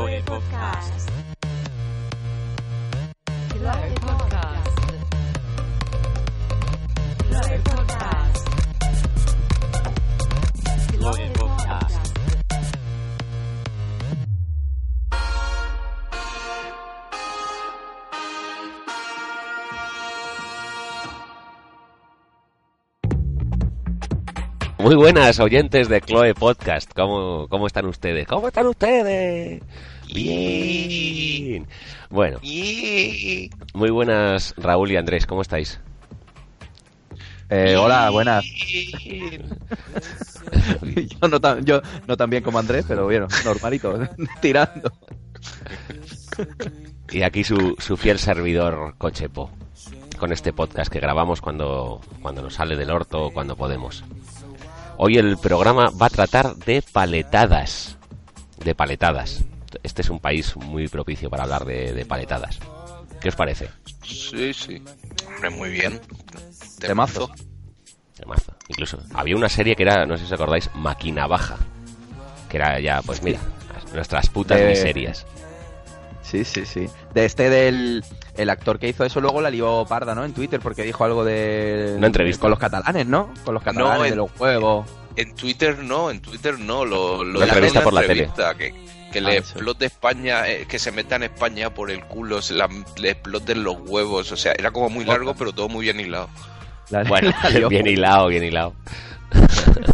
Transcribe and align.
Chloe 0.00 0.22
Podcast. 0.22 1.19
Muy 24.90 24.96
buenas 24.96 25.38
oyentes 25.38 25.88
de 25.88 26.00
Chloe 26.00 26.34
Podcast. 26.34 26.92
¿Cómo, 26.92 27.46
cómo 27.46 27.68
están 27.68 27.86
ustedes? 27.86 28.26
¿Cómo 28.26 28.48
están 28.48 28.66
ustedes? 28.66 29.62
Bien. 30.12 31.64
Bueno, 32.08 32.40
muy 32.42 33.90
buenas 33.90 34.52
Raúl 34.56 34.90
y 34.90 34.96
Andrés. 34.96 35.26
¿Cómo 35.26 35.42
estáis? 35.42 35.78
Eh, 37.50 37.76
hola, 37.76 38.10
buenas. 38.10 38.44
yo, 41.20 41.28
no 41.28 41.40
tan, 41.40 41.64
yo 41.64 41.80
no 42.08 42.16
tan 42.16 42.28
bien 42.28 42.42
como 42.42 42.58
Andrés, 42.58 42.84
pero 42.88 43.04
bueno, 43.04 43.28
normalito, 43.44 43.96
tirando. 44.40 44.90
Y 47.12 47.22
aquí 47.22 47.44
su, 47.44 47.76
su 47.78 47.96
fiel 47.96 48.18
servidor 48.18 48.96
Cochepo. 48.98 49.52
Con 50.18 50.32
este 50.32 50.52
podcast 50.52 50.92
que 50.92 50.98
grabamos 50.98 51.40
cuando, 51.40 52.00
cuando 52.20 52.42
nos 52.42 52.54
sale 52.54 52.76
del 52.76 52.90
orto 52.90 53.26
o 53.26 53.32
cuando 53.32 53.54
podemos. 53.54 54.02
Hoy 55.02 55.16
el 55.16 55.38
programa 55.38 55.88
va 55.90 56.06
a 56.06 56.10
tratar 56.10 56.56
de 56.56 56.82
paletadas. 56.82 57.96
De 58.62 58.74
paletadas. 58.74 59.42
Este 59.82 60.02
es 60.02 60.10
un 60.10 60.20
país 60.20 60.54
muy 60.56 60.88
propicio 60.88 61.30
para 61.30 61.44
hablar 61.44 61.64
de, 61.64 61.94
de 61.94 62.04
paletadas. 62.04 62.58
¿Qué 63.18 63.30
os 63.30 63.34
parece? 63.34 63.70
Sí, 64.04 64.52
sí. 64.52 64.82
Hombre, 65.26 65.48
muy 65.50 65.70
bien. 65.70 65.98
Temazo. 66.78 67.30
Temazo. 68.14 68.52
Incluso 68.68 68.98
había 69.14 69.36
una 69.36 69.48
serie 69.48 69.74
que 69.74 69.84
era, 69.84 70.04
no 70.04 70.18
sé 70.18 70.24
si 70.24 70.26
os 70.26 70.32
acordáis, 70.32 70.68
Máquina 70.74 71.26
Baja. 71.26 71.56
Que 72.50 72.58
era 72.58 72.78
ya, 72.78 73.00
pues 73.00 73.22
mira, 73.22 73.40
nuestras 73.94 74.28
putas 74.28 74.58
De- 74.58 74.66
miserias. 74.68 75.24
Sí, 76.22 76.44
sí, 76.44 76.66
sí. 76.66 76.88
De 77.14 77.24
este 77.24 77.48
del 77.48 78.04
el 78.42 78.50
actor 78.50 78.78
que 78.78 78.88
hizo 78.88 79.04
eso 79.04 79.20
luego 79.20 79.40
la 79.40 79.50
lió 79.50 79.84
parda, 79.88 80.14
¿no? 80.14 80.24
En 80.24 80.32
Twitter 80.32 80.60
porque 80.60 80.82
dijo 80.82 81.04
algo 81.04 81.24
de 81.24 81.94
Una 81.96 82.06
entrevista. 82.06 82.40
con 82.42 82.50
los 82.50 82.58
catalanes, 82.58 83.06
¿no? 83.06 83.32
Con 83.44 83.54
los 83.54 83.62
catalanes 83.62 83.96
No, 83.98 84.02
de 84.02 84.08
en- 84.08 84.16
los 84.16 84.30
juegos. 84.32 84.86
En 85.16 85.34
Twitter 85.34 85.78
no, 85.78 86.10
en 86.10 86.20
Twitter 86.20 86.58
no. 86.58 86.84
Lo, 86.84 87.24
lo 87.24 87.38
Una 87.38 87.46
entrevista 87.46 87.78
en 87.80 87.84
por 87.84 87.92
la 87.92 88.00
entrevista, 88.02 88.54
Que, 88.54 88.72
que 89.12 89.18
Ah, 89.18 89.22
le 89.22 89.36
eso. 89.38 89.52
explote 89.54 89.86
España, 89.86 90.48
eh, 90.48 90.66
que 90.68 90.78
se 90.78 90.92
meta 90.92 91.16
en 91.16 91.24
España 91.24 91.74
por 91.74 91.90
el 91.90 92.04
culo, 92.04 92.40
se 92.42 92.54
la- 92.54 92.68
le 92.96 93.10
exploten 93.10 93.64
los 93.64 93.76
huevos. 93.86 94.30
O 94.32 94.36
sea, 94.36 94.52
era 94.56 94.70
como 94.70 94.88
muy 94.88 95.04
largo, 95.04 95.34
pero 95.34 95.52
todo 95.52 95.68
muy 95.68 95.84
bien 95.84 95.98
hilado. 96.00 96.28
La- 96.90 97.02
Bueno, 97.04 97.32
la 97.42 97.50
lió. 97.58 97.68
bien 97.68 97.86
hilado, 97.86 98.28
bien 98.28 98.44
hilado. 98.44 98.74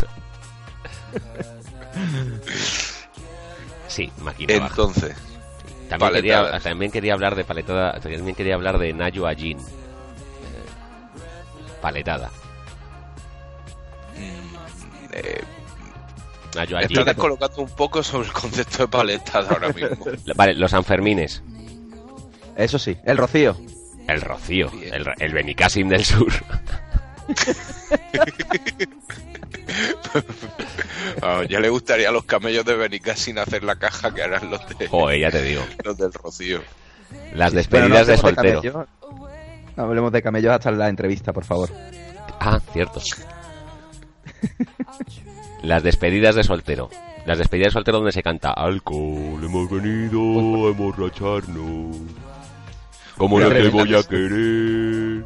Sí, 3.89 4.11
Máquina 4.20 4.58
Baja. 4.58 4.74
Entonces, 5.87 5.89
También 5.89 6.12
quería, 6.15 6.37
paletadas. 6.39 6.62
también 6.65 6.91
quería 6.91 7.12
hablar 7.15 7.34
de 7.37 7.45
paletada, 7.45 8.01
también 8.01 8.34
quería 8.34 8.55
hablar 8.56 8.79
de 8.79 8.92
Nayo 8.92 9.27
Ajin. 9.27 9.59
Eh, 9.59 9.62
paletada. 11.81 12.31
mm, 14.17 14.57
eh, 15.12 15.41
Nayo 16.57 16.77
Ajin. 16.79 16.91
estás 16.91 17.05
descolocando 17.07 17.62
un 17.62 17.70
poco 17.70 18.03
sobre 18.03 18.27
el 18.29 18.33
concepto 18.33 18.79
de 18.79 18.89
paletada 18.89 19.51
ahora 19.51 19.69
mismo. 19.73 20.07
Vale, 20.34 20.55
los 20.55 20.70
Sanfermines. 20.73 21.42
Eso 22.57 22.79
sí, 22.79 22.97
el 23.05 23.17
Rocío. 23.19 23.57
El 24.09 24.20
Rocío. 24.23 24.70
El, 24.92 25.07
el 25.19 25.33
Benicassim 25.33 25.89
del 25.89 26.05
Sur. 26.05 26.33
Ah, 31.23 31.42
ya 31.48 31.61
le 31.61 31.69
gustaría 31.69 32.09
a 32.09 32.13
los 32.13 32.25
camellos 32.25 32.64
de 32.64 32.75
Benicassin 32.75 33.39
hacer 33.39 33.63
la 33.63 33.77
caja 33.77 34.13
que 34.14 34.23
harán 34.23 34.51
los, 34.51 34.61
de, 34.79 34.89
Joder, 34.89 35.20
ya 35.20 35.31
te 35.31 35.42
digo. 35.42 35.63
los 35.85 35.97
del 35.97 36.13
Rocío. 36.13 36.61
Las 37.35 37.53
despedidas 37.53 38.07
no 38.07 38.13
de 38.13 38.17
soltero. 38.17 38.86
No 39.77 39.83
hablemos 39.83 40.13
de 40.13 40.23
camellos 40.23 40.53
hasta 40.53 40.70
la 40.70 40.89
entrevista, 40.89 41.33
por 41.33 41.45
favor. 41.45 41.70
Ah, 42.41 42.61
cierto. 42.73 43.01
Las 45.63 45.83
despedidas 45.83 46.35
de 46.35 46.45
soltero. 46.45 46.91
Las 47.25 47.39
despedidas 47.39 47.69
de 47.69 47.73
soltero 47.73 47.98
donde 47.98 48.13
se 48.13 48.23
canta 48.23 48.53
Alcohol, 48.53 49.42
hemos 49.42 49.70
venido 49.70 50.67
a 50.67 50.70
emborracharnos. 50.70 51.97
¿Cómo 53.17 53.41
no 53.41 53.48
te 53.48 53.69
voy 53.69 53.95
a 53.95 54.03
querer? 54.03 55.25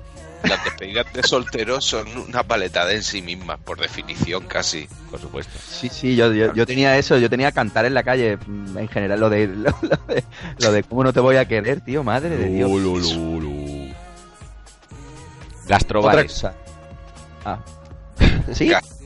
Las 0.48 0.64
despedidas 0.64 1.12
de 1.12 1.22
solteros 1.22 1.84
son 1.84 2.06
una 2.16 2.42
paletada 2.42 2.92
en 2.92 3.02
sí 3.02 3.20
mismas, 3.22 3.58
por 3.60 3.78
definición 3.80 4.44
casi. 4.46 4.88
Por 5.10 5.20
supuesto. 5.20 5.52
Sí, 5.58 5.88
sí, 5.88 6.16
yo, 6.16 6.32
yo, 6.32 6.52
yo 6.54 6.66
tenía 6.66 6.96
eso, 6.96 7.18
yo 7.18 7.28
tenía 7.28 7.52
cantar 7.52 7.84
en 7.84 7.94
la 7.94 8.02
calle, 8.02 8.38
en 8.76 8.88
general, 8.88 9.20
lo 9.20 9.30
de, 9.30 9.46
lo, 9.48 9.70
lo 9.82 10.14
de, 10.14 10.24
lo 10.58 10.72
de 10.72 10.82
cómo 10.82 11.04
no 11.04 11.12
te 11.12 11.20
voy 11.20 11.36
a 11.36 11.46
querer, 11.46 11.80
tío, 11.82 12.02
madre 12.02 12.36
de 12.36 12.46
Dios. 12.48 12.70
Otra 12.70 13.94
Gastrobares. 15.68 16.32
cosa. 16.32 16.54
Ah. 17.44 17.58
¿Sí? 18.52 18.68
Gastro- 18.68 18.96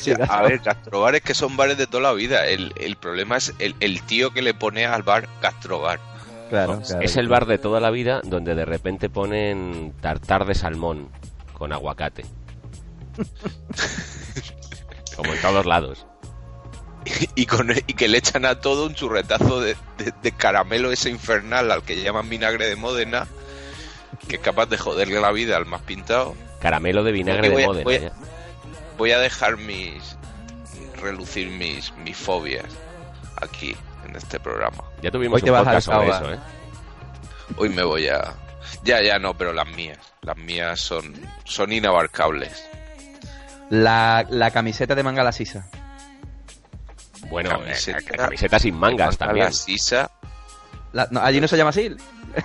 Sí, 0.00 0.12
a 0.12 0.16
gastro- 0.16 0.42
ver, 0.48 0.58
gastrobares 0.60 1.20
que 1.20 1.34
son 1.34 1.58
bares 1.58 1.76
de 1.76 1.86
toda 1.86 2.02
la 2.04 2.12
vida. 2.14 2.46
El, 2.46 2.72
el 2.76 2.96
problema 2.96 3.36
es 3.36 3.52
el, 3.58 3.74
el 3.80 4.00
tío 4.02 4.32
que 4.32 4.40
le 4.40 4.54
pone 4.54 4.86
al 4.86 5.02
bar 5.02 5.28
gastrobar. 5.42 6.00
Claro, 6.52 6.82
claro. 6.86 7.02
Es 7.02 7.16
el 7.16 7.28
bar 7.28 7.46
de 7.46 7.56
toda 7.56 7.80
la 7.80 7.90
vida 7.90 8.20
donde 8.24 8.54
de 8.54 8.66
repente 8.66 9.08
ponen 9.08 9.94
tartar 10.02 10.44
de 10.44 10.54
salmón 10.54 11.08
con 11.54 11.72
aguacate. 11.72 12.26
Como 15.16 15.32
en 15.32 15.40
todos 15.40 15.66
lados. 15.66 16.06
Y, 17.34 17.46
con, 17.46 17.70
y 17.72 17.94
que 17.94 18.06
le 18.06 18.18
echan 18.18 18.44
a 18.44 18.60
todo 18.60 18.86
un 18.86 18.94
churretazo 18.94 19.60
de, 19.60 19.76
de- 19.98 20.12
de 20.22 20.32
caramelo 20.32 20.92
ese 20.92 21.10
infernal 21.10 21.72
al 21.72 21.82
que 21.82 22.00
llaman 22.00 22.28
vinagre 22.28 22.68
de 22.68 22.76
Módena, 22.76 23.26
que 24.28 24.36
es 24.36 24.42
capaz 24.42 24.66
de 24.66 24.78
joderle 24.78 25.20
la 25.20 25.32
vida 25.32 25.56
al 25.56 25.66
más 25.66 25.80
pintado. 25.82 26.34
Caramelo 26.60 27.02
de 27.02 27.10
vinagre 27.10 27.48
Voy 27.48 27.56
de 27.56 27.64
a- 27.64 27.66
Módena. 27.66 27.84
voy 27.84 27.94
a- 27.96 28.00
ya. 28.00 28.12
Voy 28.98 29.10
a 29.12 29.18
dejar 29.18 29.56
mis 29.56 30.16
relucir 31.00 31.48
mis, 31.50 31.92
mis 32.04 32.16
fobias 32.16 32.66
aquí 33.40 33.74
en 34.12 34.16
este 34.16 34.38
programa. 34.40 34.84
Ya 35.02 35.10
tuvimos 35.10 35.36
Hoy 35.36 35.42
te 35.42 35.50
un 35.50 35.56
vas 35.64 35.66
a 35.66 35.80
sobre 35.80 36.08
eso, 36.08 36.32
¿eh? 36.32 36.38
Hoy 37.56 37.68
me 37.68 37.82
voy 37.82 38.08
a. 38.08 38.34
Ya, 38.84 39.02
ya 39.02 39.18
no, 39.18 39.34
pero 39.34 39.52
las 39.52 39.66
mías. 39.68 39.98
Las 40.22 40.36
mías 40.36 40.80
son, 40.80 41.12
son 41.44 41.72
inabarcables. 41.72 42.64
La, 43.70 44.24
la 44.28 44.50
camiseta 44.50 44.94
de 44.94 45.02
manga 45.02 45.24
la 45.24 45.32
sisa. 45.32 45.66
Bueno, 47.28 47.50
Camiseta. 47.50 47.98
eh, 47.98 48.04
camiseta 48.16 48.58
sin 48.58 48.74
mangas 48.76 49.16
también. 49.16 49.46
La 49.46 49.52
sisa. 49.52 50.10
La- 50.92 51.08
no, 51.10 51.20
allí 51.20 51.40
no 51.40 51.48
se 51.48 51.56
llama 51.56 51.70
así. 51.70 51.94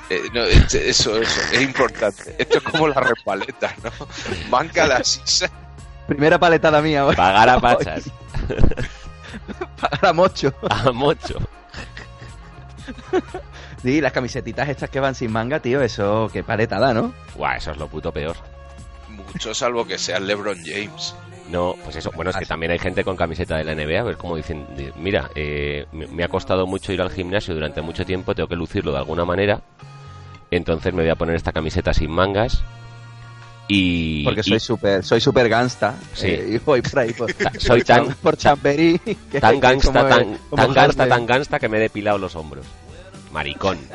eh, 0.10 0.22
no, 0.34 0.44
eso, 0.44 0.78
eso, 0.78 1.18
es 1.22 1.62
importante. 1.62 2.36
Esto 2.38 2.58
es 2.60 2.64
como 2.64 2.88
la 2.88 3.02
repaleta, 3.02 3.74
¿no? 3.84 3.92
Manca 4.50 4.88
la 4.88 5.04
sisa. 5.04 5.50
Primera 6.08 6.40
paletada 6.40 6.82
mía. 6.82 7.06
hoy. 7.06 7.16
Pagar 7.16 7.50
a 7.50 7.60
pachas. 7.60 8.06
Para 9.82 10.14
mocho. 10.14 10.54
A 10.70 10.92
mocho. 10.92 11.40
Sí, 13.82 14.02
las 14.02 14.12
camisetitas 14.12 14.68
estas 14.70 14.90
que 14.90 15.00
van 15.00 15.14
sin 15.16 15.32
manga, 15.32 15.60
tío, 15.60 15.82
eso, 15.82 16.30
qué 16.34 16.44
paletada, 16.44 16.94
¿no? 16.94 17.14
Guau, 17.36 17.56
eso 17.58 17.72
es 17.72 17.78
lo 17.78 17.88
puto 17.88 18.12
peor. 18.12 18.36
Mucho 19.10 19.54
salvo 19.54 19.86
que 19.86 19.98
sea 19.98 20.20
LeBron 20.20 20.58
James. 20.66 21.16
No, 21.50 21.76
pues 21.84 21.96
eso, 21.96 22.12
bueno, 22.14 22.32
es 22.32 22.38
que 22.38 22.46
también 22.46 22.72
hay 22.74 22.80
gente 22.80 23.04
con 23.06 23.16
camiseta 23.16 23.56
de 23.56 23.64
la 23.64 23.74
NBA, 23.74 24.02
a 24.02 24.04
ver 24.04 24.18
cómo 24.18 24.36
dicen, 24.36 24.66
di- 24.76 24.92
mira, 24.98 25.30
eh, 25.36 25.86
me 25.94 26.24
ha 26.24 26.28
costado 26.28 26.68
mucho 26.68 26.92
ir 26.92 27.02
al 27.02 27.10
gimnasio 27.12 27.54
durante 27.54 27.82
mucho 27.82 28.06
tiempo, 28.06 28.36
tengo 28.36 28.50
que 28.50 28.56
lucirlo 28.58 28.92
de 28.92 28.98
alguna 28.98 29.24
manera, 29.24 29.62
entonces 30.52 30.94
me 30.94 31.04
voy 31.04 31.10
a 31.12 31.16
poner 31.16 31.36
esta 31.36 31.54
camiseta 31.54 31.94
sin 31.94 32.12
mangas 32.12 32.62
y... 33.70 34.24
Porque 34.26 34.42
y- 34.42 34.50
soy 34.50 34.60
súper, 34.60 35.04
soy 35.06 35.22
súper 35.22 35.48
gangsta. 35.48 35.96
Sí. 36.14 36.28
eh, 36.28 36.50
y 36.54 36.58
voy 36.58 36.82
por 36.82 37.00
ahí 37.00 37.14
por, 37.14 37.32
soy 37.60 37.80
por 37.82 37.86
tan- 37.88 38.14
por 38.16 38.38
Chamberí. 38.38 39.00
que- 39.32 39.40
tan 39.40 39.60
gangsta, 39.60 39.92
como- 40.02 40.10
tan, 40.16 40.38
como 40.50 40.56
tan 40.64 40.74
gangsta, 40.74 41.08
tan 41.08 41.26
gangsta 41.26 41.60
que 41.60 41.70
me 41.70 41.78
he 41.78 41.82
depilado 41.82 42.18
los 42.18 42.36
hombros. 42.36 42.66
Maricón. 43.38 43.78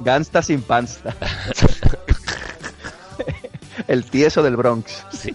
Gangsta 0.00 0.42
sin 0.42 0.60
pansta. 0.60 1.14
El 3.86 4.10
tieso 4.10 4.42
del 4.42 4.56
Bronx. 4.56 5.04
Sí. 5.12 5.32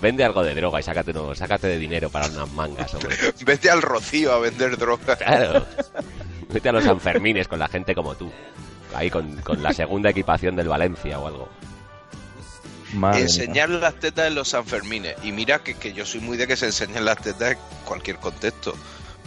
Vende 0.00 0.22
algo 0.22 0.44
de 0.44 0.54
droga 0.54 0.78
y 0.78 0.84
sácate, 0.84 1.12
no, 1.12 1.34
sácate 1.34 1.66
de 1.66 1.76
dinero 1.76 2.08
para 2.08 2.28
unas 2.28 2.48
mangas, 2.52 2.94
hombre. 2.94 3.16
Vete 3.44 3.68
al 3.68 3.82
Rocío 3.82 4.32
a 4.32 4.38
vender 4.38 4.76
droga. 4.76 5.16
Claro. 5.16 5.66
Vete 6.48 6.68
a 6.68 6.72
los 6.72 6.84
Sanfermines 6.84 7.48
con 7.48 7.58
la 7.58 7.66
gente 7.66 7.96
como 7.96 8.14
tú. 8.14 8.30
Ahí 8.94 9.10
con, 9.10 9.38
con 9.38 9.60
la 9.60 9.72
segunda 9.72 10.10
equipación 10.10 10.54
del 10.54 10.68
Valencia 10.68 11.18
o 11.18 11.26
algo. 11.26 11.48
Madre 12.96 13.22
enseñar 13.22 13.68
las 13.68 13.94
tetas 13.94 14.28
en 14.28 14.34
los 14.34 14.48
Sanfermines. 14.48 15.16
Y 15.22 15.32
mira 15.32 15.60
que, 15.60 15.74
que 15.74 15.92
yo 15.92 16.04
soy 16.04 16.20
muy 16.20 16.36
de 16.36 16.46
que 16.46 16.56
se 16.56 16.66
enseñen 16.66 17.04
las 17.04 17.18
tetas 17.18 17.52
en 17.52 17.58
cualquier 17.84 18.16
contexto. 18.16 18.74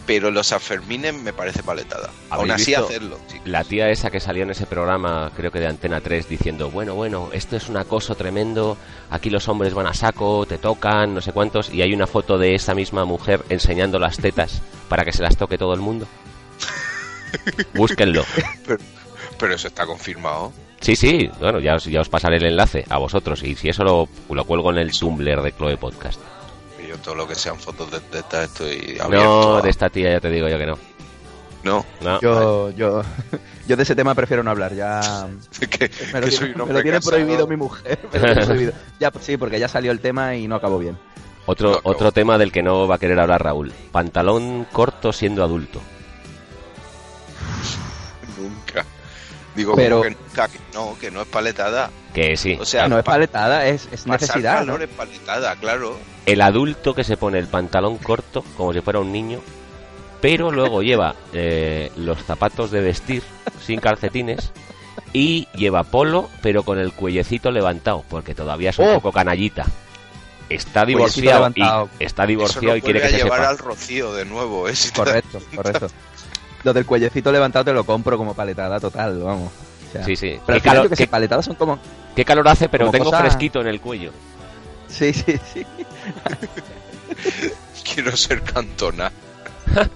Pero 0.06 0.30
los 0.30 0.48
Sanfermines 0.48 1.14
me 1.14 1.32
parece 1.32 1.62
paletada. 1.62 2.10
Aún 2.30 2.50
¿Habéis 2.50 2.62
así 2.62 2.74
hacerlo, 2.74 3.20
chicos. 3.28 3.46
La 3.46 3.62
tía 3.64 3.90
esa 3.90 4.10
que 4.10 4.18
salió 4.18 4.42
en 4.42 4.50
ese 4.50 4.66
programa, 4.66 5.30
creo 5.36 5.52
que 5.52 5.60
de 5.60 5.68
Antena 5.68 6.00
3, 6.00 6.28
diciendo, 6.28 6.70
bueno, 6.70 6.94
bueno, 6.94 7.28
esto 7.32 7.56
es 7.56 7.68
un 7.68 7.76
acoso 7.76 8.14
tremendo, 8.16 8.76
aquí 9.10 9.30
los 9.30 9.46
hombres 9.48 9.74
van 9.74 9.86
a 9.86 9.94
saco, 9.94 10.46
te 10.46 10.58
tocan, 10.58 11.14
no 11.14 11.20
sé 11.20 11.32
cuántos, 11.32 11.72
y 11.72 11.82
hay 11.82 11.92
una 11.92 12.06
foto 12.06 12.38
de 12.38 12.54
esa 12.54 12.74
misma 12.74 13.04
mujer 13.04 13.44
enseñando 13.50 13.98
las 13.98 14.16
tetas 14.16 14.62
para 14.88 15.04
que 15.04 15.12
se 15.12 15.22
las 15.22 15.36
toque 15.36 15.58
todo 15.58 15.74
el 15.74 15.80
mundo. 15.80 16.08
Búsquenlo. 17.74 18.24
Pero 19.38 19.54
eso 19.54 19.68
está 19.68 19.86
confirmado. 19.86 20.52
Sí, 20.80 20.96
sí, 20.96 21.30
bueno, 21.38 21.60
ya 21.60 21.74
os, 21.76 21.84
ya 21.84 22.00
os 22.00 22.08
pasaré 22.08 22.38
el 22.38 22.44
enlace 22.46 22.84
a 22.88 22.96
vosotros, 22.98 23.42
y 23.42 23.54
si 23.54 23.68
eso 23.68 23.84
lo, 23.84 24.08
lo 24.30 24.44
cuelgo 24.44 24.70
en 24.70 24.78
el 24.78 24.90
Tumblr 24.98 25.42
de 25.42 25.52
Chloe 25.52 25.76
Podcast. 25.76 26.20
Y 26.82 26.88
Yo 26.88 26.96
todo 26.98 27.14
lo 27.14 27.28
que 27.28 27.34
sean 27.34 27.58
fotos 27.58 27.90
de 27.90 28.00
tetas 28.00 28.44
estoy 28.50 28.94
No, 28.98 29.04
abierto. 29.04 29.56
a- 29.58 29.62
de 29.62 29.70
esta 29.70 29.90
tía 29.90 30.10
ya 30.12 30.20
te 30.20 30.30
digo 30.30 30.48
yo 30.48 30.56
que 30.58 30.66
no. 30.66 30.78
No, 31.62 31.84
No. 32.00 32.18
Yo, 32.22 32.70
yo, 32.70 33.02
yo 33.68 33.76
de 33.76 33.82
ese 33.82 33.94
tema 33.94 34.14
prefiero 34.14 34.42
no 34.42 34.50
hablar, 34.50 34.74
ya 34.74 35.00
que, 35.70 35.90
me 36.14 36.20
lo, 36.20 36.26
que 36.26 36.30
tiene, 36.30 36.30
soy 36.30 36.48
un 36.52 36.56
me 36.56 36.62
hombre 36.62 36.76
lo 36.78 36.82
tiene 36.82 36.96
casado. 36.98 37.16
prohibido 37.16 37.46
mi 37.46 37.56
mujer. 37.56 37.98
me 38.12 38.18
lo 38.18 38.24
tiene 38.26 38.46
prohibido. 38.46 38.72
Ya, 38.98 39.10
pues 39.10 39.24
sí, 39.26 39.36
porque 39.36 39.60
ya 39.60 39.68
salió 39.68 39.92
el 39.92 40.00
tema 40.00 40.34
y 40.36 40.48
no 40.48 40.54
acabó 40.56 40.78
bien. 40.78 40.96
Otro, 41.44 41.68
No, 41.68 41.74
no. 41.74 41.80
otro 41.84 42.12
tema 42.12 42.38
del 42.38 42.52
que 42.52 42.62
no 42.62 42.88
va 42.88 42.94
a 42.94 42.98
querer 42.98 43.20
hablar 43.20 43.42
Raúl. 43.44 43.72
Pantalón 43.92 44.66
corto 44.72 45.12
siendo 45.12 45.44
adulto. 45.44 45.82
Digo, 49.60 49.74
Pero- 49.76 50.00
que 50.00 50.10
nunca, 50.10 50.48
que 50.48 50.58
no, 50.72 50.96
que 50.98 51.10
no 51.10 51.20
es 51.22 51.28
paletada. 51.28 51.90
Que 52.14 52.34
sí. 52.36 52.56
O 52.58 52.64
sea, 52.64 52.88
no 52.88 52.98
es 52.98 53.04
pa- 53.04 53.12
paletada, 53.12 53.66
es, 53.66 53.88
es 53.92 54.04
pasar 54.04 54.20
necesidad. 54.22 54.64
¿no? 54.64 54.76
es 54.78 54.88
paletada, 54.88 55.54
claro. 55.56 55.98
el 56.24 56.40
adulto 56.40 56.94
que 56.94 57.04
se 57.04 57.16
pone 57.18 57.38
el 57.38 57.46
pantalón 57.46 57.98
corto 57.98 58.42
como 58.56 58.72
si 58.72 58.80
fuera 58.80 59.00
un 59.00 59.12
niño, 59.12 59.40
pero 60.22 60.50
luego 60.50 60.80
lleva 60.82 61.14
eh, 61.34 61.92
los 61.96 62.22
zapatos 62.24 62.70
de 62.70 62.80
vestir 62.80 63.22
sin 63.64 63.80
calcetines 63.80 64.50
y 65.12 65.46
lleva 65.54 65.82
polo, 65.84 66.30
pero 66.40 66.62
con 66.62 66.78
el 66.78 66.92
cuellecito 66.94 67.50
levantado, 67.50 68.02
porque 68.08 68.34
todavía 68.34 68.70
es 68.70 68.78
un 68.78 68.88
Oh. 68.88 68.94
poco 68.94 69.12
canallita. 69.12 69.66
Está 70.48 70.84
divorciado 70.84 71.52
y 71.54 71.62
está 72.02 72.22
Eso 72.24 72.28
divorciado 72.28 72.66
lo 72.68 72.76
y 72.76 72.80
quiere 72.82 73.00
que 73.02 73.08
se 73.10 73.16
llevar 73.18 73.38
sepa. 73.40 73.50
al 73.50 73.58
rocío 73.58 74.12
de 74.14 74.24
nuevo, 74.24 74.68
¿eh? 74.68 74.74
Si 74.74 74.90
Correcto, 74.92 75.38
correcto. 75.54 75.86
Lo 76.62 76.72
del 76.72 76.84
cuellecito 76.86 77.32
levantado 77.32 77.64
te 77.66 77.72
lo 77.72 77.84
compro 77.84 78.16
como 78.18 78.34
paletada 78.34 78.78
total, 78.80 79.18
vamos. 79.20 79.50
O 79.88 79.92
sea, 79.92 80.04
Sí, 80.04 80.14
sí. 80.16 80.38
Pero 80.46 80.56
al 80.56 80.60
¿Qué 80.60 80.60
final 80.60 80.74
calor, 80.76 80.84
yo 80.84 80.90
que 80.90 80.96
sé, 80.96 81.06
paletadas 81.06 81.44
son 81.46 81.54
como... 81.56 81.78
qué 82.14 82.24
calor 82.24 82.46
hace, 82.48 82.68
pero 82.68 82.90
tengo 82.90 83.06
cosa- 83.06 83.20
fresquito 83.20 83.60
en 83.60 83.66
el 83.68 83.80
cuello. 83.80 84.12
Sí, 84.88 85.12
sí, 85.12 85.38
sí. 85.52 85.66
Quiero 87.94 88.16
ser 88.16 88.42
cantona. 88.42 89.10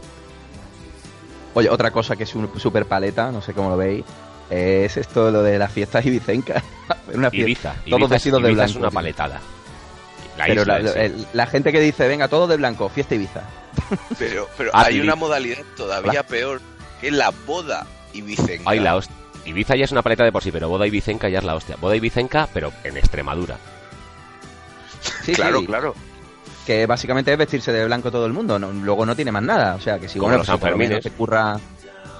Oye, 1.54 1.68
otra 1.70 1.90
cosa 1.90 2.16
que 2.16 2.24
es 2.24 2.34
un 2.34 2.50
super 2.58 2.86
paleta, 2.86 3.30
no 3.30 3.40
sé 3.40 3.52
cómo 3.52 3.70
lo 3.70 3.76
veis, 3.76 4.04
es 4.50 4.96
esto 4.96 5.30
lo 5.30 5.42
de 5.42 5.58
las 5.58 5.70
fiestas 5.70 6.04
ibicencas. 6.04 6.62
Una 7.14 7.30
fiesta- 7.30 7.74
Ibiza. 7.74 7.74
todos 7.74 7.84
Ibiza, 7.86 8.04
es- 8.04 8.10
vestidos 8.10 8.42
de 8.42 8.48
Ibiza 8.50 8.64
es 8.64 8.72
blanco, 8.72 8.86
una 8.86 8.90
paletada. 8.90 9.40
La 10.36 10.46
Pero 10.46 10.62
isla 10.62 10.78
la, 10.80 10.90
en 10.90 10.94
sí. 10.94 10.98
el- 11.20 11.26
la 11.32 11.46
gente 11.46 11.70
que 11.72 11.80
dice, 11.80 12.08
venga, 12.08 12.26
todo 12.28 12.46
de 12.48 12.56
blanco, 12.56 12.88
fiesta 12.88 13.14
Ibiza. 13.14 13.42
Pero, 14.18 14.48
pero 14.56 14.70
Ah, 14.72 14.84
hay 14.86 14.94
Ibiza. 14.96 15.04
una 15.04 15.14
modalidad 15.16 15.58
todavía 15.76 16.22
peor, 16.24 16.60
que 17.00 17.08
es 17.08 17.12
la 17.12 17.30
boda 17.46 17.86
ibicenca. 18.12 18.70
Ay, 18.70 18.80
la 18.80 18.96
hostia. 18.96 19.14
Ibiza 19.44 19.76
ya 19.76 19.84
es 19.84 19.92
una 19.92 20.02
paleta 20.02 20.24
de 20.24 20.32
por 20.32 20.42
sí, 20.42 20.50
pero 20.50 20.68
boda 20.68 20.86
ibicenca 20.86 21.28
ya 21.28 21.38
es 21.38 21.44
la 21.44 21.54
hostia. 21.54 21.76
Boda 21.76 21.94
ibicenca, 21.96 22.48
pero 22.54 22.72
en 22.82 22.96
Extremadura. 22.96 23.58
Sí, 25.22 25.32
claro, 25.34 25.60
sí, 25.60 25.66
claro. 25.66 25.94
Que 26.66 26.86
básicamente 26.86 27.30
es 27.32 27.36
vestirse 27.38 27.72
de 27.72 27.84
blanco 27.84 28.10
todo 28.10 28.24
el 28.26 28.32
mundo, 28.32 28.58
no- 28.58 28.72
luego 28.72 29.04
no 29.04 29.14
tiene 29.14 29.30
más 29.32 29.42
nada. 29.42 29.74
O 29.74 29.80
sea, 29.80 29.98
que 29.98 30.08
si 30.08 30.18
Como 30.18 30.28
bueno, 30.30 30.38
los 30.38 30.46
pues, 30.46 30.60
por 30.60 30.70
lo 30.70 30.76
menos 30.78 31.02
Sanfermines. 31.02 31.04
se 31.04 31.10
curra... 31.18 31.58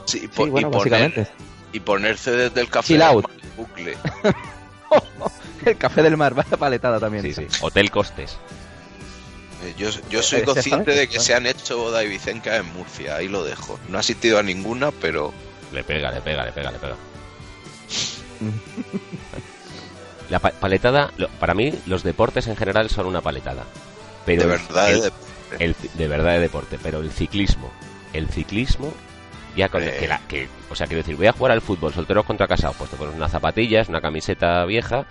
Sí, 0.05 0.19
Sí, 0.21 0.29
po- 0.29 0.47
bueno, 0.49 0.69
y, 0.69 0.71
poner- 0.71 1.29
y 1.73 1.81
ponerse 1.81 2.31
desde 2.33 2.61
el 2.61 2.69
café 2.69 2.89
Chill 2.89 3.03
out. 3.03 3.25
al 3.25 3.57
bucle. 3.57 3.97
El 5.65 5.77
café 5.79 6.03
del 6.03 6.17
mar, 6.19 6.35
vaya 6.35 6.57
paletada 6.59 7.01
también. 7.01 7.23
Sí, 7.25 7.33
sí. 7.33 7.47
Hotel 7.63 7.91
Costes. 7.91 8.37
Eh, 9.65 9.75
Yo, 9.79 9.89
yo 10.11 10.23
soy 10.23 10.41
Eh, 10.41 10.45
consciente 10.45 10.93
de 10.93 11.09
que 11.09 11.19
se 11.21 11.35
han 11.35 11.47
hecho 11.47 11.79
boda 11.79 12.05
ibicenca 12.05 12.57
en 12.57 12.67
Murcia, 12.73 13.17
ahí 13.17 13.29
lo 13.29 13.43
dejo. 13.45 13.79
No 13.89 13.97
he 13.97 14.01
asistido 14.01 14.39
a 14.39 14.43
ninguna, 14.43 14.91
pero 14.93 15.33
Le 15.73 15.83
pega, 15.85 16.11
le 16.13 16.21
pega, 16.21 16.45
le 16.45 16.53
pega, 16.53 16.71
le 16.71 16.79
pega. 16.79 16.97
La 20.31 20.39
pa- 20.39 20.53
paletada, 20.53 21.11
lo- 21.19 21.29
para 21.29 21.55
mí, 21.55 21.73
los 21.87 22.03
deportes 22.03 22.47
en 22.47 22.57
general 22.57 22.89
son 22.91 23.07
una 23.07 23.21
paletada. 23.21 23.65
Pero 24.25 24.43
de 24.43 24.49
verdad 24.49 24.91
el- 24.91 25.01
de- 25.03 25.13
el- 25.59 25.77
de 25.95 26.09
verdad 26.09 26.33
de 26.33 26.41
deporte, 26.41 26.79
pero 26.83 27.01
el 27.01 27.11
ciclismo, 27.13 27.71
el 28.15 28.29
ciclismo, 28.31 28.93
ya 29.55 29.69
con 29.69 29.83
Eh. 29.83 29.95
que, 30.01 30.09
la, 30.09 30.19
que, 30.27 30.49
o 30.71 30.75
sea, 30.75 30.87
quiero 30.87 31.03
decir, 31.03 31.17
voy 31.17 31.27
a 31.27 31.33
jugar 31.33 31.53
al 31.53 31.61
fútbol, 31.61 31.93
solteros 31.93 32.25
contra 32.25 32.49
casados, 32.49 32.75
pues 32.77 32.91
te 32.91 32.97
pones 32.97 33.15
unas 33.15 33.31
zapatillas, 33.31 33.89
una 33.91 34.01
camiseta 34.01 34.65
vieja 34.65 35.05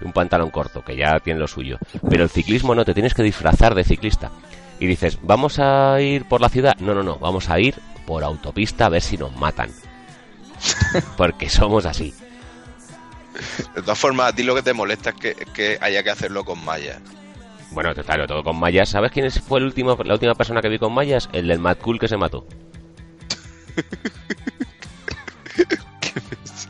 y 0.00 0.04
un 0.04 0.12
pantalón 0.12 0.50
corto, 0.50 0.84
que 0.84 0.96
ya 0.96 1.18
tiene 1.20 1.40
lo 1.40 1.48
suyo. 1.48 1.78
Pero 2.08 2.24
el 2.24 2.30
ciclismo 2.30 2.74
no, 2.74 2.84
te 2.84 2.94
tienes 2.94 3.14
que 3.14 3.22
disfrazar 3.22 3.74
de 3.74 3.84
ciclista. 3.84 4.30
Y 4.78 4.86
dices, 4.86 5.18
¿vamos 5.22 5.58
a 5.58 6.00
ir 6.00 6.26
por 6.26 6.40
la 6.40 6.48
ciudad? 6.50 6.74
No, 6.80 6.94
no, 6.94 7.02
no, 7.02 7.18
vamos 7.18 7.48
a 7.48 7.58
ir 7.60 7.74
por 8.06 8.22
autopista 8.24 8.86
a 8.86 8.90
ver 8.90 9.02
si 9.02 9.16
nos 9.16 9.34
matan. 9.36 9.70
Porque 11.16 11.48
somos 11.48 11.86
así. 11.86 12.14
De 13.74 13.82
todas 13.82 13.98
formas, 13.98 14.32
a 14.32 14.34
ti 14.34 14.42
lo 14.42 14.54
que 14.54 14.62
te 14.62 14.72
molesta 14.72 15.10
es 15.10 15.16
que, 15.16 15.34
que 15.54 15.78
haya 15.80 16.02
que 16.02 16.10
hacerlo 16.10 16.44
con 16.44 16.62
mallas. 16.64 17.00
Bueno, 17.72 17.94
claro, 17.94 18.26
todo 18.26 18.42
con 18.44 18.56
mallas. 18.56 18.88
¿Sabes 18.88 19.10
quién 19.12 19.26
es- 19.26 19.40
fue 19.40 19.58
el 19.58 19.66
último, 19.66 19.96
la 20.04 20.14
última 20.14 20.34
persona 20.34 20.60
que 20.62 20.68
vi 20.68 20.78
con 20.78 20.92
mallas? 20.94 21.28
El 21.32 21.48
del 21.48 21.58
Mad 21.58 21.76
Cool 21.78 21.98
que 21.98 22.08
se 22.08 22.16
mató. 22.16 22.46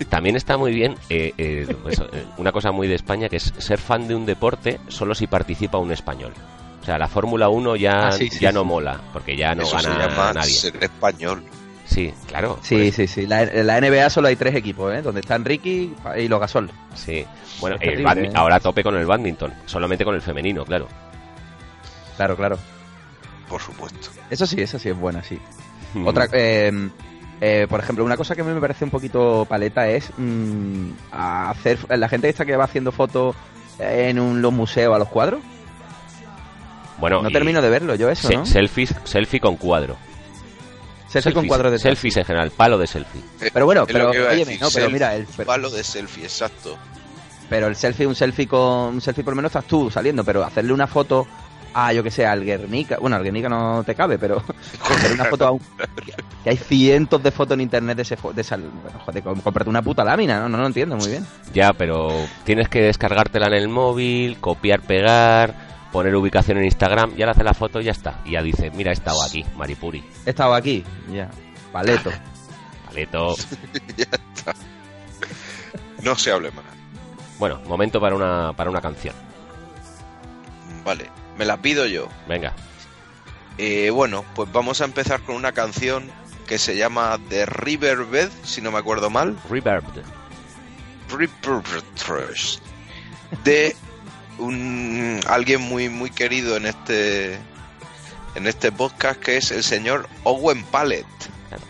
También 0.08 0.36
está 0.36 0.56
muy 0.56 0.72
bien 0.72 0.94
eh, 1.10 1.32
eh, 1.36 1.66
pues, 1.82 1.98
eh, 1.98 2.24
una 2.38 2.52
cosa 2.52 2.70
muy 2.72 2.86
de 2.86 2.94
España 2.94 3.28
que 3.28 3.36
es 3.36 3.52
ser 3.58 3.78
fan 3.78 4.06
de 4.06 4.14
un 4.14 4.24
deporte 4.24 4.78
solo 4.88 5.14
si 5.14 5.26
participa 5.26 5.78
un 5.78 5.90
español. 5.92 6.32
O 6.80 6.84
sea, 6.84 6.96
la 6.98 7.08
Fórmula 7.08 7.48
1 7.48 7.74
ya, 7.76 8.08
Ah, 8.08 8.12
sí, 8.12 8.28
sí, 8.30 8.38
ya 8.40 8.50
sí. 8.50 8.54
no 8.54 8.64
mola, 8.64 9.00
porque 9.12 9.36
ya 9.36 9.54
no 9.56 9.64
Eso 9.64 9.78
se 9.80 9.88
gana 9.88 10.06
llama 10.08 10.32
nadie. 10.34 10.52
ser 10.52 10.76
español. 10.80 11.42
Sí, 11.84 12.12
claro. 12.28 12.58
Sí, 12.62 12.92
sí, 12.92 13.06
sí. 13.08 13.26
La, 13.26 13.44
la 13.44 13.80
NBA 13.80 14.08
solo 14.10 14.28
hay 14.28 14.36
tres 14.36 14.54
equipos, 14.54 14.92
¿eh? 14.94 15.02
Donde 15.02 15.20
están 15.20 15.44
Ricky 15.44 15.92
y 16.16 16.28
los 16.28 16.38
Gasol. 16.40 16.70
Sí. 16.94 17.24
Bueno, 17.60 17.76
el 17.80 18.02
terrible, 18.02 18.28
¿eh? 18.28 18.32
ahora 18.34 18.56
a 18.56 18.60
tope 18.60 18.82
con 18.84 18.96
el 18.96 19.06
badminton, 19.06 19.52
solamente 19.66 20.04
con 20.04 20.14
el 20.14 20.20
femenino, 20.22 20.64
claro. 20.64 20.86
Claro, 22.16 22.36
claro. 22.36 22.58
Por 23.48 23.60
supuesto. 23.60 24.10
Eso 24.30 24.46
sí, 24.46 24.60
eso 24.60 24.78
sí 24.78 24.88
es 24.88 24.96
buena, 24.98 25.22
sí. 25.22 25.38
Otra, 26.04 26.28
eh, 26.32 26.88
eh, 27.40 27.66
por 27.68 27.80
ejemplo, 27.80 28.04
una 28.04 28.16
cosa 28.16 28.34
que 28.34 28.40
a 28.40 28.44
mí 28.44 28.52
me 28.52 28.60
parece 28.60 28.84
un 28.84 28.90
poquito 28.90 29.46
paleta 29.48 29.88
es 29.88 30.10
mm, 30.16 30.90
a 31.12 31.50
hacer 31.50 31.78
la 31.98 32.08
gente 32.08 32.28
esta 32.28 32.44
que 32.44 32.56
va 32.56 32.64
haciendo 32.64 32.92
fotos 32.92 33.34
en 33.78 34.18
un, 34.18 34.40
los 34.42 34.52
museos 34.52 34.94
a 34.94 34.98
los 34.98 35.08
cuadros. 35.08 35.40
Bueno, 36.98 37.22
No 37.22 37.30
termino 37.30 37.60
de 37.60 37.68
verlo 37.68 37.94
yo 37.94 38.08
eso, 38.10 38.28
se- 38.28 38.36
¿no? 38.36 38.46
selfies, 38.46 38.94
selfie 39.04 39.40
con 39.40 39.56
cuadro. 39.56 39.96
Selfie 41.08 41.32
con 41.32 41.42
Selfies, 41.42 41.48
cuadros 41.48 41.72
de 41.72 41.78
Selfies 41.78 42.16
en 42.16 42.24
general, 42.24 42.50
palo 42.50 42.78
de 42.78 42.86
selfie. 42.86 43.20
Eh, 43.40 43.50
Pero 43.52 43.64
bueno, 43.66 43.86
pero 43.86 44.10
óyeme, 44.10 44.28
decir, 44.28 44.60
no, 44.60 44.68
pero 44.68 44.70
selfie, 44.70 44.92
mira, 44.92 45.14
el, 45.14 45.26
pero, 45.36 45.46
palo 45.46 45.70
de 45.70 45.84
selfie, 45.84 46.24
exacto. 46.24 46.76
pero 47.48 47.68
el 47.68 47.76
selfie, 47.76 48.06
un 48.06 48.14
selfie 48.14 48.46
con 48.48 48.94
un 48.94 49.00
selfie 49.00 49.22
por 49.22 49.32
lo 49.32 49.36
menos 49.36 49.50
estás 49.50 49.66
tú 49.66 49.90
saliendo, 49.90 50.24
pero 50.24 50.42
hacerle 50.44 50.72
una 50.72 50.86
foto 50.86 51.26
a 51.78 51.92
yo 51.92 52.02
que 52.02 52.10
sé, 52.10 52.24
al 52.24 52.42
Guernica, 52.44 52.96
bueno, 52.98 53.16
al 53.16 53.22
Guernica 53.22 53.48
no 53.50 53.82
te 53.84 53.94
cabe, 53.94 54.18
pero 54.18 54.42
hacerle 54.82 55.14
una 55.14 55.24
foto 55.26 55.46
a 55.46 55.50
un 55.50 55.60
que 56.44 56.50
hay 56.50 56.56
cientos 56.56 57.22
de 57.22 57.30
fotos 57.30 57.54
en 57.54 57.60
internet 57.60 57.96
de 57.96 58.02
ese 58.02 58.16
fo- 58.16 58.32
de 58.32 58.40
esa, 58.40 58.56
bueno, 58.56 58.98
joder, 59.04 59.22
com- 59.22 59.40
cómprate 59.40 59.68
una 59.68 59.82
puta 59.82 60.02
lámina, 60.04 60.40
no, 60.40 60.48
no 60.48 60.58
lo 60.58 60.66
entiendo 60.66 60.96
muy 60.96 61.08
bien. 61.08 61.26
Ya, 61.52 61.72
pero 61.74 62.08
tienes 62.44 62.68
que 62.68 62.80
descargártela 62.82 63.48
en 63.48 63.54
el 63.54 63.68
móvil, 63.68 64.38
copiar, 64.40 64.80
pegar, 64.80 65.54
poner 65.92 66.14
ubicación 66.16 66.56
en 66.58 66.64
Instagram, 66.64 67.14
ya 67.16 67.26
le 67.26 67.32
hace 67.32 67.44
la 67.44 67.52
foto 67.54 67.80
y 67.80 67.84
ya 67.84 67.92
está. 67.92 68.20
Y 68.24 68.32
ya 68.32 68.42
dice, 68.42 68.70
mira, 68.70 68.90
he 68.90 68.94
estado 68.94 69.22
aquí, 69.22 69.44
Maripuri. 69.56 70.02
He 70.24 70.30
estado 70.30 70.54
aquí, 70.54 70.82
ya. 71.12 71.28
Paleto. 71.72 72.10
Paleto. 72.86 73.34
ya 73.96 74.04
está. 74.34 74.54
No 76.02 76.14
se 76.16 76.32
hable 76.32 76.50
más. 76.52 76.64
Bueno, 77.38 77.60
momento 77.66 78.00
para 78.00 78.14
una, 78.16 78.52
para 78.54 78.70
una 78.70 78.80
canción. 78.80 79.14
Vale, 80.84 81.10
me 81.38 81.44
la 81.44 81.56
pido 81.58 81.86
yo. 81.86 82.08
Venga. 82.28 82.52
Eh, 83.58 83.90
bueno, 83.90 84.24
pues 84.34 84.50
vamos 84.52 84.80
a 84.80 84.84
empezar 84.84 85.20
con 85.22 85.34
una 85.36 85.52
canción 85.52 86.10
que 86.46 86.58
se 86.58 86.76
llama 86.76 87.18
The 87.28 87.46
Riverbed, 87.46 88.30
si 88.44 88.60
no 88.60 88.70
me 88.70 88.78
acuerdo 88.78 89.10
mal. 89.10 89.36
Reverbed. 89.48 90.02
Riverbed 91.10 91.82
de 93.44 93.74
un 94.38 95.20
alguien 95.28 95.60
muy 95.62 95.88
muy 95.88 96.10
querido 96.10 96.56
en 96.56 96.66
este 96.66 97.34
en 98.34 98.46
este 98.46 98.70
podcast 98.70 99.18
que 99.20 99.36
es 99.38 99.50
el 99.50 99.62
señor 99.64 100.08
Owen 100.24 100.62
Pallet. 100.64 101.06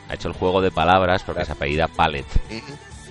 Ha 0.08 0.14
hecho 0.14 0.28
el 0.28 0.35
juego 0.35 0.61
de 0.61 0.70
palabras 0.70 1.23
porque 1.23 1.44
se 1.44 1.52
apellida 1.52 1.87
Pallet. 1.88 2.26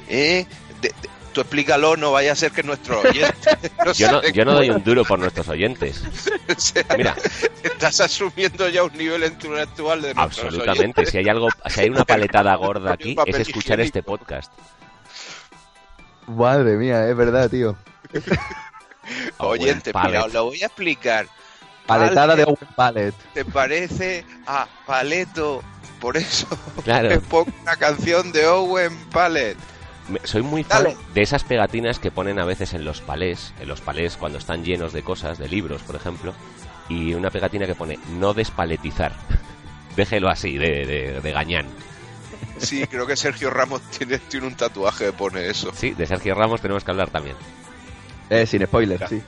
Eh, 0.09 0.45
de- 0.81 0.89
de- 0.89 0.95
tú 1.35 1.41
explícalo, 1.41 1.97
no 1.97 2.13
vaya 2.13 2.31
a 2.31 2.35
ser 2.35 2.51
que 2.53 2.63
nuestro 2.63 3.01
oyente. 3.01 3.57
no 3.85 3.91
Yo 3.91 4.09
no, 4.11 4.23
yo 4.23 4.45
no 4.45 4.53
doy 4.53 4.69
un 4.69 4.81
duro 4.83 5.03
por 5.03 5.19
nuestros 5.19 5.47
oyentes. 5.49 6.01
O 6.47 6.59
sea, 6.59 6.85
Mira. 6.95 7.15
estás 7.63 7.99
asumiendo 8.01 8.69
ya 8.69 8.83
un 8.83 8.93
nivel 8.93 9.23
intelectual 9.23 10.01
de 10.01 10.13
Absolutamente. 10.15 10.71
oyentes. 10.79 11.09
Si 11.09 11.17
hay 11.17 11.27
algo, 11.27 11.49
si 11.67 11.81
hay 11.81 11.89
una 11.89 12.05
paletada 12.05 12.55
gorda 12.55 12.93
aquí, 12.93 13.15
es 13.25 13.39
escuchar 13.39 13.79
higiénico. 13.79 13.83
este 13.83 14.03
podcast. 14.03 14.53
Madre 16.27 16.77
mía, 16.77 17.09
es 17.09 17.17
verdad, 17.17 17.49
tío. 17.49 17.75
Oyente, 19.37 19.91
mira, 20.05 20.25
os 20.25 20.33
lo 20.33 20.45
voy 20.45 20.61
a 20.63 20.67
explicar. 20.67 21.27
Paletada 21.87 22.35
de 22.35 22.43
Owen 22.43 22.57
Pallet. 22.75 23.13
¿Te 23.33 23.43
parece 23.43 24.23
a 24.47 24.67
Paleto? 24.85 25.63
Por 25.99 26.17
eso 26.17 26.47
Claro. 26.83 27.09
te 27.09 27.19
pongo 27.19 27.51
una 27.63 27.75
canción 27.75 28.31
de 28.31 28.47
Owen 28.47 28.95
Pallet. 29.11 29.57
Soy 30.23 30.41
muy 30.43 30.63
fan 30.63 30.83
Dale. 30.83 30.97
de 31.13 31.21
esas 31.21 31.43
pegatinas 31.43 31.99
que 31.99 32.11
ponen 32.11 32.39
a 32.39 32.45
veces 32.45 32.73
en 32.73 32.85
los 32.85 33.01
palés, 33.01 33.53
en 33.59 33.67
los 33.67 33.81
palés 33.81 34.17
cuando 34.17 34.37
están 34.37 34.63
llenos 34.63 34.93
de 34.93 35.01
cosas, 35.03 35.37
de 35.37 35.47
libros, 35.49 35.81
por 35.81 35.95
ejemplo, 35.95 36.33
y 36.89 37.13
una 37.13 37.31
pegatina 37.31 37.65
que 37.65 37.75
pone 37.75 37.97
no 38.19 38.33
despaletizar. 38.33 39.13
Déjelo 39.95 40.29
así, 40.29 40.57
de, 40.57 40.85
de, 40.85 41.21
de 41.21 41.31
gañán. 41.31 41.65
Sí, 42.57 42.85
creo 42.87 43.07
que 43.07 43.15
Sergio 43.15 43.49
Ramos 43.49 43.81
tiene, 43.97 44.19
tiene 44.19 44.47
un 44.47 44.55
tatuaje 44.55 45.05
que 45.05 45.13
pone 45.13 45.47
eso. 45.49 45.71
Sí, 45.73 45.91
de 45.91 46.05
Sergio 46.05 46.35
Ramos 46.35 46.61
tenemos 46.61 46.83
que 46.83 46.91
hablar 46.91 47.09
también. 47.09 47.35
Eh, 48.29 48.45
sin 48.45 48.65
spoiler, 48.65 49.07
sí. 49.07 49.21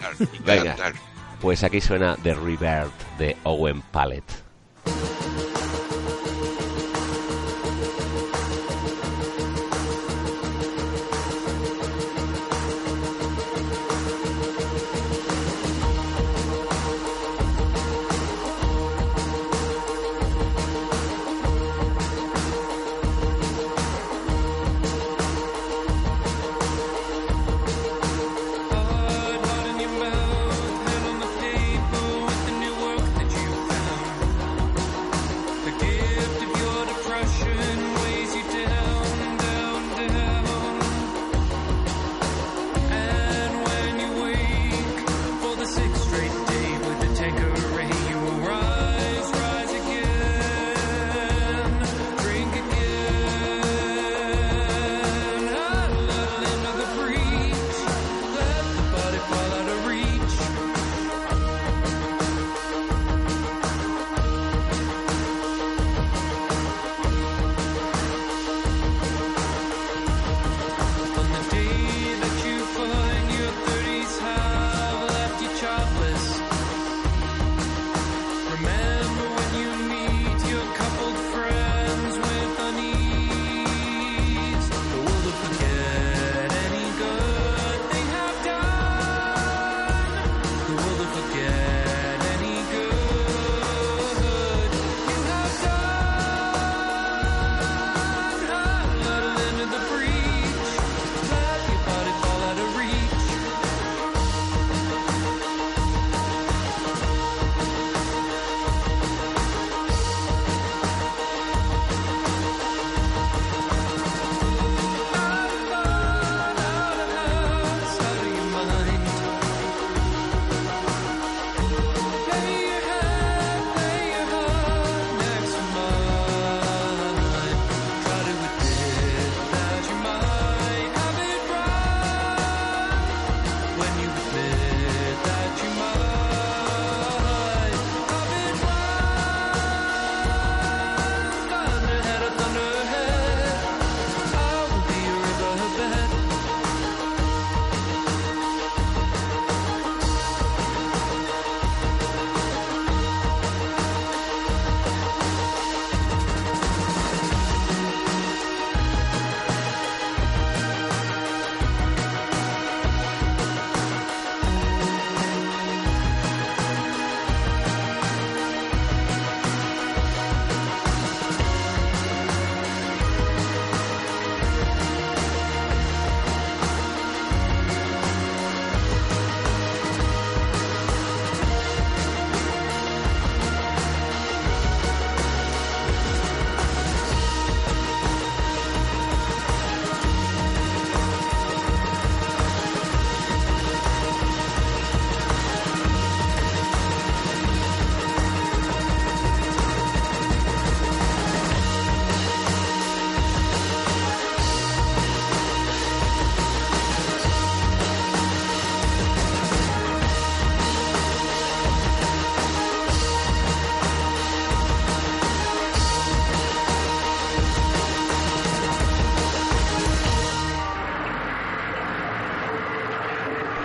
Venga. 0.46 0.76
Venga. 0.76 0.94
Pues 1.42 1.64
aquí 1.64 1.82
suena 1.82 2.16
The 2.24 2.34
Rebirth 2.34 3.18
de 3.20 3.38
Owen 3.44 3.82
Pallet. 3.82 4.24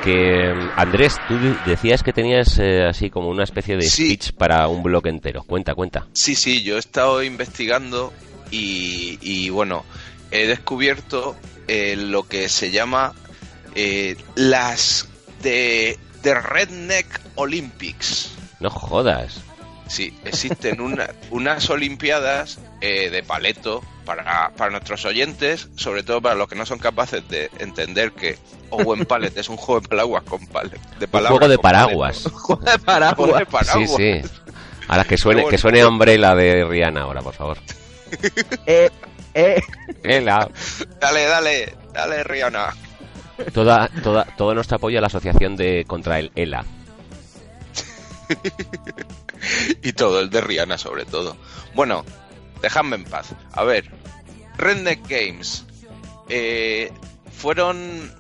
Que 0.03 0.71
Andrés, 0.77 1.21
tú 1.25 1.39
de- 1.39 1.55
decías 1.63 2.03
que 2.03 2.13
tenías 2.13 2.59
eh, 2.59 2.85
así 2.85 3.09
como 3.09 3.29
una 3.29 3.45
especie 3.45 3.77
de 3.77 3.83
Sí. 3.85 4.05
speech 4.17 4.33
para 4.33 4.69
un 4.69 4.83
bloque 4.83 5.09
entero. 5.09 5.45
Cuenta, 5.45 5.75
cuenta. 5.75 6.07
Sí, 6.13 6.35
sí, 6.35 6.63
yo 6.63 6.77
he 6.77 6.79
estado 6.79 7.23
investigando 7.23 8.13
y, 8.51 9.19
y, 9.23 9.49
bueno, 9.51 9.85
he 10.31 10.47
descubierto 10.47 11.37
eh, 11.69 11.95
lo 11.97 12.25
que 12.25 12.49
se 12.49 12.71
llama 12.71 13.15
eh, 13.75 14.17
las 14.35 15.09
de, 15.43 15.99
de 16.23 16.35
Redneck 16.35 17.07
Olympics. 17.37 18.33
No 18.61 18.69
jodas. 18.71 19.41
Sí, 19.89 20.13
existen 20.25 20.81
una- 20.81 21.11
unas 21.31 21.69
Olimpiadas 21.71 22.59
eh, 22.81 23.11
de 23.11 23.23
paleto 23.23 23.83
para, 24.05 24.51
para 24.57 24.71
nuestros 24.71 25.05
oyentes, 25.05 25.69
sobre 25.77 26.03
todo 26.03 26.21
para 26.21 26.35
los 26.35 26.49
que 26.49 26.57
no 26.57 26.67
son 26.67 26.79
capaces 26.79 27.27
de 27.29 27.51
entender 27.59 28.13
que 28.13 28.37
Owen 28.73 29.05
Palette 29.07 29.39
es 29.39 29.49
un 29.49 29.57
juego 29.57 29.81
de 29.81 29.89
paraguas 29.89 30.23
con 30.25 30.47
palette. 30.47 30.81
De 30.99 31.05
Un 31.05 31.11
palabras 31.11 31.39
juego 31.39 31.49
de 31.49 31.59
paraguas. 31.59 32.29
Juego 32.33 32.63
de 32.65 32.73
Un 32.73 32.79
juego 32.79 32.85
paraguas. 32.85 33.39
de 33.39 33.47
paraguas. 33.47 33.91
Sí, 33.97 34.23
sí. 34.23 34.31
Ahora 34.89 35.05
que 35.05 35.17
suene, 35.17 35.45
que 35.49 35.59
suene 35.59 35.85
Umbrella 35.87 36.35
de 36.35 36.65
Rihanna 36.65 37.03
ahora, 37.03 37.23
por 37.23 37.35
favor. 37.35 37.59
Eh, 38.67 38.91
eh. 39.33 39.63
Ela. 40.03 40.47
Dale, 41.01 41.25
dale, 41.25 41.75
dale, 41.95 42.23
Rihanna. 42.25 42.75
Toda, 43.55 43.89
toda, 44.03 44.25
todo 44.37 44.55
nuestro 44.55 44.77
apoyo 44.77 44.99
a 44.99 45.01
la 45.01 45.07
asociación 45.07 45.57
de 45.57 45.85
contra 45.87 46.19
el 46.19 46.31
ELA. 46.35 46.65
Y 49.83 49.93
todo, 49.95 50.21
el 50.21 50.31
de 50.31 50.41
Rihanna 50.41 50.79
sobre 50.79 51.05
todo. 51.05 51.37
Bueno, 51.75 52.05
dejadme 52.61 52.97
en 52.97 53.05
paz. 53.05 53.35
A 53.53 53.65
ver, 53.65 53.91
Redneck 54.57 55.09
Games 55.09 55.67
eh, 56.29 56.93
fueron... 57.33 58.13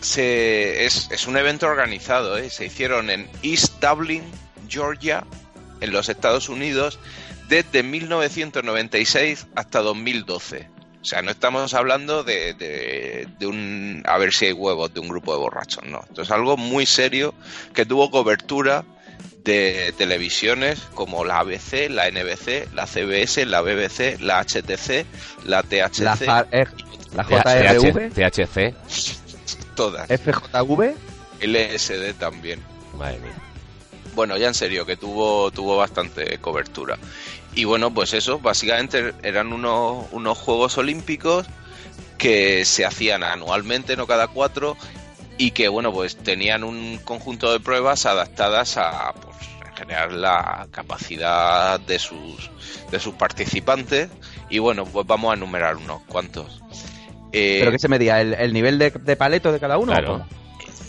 Se, 0.00 0.86
es, 0.86 1.08
es 1.10 1.26
un 1.26 1.36
evento 1.36 1.66
organizado, 1.66 2.38
¿eh? 2.38 2.50
se 2.50 2.66
hicieron 2.66 3.10
en 3.10 3.28
East 3.42 3.82
Dublin, 3.82 4.22
Georgia, 4.68 5.24
en 5.80 5.92
los 5.92 6.08
Estados 6.08 6.48
Unidos, 6.48 6.98
desde 7.48 7.82
1996 7.82 9.46
hasta 9.54 9.80
2012. 9.80 10.68
O 11.00 11.04
sea, 11.04 11.22
no 11.22 11.30
estamos 11.30 11.74
hablando 11.74 12.24
de, 12.24 12.54
de, 12.54 13.28
de 13.38 13.46
un... 13.46 14.02
a 14.06 14.18
ver 14.18 14.32
si 14.32 14.46
hay 14.46 14.52
huevos 14.52 14.92
de 14.92 15.00
un 15.00 15.08
grupo 15.08 15.32
de 15.32 15.38
borrachos, 15.38 15.84
no. 15.84 16.00
Esto 16.08 16.22
es 16.22 16.30
algo 16.30 16.56
muy 16.56 16.86
serio 16.86 17.34
que 17.72 17.86
tuvo 17.86 18.10
cobertura 18.10 18.84
de 19.44 19.94
televisiones 19.96 20.80
como 20.94 21.24
la 21.24 21.38
ABC, 21.38 21.88
la 21.88 22.10
NBC, 22.10 22.72
la 22.74 22.86
CBS, 22.86 23.46
la 23.46 23.62
BBC, 23.62 24.20
la 24.20 24.44
HTC, 24.44 25.06
la 25.46 25.62
THC, 25.62 26.00
La, 26.00 26.46
eh, 26.50 26.66
la 27.14 27.22
JRV, 27.24 28.12
THC. 28.12 28.74
Todas. 29.78 30.08
FJV. 30.08 30.96
LSD 31.40 32.14
también. 32.18 32.60
Madre 32.98 33.20
mía. 33.20 33.32
Bueno, 34.16 34.36
ya 34.36 34.48
en 34.48 34.54
serio, 34.54 34.84
que 34.84 34.96
tuvo, 34.96 35.52
tuvo 35.52 35.76
bastante 35.76 36.38
cobertura. 36.38 36.98
Y 37.54 37.62
bueno, 37.62 37.94
pues 37.94 38.12
eso, 38.12 38.40
básicamente 38.40 39.14
eran 39.22 39.52
unos, 39.52 40.06
unos 40.10 40.36
Juegos 40.36 40.76
Olímpicos 40.78 41.46
que 42.18 42.64
se 42.64 42.84
hacían 42.84 43.22
anualmente, 43.22 43.96
no 43.96 44.08
cada 44.08 44.26
cuatro, 44.26 44.76
y 45.36 45.52
que 45.52 45.68
bueno, 45.68 45.92
pues 45.92 46.16
tenían 46.16 46.64
un 46.64 46.98
conjunto 47.04 47.52
de 47.52 47.60
pruebas 47.60 48.04
adaptadas 48.06 48.76
a 48.76 49.12
pues, 49.12 49.36
en 49.64 49.76
general 49.76 50.20
la 50.20 50.66
capacidad 50.72 51.78
de 51.78 52.00
sus, 52.00 52.50
de 52.90 52.98
sus 52.98 53.14
participantes. 53.14 54.10
Y 54.50 54.58
bueno, 54.58 54.84
pues 54.84 55.06
vamos 55.06 55.30
a 55.30 55.34
enumerar 55.34 55.76
unos 55.76 56.02
cuantos. 56.08 56.60
Eh, 57.32 57.56
¿Pero 57.60 57.70
qué 57.72 57.78
se 57.78 57.88
medía? 57.88 58.20
¿El, 58.20 58.34
el 58.34 58.52
nivel 58.52 58.78
de, 58.78 58.90
de 58.90 59.16
paleto 59.16 59.52
de 59.52 59.60
cada 59.60 59.78
uno? 59.78 59.92
Claro. 59.92 60.26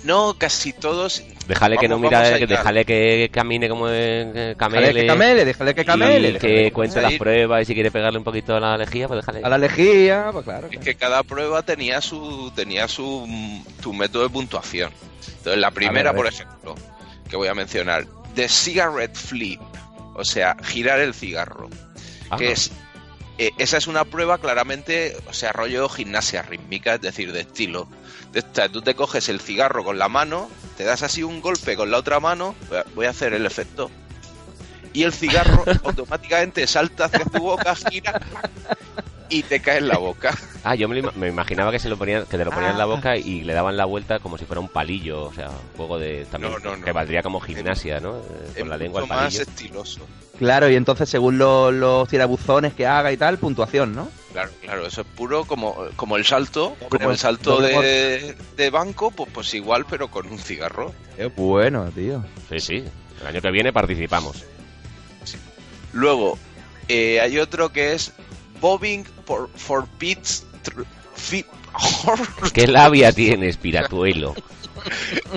no, 0.04 0.36
casi 0.38 0.74
todos. 0.74 1.24
Déjale 1.48 1.78
que 1.78 1.88
no 1.88 1.98
mira, 1.98 2.38
que 2.38 2.46
déjale 2.46 2.86
que 2.86 3.30
camine 3.34 3.68
como 3.68 3.90
eh, 3.90 4.26
Déjale 4.34 4.56
camele. 4.56 4.94
que 5.02 5.08
camele, 5.08 5.46
déjale 5.46 5.74
que 5.76 5.84
camele. 5.86 6.30
y 6.30 6.34
que 6.38 6.72
cuente 6.72 7.02
las 7.02 7.14
pruebas 7.16 7.64
y 7.64 7.66
si 7.66 7.74
quiere 7.74 7.90
pegarle 7.90 8.20
un 8.20 8.24
poquito 8.24 8.56
a 8.56 8.60
la 8.60 8.78
lejía, 8.78 9.08
pues 9.08 9.26
déjale. 9.26 9.42
A 9.44 9.50
la 9.50 9.58
lejía, 9.58 10.30
pues 10.32 10.46
claro. 10.46 10.68
Es 10.68 10.72
claro. 10.72 10.86
que 10.86 10.96
cada 10.96 11.24
prueba 11.24 11.64
tenía 11.64 12.02
su 12.02 12.52
tenía 12.56 12.88
su, 12.88 13.28
su 13.82 13.94
método 13.94 14.24
de 14.24 14.30
puntuación. 14.30 14.92
Entonces, 15.38 15.58
la 15.60 15.72
primera, 15.72 16.14
por 16.14 16.28
ejemplo, 16.28 16.76
que 17.30 17.36
voy 17.36 17.48
a 17.48 17.56
mencionar, 17.56 18.06
The 18.36 18.48
Cigarette 18.48 19.16
Flip, 19.16 19.60
o 20.16 20.24
sea, 20.24 20.56
girar 20.64 21.00
el 21.00 21.14
cigarro, 21.16 21.68
Ah, 22.30 22.38
que 22.38 22.52
es 22.52 22.72
eh, 23.40 23.54
esa 23.58 23.78
es 23.78 23.88
una 23.88 24.04
prueba 24.04 24.38
claramente, 24.38 25.16
o 25.28 25.34
sea, 25.34 25.54
rollo 25.54 25.88
gimnasia 25.88 26.42
rítmica, 26.42 26.96
es 26.96 27.02
decir, 27.02 27.32
de 27.32 27.42
estilo. 27.42 27.88
De 28.34 28.42
tú 28.42 28.82
te 28.82 28.96
coges 28.96 29.30
el 29.30 29.40
cigarro 29.40 29.86
con 29.86 29.98
la 29.98 30.10
mano, 30.10 30.50
te 30.78 30.84
das 30.84 31.04
así 31.04 31.24
un 31.24 31.40
golpe 31.40 31.78
con 31.78 31.90
la 31.90 31.98
otra 31.98 32.20
mano, 32.20 32.54
voy 32.96 33.06
a 33.06 33.12
hacer 33.12 33.34
el 33.34 33.46
efecto, 33.46 33.90
y 34.94 35.04
el 35.04 35.14
cigarro 35.14 35.64
automáticamente 35.84 36.66
salta 36.68 37.06
hacia 37.06 37.26
tu 37.26 37.40
boca, 37.40 37.76
gira 37.76 38.20
y 39.32 39.44
te 39.44 39.60
cae 39.60 39.78
en 39.78 39.88
la 39.88 39.98
boca. 39.98 40.36
Ah, 40.62 40.76
yo 40.76 40.90
me, 40.90 41.02
me 41.02 41.30
imaginaba 41.30 41.72
que 41.72 41.80
se 41.80 41.88
lo 41.88 41.96
ponían, 41.98 42.26
que 42.26 42.38
te 42.38 42.44
lo 42.44 42.52
ponían 42.52 42.72
en 42.74 42.78
la 42.78 42.84
Ah. 42.84 42.88
boca 42.88 43.16
y 43.16 43.42
le 43.46 43.54
daban 43.54 43.78
la 43.78 43.86
vuelta 43.86 44.20
como 44.20 44.38
si 44.38 44.44
fuera 44.44 44.60
un 44.60 44.68
palillo, 44.68 45.24
o 45.24 45.34
sea, 45.34 45.48
un 45.50 45.78
juego 45.78 45.98
de 45.98 46.26
también 46.30 46.52
No, 46.52 46.60
no, 46.60 46.76
no. 46.76 46.84
que 46.84 46.92
valdría 46.92 47.22
como 47.24 47.40
gimnasia, 47.40 48.02
¿no? 48.02 48.18
Eh, 48.18 48.22
Es 48.56 48.60
Con 48.60 48.70
la 48.70 48.76
lengua 48.76 49.00
mucho 49.02 49.14
al 49.14 49.20
más 49.22 49.34
palillo. 49.36 49.42
estiloso. 49.50 50.02
Claro, 50.38 50.70
y 50.70 50.76
entonces 50.76 51.08
según 51.08 51.38
los, 51.38 51.74
los 51.74 52.10
tirabuzones 52.10 52.74
que 52.74 52.86
haga 52.86 53.10
y 53.14 53.18
tal, 53.18 53.38
puntuación, 53.38 53.96
¿no? 53.96 54.10
Claro, 54.34 54.52
claro, 54.62 54.86
eso 54.86 55.00
es 55.02 55.08
puro 55.08 55.46
como, 55.46 55.78
como 55.96 56.18
el 56.18 56.26
salto, 56.26 56.76
como 56.90 57.10
el 57.10 57.18
salto 57.18 57.62
de, 57.62 58.36
de 58.58 58.70
banco, 58.70 59.12
pues, 59.12 59.30
pues 59.34 59.54
igual, 59.54 59.86
pero 59.90 60.10
con 60.12 60.28
un 60.28 60.40
cigarro. 60.40 60.94
Qué 61.16 61.28
bueno, 61.28 61.90
tío. 61.96 62.26
Sí, 62.50 62.60
sí. 62.60 62.84
El 63.22 63.28
año 63.28 63.42
que 63.42 63.50
viene 63.52 63.72
participamos. 63.72 64.44
Luego, 65.94 66.38
eh, 66.88 67.20
hay 67.22 67.38
otro 67.40 67.72
que 67.72 67.94
es 67.94 68.12
Bobbing 68.62 69.06
for, 69.26 69.50
for 69.56 69.88
Pits. 69.98 70.46
¿Qué 72.54 72.68
labia 72.68 73.12
tienes, 73.12 73.58
piratuelo? 73.58 74.36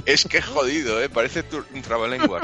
es 0.07 0.25
que 0.25 0.39
es 0.39 0.45
jodido, 0.45 1.03
¿eh? 1.03 1.09
Parece 1.09 1.43
tu- 1.43 1.65
un 1.75 1.83
trabalengua. 1.83 2.43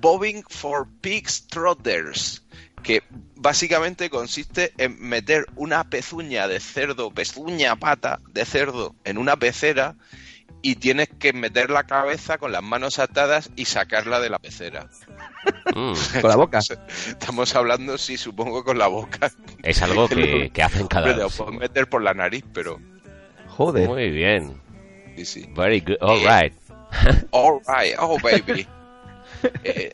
Bobbing 0.00 0.44
for 0.48 0.86
Pigs 1.00 1.46
Trotters. 1.48 2.42
Que 2.82 3.02
básicamente 3.34 4.10
consiste 4.10 4.72
en 4.78 5.00
meter 5.00 5.46
una 5.56 5.84
pezuña 5.90 6.46
de 6.46 6.60
cerdo, 6.60 7.10
pezuña 7.10 7.74
pata 7.76 8.20
de 8.32 8.44
cerdo 8.44 8.94
en 9.04 9.18
una 9.18 9.36
pecera 9.36 9.96
y 10.62 10.76
tienes 10.76 11.08
que 11.18 11.32
meter 11.32 11.70
la 11.70 11.84
cabeza 11.84 12.38
con 12.38 12.50
las 12.52 12.62
manos 12.62 12.98
atadas 12.98 13.50
y 13.56 13.66
sacarla 13.66 14.20
de 14.20 14.30
la 14.30 14.38
pecera. 14.38 14.88
Mm, 15.74 15.92
Con 16.20 16.30
la 16.30 16.36
boca. 16.36 16.58
Estamos 16.58 17.54
hablando, 17.54 17.98
sí, 17.98 18.16
supongo 18.16 18.64
con 18.64 18.78
la 18.78 18.88
boca. 18.88 19.30
es 19.62 19.80
algo 19.82 20.08
que, 20.08 20.50
que 20.54 20.62
hacen 20.62 20.86
cada 20.88 21.06
Hombre, 21.10 21.22
lo 21.22 21.30
puedes 21.30 21.60
meter 21.60 21.88
por 21.88 22.02
la 22.02 22.14
nariz, 22.14 22.44
pero 22.52 22.80
Joder. 23.48 23.88
Muy 23.88 24.10
bien. 24.10 24.60
sí, 25.16 25.24
sí. 25.24 25.48
Very 25.54 25.80
good. 25.80 25.96
All 26.00 26.18
Eh, 26.20 26.26
right. 26.42 26.52
All 27.30 27.60
right, 27.68 27.94
oh 27.98 28.18
baby. 28.20 28.66
Eh, 29.64 29.92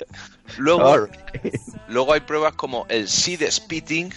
luego, 0.57 0.87
Alright. 0.87 1.55
luego 1.89 2.13
hay 2.13 2.21
pruebas 2.21 2.55
como 2.55 2.87
el 2.89 3.09
seed 3.09 3.43
spitting, 3.51 4.13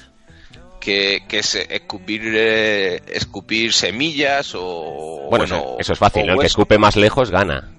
que, 0.86 1.24
que 1.28 1.39
es 1.39 1.56
eh, 1.56 1.65
escupir, 1.71 2.21
eh, 2.26 3.02
escupir 3.08 3.74
semillas 3.74 4.52
o... 4.54 5.26
Bueno, 5.32 5.45
eso, 5.45 5.76
eso 5.80 5.93
es 5.93 6.00
fácil, 6.00 6.28
¿no? 6.28 6.34
El 6.34 6.39
que 6.39 6.45
escupe 6.45 6.78
más 6.78 6.95
lejos 6.95 7.32
gana. 7.32 7.71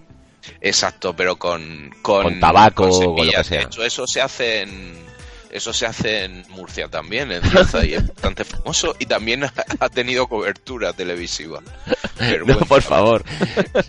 Exacto, 0.60 1.14
pero 1.14 1.36
con... 1.36 1.90
Con, 2.02 2.24
Con 2.24 2.40
tabaco 2.40 2.88
o 2.88 3.16
lo 3.16 3.30
que 3.30 3.44
sea. 3.44 3.60
De 3.60 3.64
hecho, 3.66 3.84
eso 3.84 4.06
se 4.08 4.20
hace 4.20 4.62
en... 4.62 5.06
Eso 5.52 5.72
se 5.72 5.86
hace 5.86 6.24
en 6.24 6.44
Murcia 6.48 6.88
también, 6.88 7.30
en 7.30 7.42
Cieza, 7.42 7.86
y 7.86 7.94
es 7.94 8.06
bastante 8.14 8.44
famoso 8.44 8.96
y 8.98 9.06
también 9.06 9.44
ha, 9.44 9.88
tenido 9.88 10.26
cobertura 10.26 10.92
televisiva. 10.92 11.62
No, 12.18 12.46
bueno, 12.46 12.64
por 12.64 12.80
favor. 12.80 13.22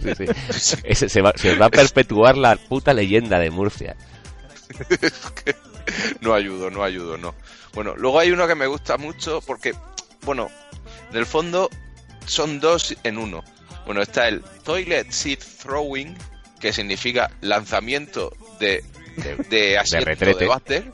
Sí, 0.04 0.10
sí. 0.18 0.26
Ese- 0.84 1.08
se, 1.08 1.22
va, 1.22 1.32
se 1.38 1.56
va 1.56 1.68
a 1.68 1.70
perpetuar 1.70 2.36
la 2.36 2.58
puta 2.58 2.94
leyenda 2.94 3.40
de 3.40 3.50
Murcia. 3.50 3.96
No 6.22 6.34
ayudo, 6.34 6.70
no 6.70 6.84
ayudo, 6.84 7.18
no. 7.18 7.36
Bueno, 7.74 7.96
luego 7.96 8.20
hay 8.20 8.32
uno 8.32 8.48
que 8.48 8.56
me 8.56 8.68
gusta 8.68 8.98
mucho 8.98 9.42
porque, 9.46 9.74
bueno, 10.24 10.50
en 11.12 11.18
el 11.18 11.26
fondo 11.26 11.70
son 12.26 12.60
dos 12.60 12.96
en 13.04 13.18
uno. 13.18 13.44
Bueno, 13.86 14.02
está 14.02 14.28
el 14.28 14.42
Toilet 14.64 15.12
Seat 15.12 15.40
Throwing, 15.64 16.18
que 16.60 16.74
significa 16.74 17.32
lanzamiento 17.42 18.34
de, 18.60 18.84
de, 19.18 19.36
de 19.50 19.78
asiento 19.78 20.10
de, 20.26 20.46
váter. 20.48 20.92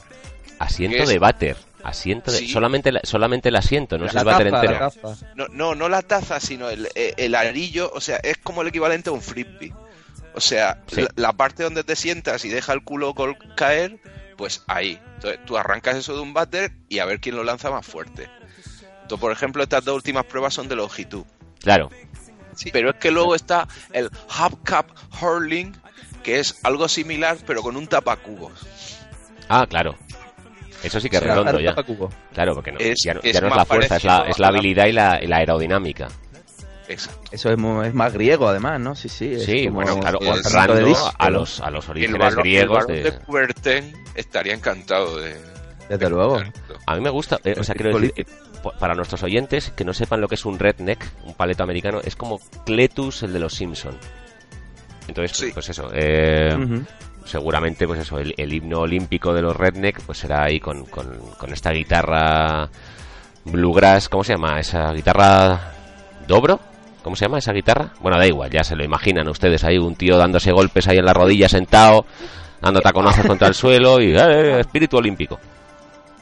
Asiento 0.60 1.06
de 1.06 1.19
váter. 1.19 1.58
Asiento 1.84 2.32
de... 2.32 2.38
Sí. 2.39 2.49
Solamente, 2.49 2.91
la- 2.91 3.01
solamente 3.03 3.49
el 3.49 3.56
asiento, 3.58 3.97
no 3.97 4.06
es 4.06 4.13
La 4.13 4.21
el 4.21 4.25
váter 4.25 4.47
entero. 4.47 4.73
la 4.73 4.89
taza. 4.91 5.25
No, 5.36 5.47
no, 5.49 5.75
no 5.75 5.89
la 5.89 6.01
taza, 6.01 6.39
sino 6.39 6.69
el, 6.69 6.88
eh, 6.95 7.13
el 7.17 7.36
arillo, 7.36 7.91
o 7.93 7.99
sea, 7.99 8.17
es 8.17 8.38
como 8.38 8.62
el 8.62 8.69
equivalente 8.69 9.10
a 9.10 9.13
un 9.13 9.21
frisbee. 9.21 9.73
O 10.36 10.39
sea, 10.39 10.82
Sí. 10.88 11.01
la, 11.01 11.10
la 11.15 11.34
parte 11.34 11.63
donde 11.63 11.84
te 11.84 11.95
sientas 11.95 12.45
y 12.45 12.49
deja 12.49 12.71
el 12.73 12.84
culo 12.84 13.13
col- 13.13 13.38
caer, 13.56 13.99
pues 14.38 14.63
ahí. 14.67 15.00
Entonces 15.15 15.39
tú 15.46 15.58
arrancas 15.58 15.96
eso 15.96 16.15
de 16.15 16.22
un 16.22 16.34
váter 16.34 16.72
y 16.89 17.00
a 17.00 17.06
ver 17.06 17.19
quién 17.19 17.36
lo 17.36 17.43
lanza 17.43 17.69
más 17.69 17.86
fuerte. 17.86 18.30
Entonces, 19.02 19.19
por 19.19 19.32
ejemplo, 19.32 19.63
estas 19.63 19.84
dos 19.86 19.96
últimas 19.96 20.26
pruebas 20.26 20.54
son 20.54 20.67
de 20.67 20.76
longitud. 20.76 21.24
Claro. 21.62 21.89
Pero 22.72 22.91
es 22.91 22.96
que 22.98 23.12
luego 23.12 23.36
está 23.36 23.67
el 23.91 24.10
Hubcap 24.39 24.89
Hurling, 25.22 25.74
que 26.24 26.39
es 26.39 26.60
algo 26.63 26.88
similar, 26.88 27.38
pero 27.46 27.62
con 27.62 27.76
un 27.76 27.88
tapacubos. 27.88 28.52
Ah, 29.50 29.65
claro. 29.67 29.96
Eso 30.84 31.00
sí 31.00 31.10
que 31.10 31.17
es 31.17 31.24
redondo 31.24 31.60
ya. 31.60 31.69
tapacubo. 31.72 32.10
Claro, 32.34 32.54
porque 32.56 32.72
no, 32.74 32.80
Es- 32.80 33.02
ya, 33.04 33.13
no- 33.13 33.22
es 33.24 33.34
ya 33.34 33.41
no 33.41 33.48
es 33.48 33.56
la 33.56 33.65
fuerza, 33.65 33.96
es 33.98 34.04
la, 34.04 34.26
es 34.28 34.39
la- 34.39 34.48
habilidad 34.50 34.86
y 34.88 34.91
la, 34.91 35.19
y 35.24 35.28
la 35.28 35.38
aerodinámica. 35.38 36.08
Exacto. 36.93 37.21
Eso 37.32 37.49
es, 37.51 37.93
más 37.93 38.13
griego, 38.13 38.47
además, 38.47 38.79
¿no? 38.79 38.95
Sí, 38.95 39.10
sí. 39.10 39.34
es 39.34 39.43
Sí, 39.45 39.65
como 39.65 39.75
bueno, 39.82 39.99
claro, 39.99 40.19
es- 40.21 40.27
honrando 40.29 40.49
lanzamiento 40.49 40.75
de 40.75 40.86
disco, 40.86 41.12
a 41.17 41.29
¿no? 41.29 41.39
los, 41.39 41.60
a 41.60 41.69
los 41.71 41.86
El 41.86 41.91
orígenes 41.91 42.27
el 42.34 42.36
griegos 42.36 42.77
balón 42.86 42.88
de... 42.88 43.03
de 43.03 43.93
estaría 44.15 44.53
encantado 44.53 45.17
de, 45.17 45.34
de 45.34 45.39
Desde 45.89 46.10
luego. 46.10 46.39
A 46.86 46.95
mí 46.95 47.01
me 47.01 47.10
gusta, 47.10 47.39
eh, 47.43 47.56
o 47.60 47.63
sea, 47.63 47.75
quiero 47.75 47.97
decir, 47.99 48.13
eh, 48.15 48.25
para 48.79 48.95
nuestros 48.95 49.21
oyentes 49.23 49.71
que 49.75 49.84
no 49.84 49.93
sepan 49.93 50.21
lo 50.21 50.27
que 50.27 50.36
es 50.36 50.45
un 50.45 50.58
redneck, 50.58 51.03
un 51.25 51.34
paleto 51.34 51.63
americano, 51.63 51.99
es 52.03 52.15
como 52.15 52.39
Cletus, 52.65 53.23
el 53.23 53.34
de 53.34 53.39
los 53.39 53.53
Simpson. 53.53 53.97
Entonces, 55.08 55.36
Sí. 55.38 55.51
pues 55.53 55.67
eso, 55.69 55.89
eh, 55.93 56.56
seguramente, 57.25 57.86
pues 57.88 57.99
eso, 57.99 58.19
el, 58.19 58.34
el 58.38 58.53
himno 58.53 58.79
olímpico 58.79 59.34
de 59.34 59.41
los 59.41 59.56
redneck, 59.56 59.99
pues 60.01 60.17
será 60.19 60.43
ahí 60.45 60.60
con, 60.62 60.86
con, 60.86 61.17
con 61.38 61.51
esta 61.51 61.71
guitarra 61.71 62.69
bluegrass, 63.45 64.08
¿cómo 64.08 64.23
se 64.23 64.34
llama? 64.34 64.60
Esa 64.60 64.91
guitarra 64.93 65.73
dobro, 66.27 66.60
¿cómo 67.03 67.15
se 67.15 67.25
llama 67.25 67.37
esa 67.39 67.53
guitarra? 67.53 67.91
Bueno, 67.99 68.17
da 68.17 68.25
igual, 68.25 68.49
ya 68.49 68.63
se 68.63 68.75
lo 68.75 68.83
imaginan 68.83 69.27
ustedes 69.27 69.63
ahí, 69.63 69.77
un 69.77 69.95
tío 69.95 70.17
dándose 70.17 70.51
golpes 70.51 70.87
ahí 70.87 70.97
en 70.97 71.05
la 71.05 71.13
rodilla 71.13 71.47
sentado, 71.49 72.05
dando 72.61 72.81
taconazos 72.81 73.25
contra 73.25 73.47
el 73.47 73.53
suelo 73.53 74.01
y 74.01 74.15
eh, 74.15 74.59
espíritu 74.61 74.97
olímpico. 74.97 75.39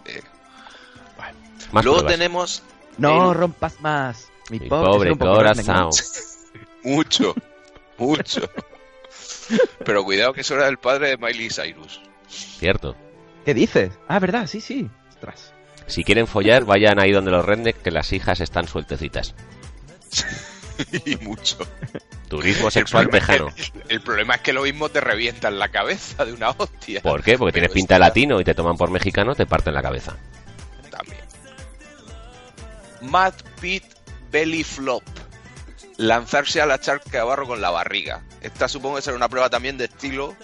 Eh, 0.05 0.21
Más 1.71 1.85
Luego 1.85 1.99
pruebas. 1.99 2.17
tenemos 2.19 2.63
No 2.97 3.31
El- 3.31 3.37
rompas 3.37 3.79
más. 3.81 4.27
Mi, 4.49 4.59
Mi 4.59 4.67
pobre, 4.67 5.15
corazón. 5.17 5.89
mucho, 6.83 7.33
mucho. 7.97 8.41
Pero 9.85 10.03
cuidado 10.03 10.33
que 10.33 10.41
eso 10.41 10.55
era 10.55 10.67
el 10.67 10.77
padre 10.77 11.09
de 11.09 11.17
Miley 11.17 11.49
Cyrus. 11.49 12.01
Cierto. 12.27 12.95
¿Qué 13.45 13.53
dices? 13.53 13.91
Ah, 14.07 14.19
verdad, 14.19 14.47
sí, 14.47 14.59
sí. 14.61 14.89
Ostras. 15.09 15.53
Si 15.87 16.03
quieren 16.03 16.27
follar, 16.27 16.63
vayan 16.65 16.99
ahí 16.99 17.11
donde 17.11 17.31
los 17.31 17.45
redneck, 17.45 17.81
que 17.81 17.91
las 17.91 18.11
hijas 18.13 18.39
están 18.41 18.67
sueltecitas. 18.67 19.35
y 21.05 21.15
mucho. 21.17 21.57
Turismo 22.27 22.71
sexual 22.71 23.03
el, 23.03 23.09
problema 23.09 23.27
tejano. 23.33 23.53
es 23.57 23.71
que, 23.71 23.81
el 23.93 24.01
problema 24.01 24.35
es 24.35 24.41
que 24.41 24.53
lo 24.53 24.63
mismo 24.63 24.87
te 24.89 25.01
revientan 25.01 25.59
la 25.59 25.67
cabeza 25.69 26.23
de 26.25 26.33
una 26.33 26.51
hostia. 26.51 27.01
¿Por 27.01 27.21
qué? 27.23 27.37
Porque 27.37 27.51
Pero 27.53 27.67
tienes 27.67 27.71
pinta 27.71 27.95
de 27.95 27.99
latino 27.99 28.39
y 28.39 28.43
te 28.45 28.53
toman 28.53 28.77
por 28.77 28.89
mexicano, 28.89 29.35
te 29.35 29.45
parten 29.45 29.73
la 29.73 29.81
cabeza. 29.81 30.15
También. 30.89 31.19
Mad 33.01 33.33
Pit 33.59 33.83
Belly 34.31 34.63
Flop. 34.63 35.03
Lanzarse 35.97 36.61
a 36.61 36.65
la 36.65 36.79
charca 36.79 37.17
de 37.19 37.23
barro 37.23 37.45
con 37.45 37.61
la 37.61 37.69
barriga. 37.69 38.21
Esta 38.41 38.67
supongo 38.67 38.95
que 38.95 39.01
será 39.03 39.17
una 39.17 39.29
prueba 39.29 39.49
también 39.49 39.77
de 39.77 39.85
estilo, 39.85 40.35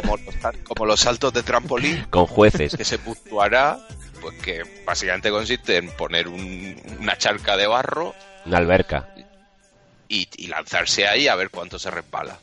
como 0.00 0.16
los, 0.24 0.34
como 0.64 0.86
los 0.86 1.00
saltos 1.00 1.32
de 1.32 1.42
trampolín, 1.42 2.04
Con 2.10 2.26
jueces. 2.26 2.74
que 2.74 2.84
se 2.84 2.98
puntuará, 2.98 3.78
pues 4.22 4.40
que 4.40 4.62
básicamente 4.86 5.30
consiste 5.30 5.76
en 5.76 5.90
poner 5.90 6.28
un- 6.28 6.80
una 7.00 7.18
charca 7.18 7.56
de 7.58 7.66
barro 7.66 8.14
Una 8.46 8.58
alberca. 8.58 9.08
Y, 10.08 10.26
y 10.36 10.46
lanzarse 10.48 11.06
ahí 11.06 11.28
a 11.28 11.34
ver 11.36 11.50
cuánto 11.50 11.78
se 11.78 11.90
resbala. 11.90 12.38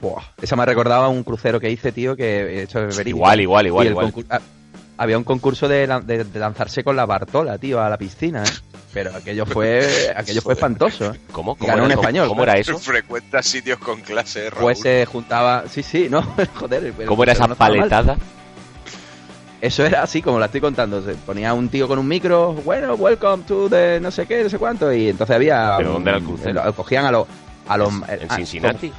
Buah. 0.00 0.22
Esa 0.42 0.56
me 0.56 0.66
recordaba 0.66 1.08
un 1.08 1.22
crucero 1.24 1.58
que 1.60 1.70
hice, 1.70 1.92
tío, 1.92 2.16
que 2.16 2.40
he 2.40 2.62
hecho 2.64 2.80
de 2.80 2.86
verídico. 2.86 3.08
Igual, 3.16 3.40
igual, 3.40 3.66
igual, 3.66 3.84
Y 3.84 3.88
el 3.88 3.92
igual. 3.92 4.12
ah, 4.30 4.40
Había 4.96 5.16
un 5.18 5.24
concurso 5.24 5.66
de, 5.68 5.88
lan- 5.88 6.04
de- 6.04 6.24
de 6.24 6.38
lanzarse 6.38 6.84
con 6.84 6.94
la 6.96 7.06
Bartola, 7.06 7.58
tío, 7.58 7.80
a 7.80 7.88
la 7.88 7.96
piscina, 7.96 8.44
¿eh? 8.44 8.50
Pero 8.92 9.14
aquello 9.16 9.44
fue, 9.46 10.12
aquello 10.16 10.40
fue 10.42 10.54
espantoso, 10.54 11.12
¿eh? 11.14 11.20
¿Cómo? 11.32 11.56
¿Cómo, 11.56 11.66
Ganó 11.68 11.84
era, 11.86 11.94
un 11.94 12.00
español, 12.00 12.28
cómo 12.28 12.42
era 12.44 12.54
eso? 12.58 12.78
Frecuenta 12.78 13.42
sitios 13.42 13.78
con 13.78 14.00
clase, 14.02 14.50
Raúl. 14.50 14.62
Pues 14.62 14.80
se 14.80 15.04
juntaba... 15.06 15.64
Sí, 15.68 15.82
sí, 15.82 16.08
no, 16.10 16.22
joder. 16.54 16.92
¿Cómo 17.06 17.22
era 17.24 17.32
esa 17.32 17.46
no 17.48 17.56
mal. 17.58 18.18
Eso 19.64 19.86
era 19.86 20.02
así 20.02 20.20
como 20.20 20.38
la 20.38 20.44
estoy 20.46 20.60
contando. 20.60 21.00
Se 21.00 21.14
ponía 21.14 21.54
un 21.54 21.70
tío 21.70 21.88
con 21.88 21.98
un 21.98 22.06
micro, 22.06 22.52
bueno, 22.52 22.96
welcome 22.96 23.44
to 23.44 23.70
the 23.70 23.98
no 23.98 24.10
sé 24.10 24.26
qué, 24.26 24.42
no 24.42 24.50
sé 24.50 24.58
cuánto, 24.58 24.92
y 24.92 25.08
entonces 25.08 25.34
había. 25.34 25.76
¿Pero 25.78 25.92
dónde 25.92 26.10
era 26.10 26.18
el 26.18 26.24
crucero? 26.24 26.62
lo- 26.62 26.72
Cogían 26.74 27.06
a 27.06 27.10
los. 27.10 27.26
A 27.66 27.78
los 27.78 27.90
¿En 28.06 28.26
ah, 28.28 28.36
Cincinnati? 28.36 28.92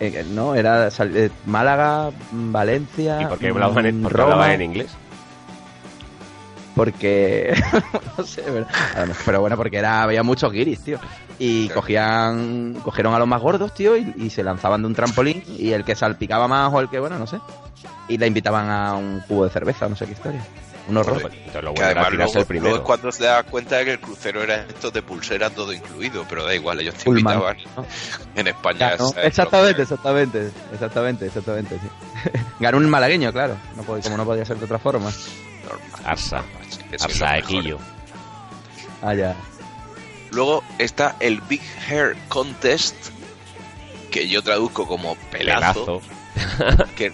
eh, 0.00 0.26
no, 0.32 0.56
era 0.56 0.90
sal- 0.90 1.16
eh, 1.16 1.30
Málaga, 1.46 2.10
mm, 2.32 2.50
Valencia. 2.50 3.22
¿Y 3.22 3.26
por 3.26 3.38
qué 3.38 3.48
hablaban 3.50 3.86
en, 3.86 4.02
mm, 4.02 4.06
hablaban 4.06 4.50
en 4.50 4.62
inglés? 4.62 4.90
Porque. 6.74 7.54
no 8.18 8.24
sé, 8.24 8.42
pero, 8.44 8.66
pero 9.24 9.40
bueno, 9.42 9.56
porque 9.56 9.76
era 9.78 10.02
había 10.02 10.24
muchos 10.24 10.50
guiris, 10.52 10.80
tío. 10.80 10.98
Y 11.38 11.68
cogían. 11.68 12.74
Cogieron 12.82 13.14
a 13.14 13.18
los 13.18 13.28
más 13.28 13.40
gordos, 13.42 13.74
tío, 13.74 13.96
y, 13.96 14.14
y 14.16 14.30
se 14.30 14.42
lanzaban 14.42 14.80
de 14.82 14.88
un 14.88 14.94
trampolín. 14.94 15.42
Y 15.58 15.72
el 15.72 15.84
que 15.84 15.94
salpicaba 15.94 16.48
más 16.48 16.72
o 16.72 16.80
el 16.80 16.88
que, 16.88 16.98
bueno, 16.98 17.18
no 17.18 17.26
sé. 17.26 17.38
Y 18.08 18.16
le 18.18 18.26
invitaban 18.26 18.70
a 18.70 18.94
un 18.94 19.20
cubo 19.26 19.44
de 19.44 19.50
cerveza, 19.50 19.88
no 19.88 19.96
sé 19.96 20.06
qué 20.06 20.12
historia. 20.12 20.44
Un 20.88 20.96
horror. 20.98 21.28
Que 21.30 21.58
bueno 21.60 21.72
además 21.82 22.12
luego, 22.12 22.38
el 22.38 22.46
primero. 22.46 22.68
luego 22.70 22.76
es 22.76 22.86
cuando 22.86 23.10
se 23.10 23.24
da 23.24 23.42
cuenta 23.42 23.76
de 23.78 23.84
que 23.86 23.90
el 23.90 24.00
crucero 24.00 24.40
era 24.44 24.54
esto 24.66 24.92
de 24.92 25.02
pulsera 25.02 25.50
todo 25.50 25.72
incluido, 25.72 26.24
pero 26.28 26.44
da 26.44 26.54
igual, 26.54 26.80
ellos 26.80 26.94
te 26.94 27.04
Pullman, 27.06 27.34
invitaban 27.40 27.56
¿no? 27.76 27.86
en 28.40 28.46
España. 28.46 28.92
Exactamente, 29.24 29.82
exactamente, 29.82 30.52
exactamente, 30.72 31.26
exactamente, 31.26 31.80
sí. 31.80 32.30
Ganó 32.60 32.78
un 32.78 32.88
malagueño, 32.88 33.32
claro, 33.32 33.56
no 33.74 33.82
pod- 33.82 34.00
como 34.04 34.16
no 34.16 34.24
podía 34.24 34.44
ser 34.44 34.58
de 34.58 34.64
otra 34.64 34.78
forma. 34.78 35.10
normal. 35.64 36.00
Arsa. 36.04 36.44
Arsa 36.92 37.26
mejores. 37.32 37.44
Equillo. 37.44 37.78
Ah, 39.02 39.12
ya. 39.14 39.34
Luego 40.30 40.62
está 40.78 41.16
el 41.20 41.40
Big 41.42 41.62
Hair 41.88 42.16
Contest, 42.28 42.94
que 44.10 44.28
yo 44.28 44.42
traduzco 44.42 44.86
como 44.86 45.14
pelazo, 45.30 46.02
Pelazo. 46.36 46.86
que, 46.96 47.12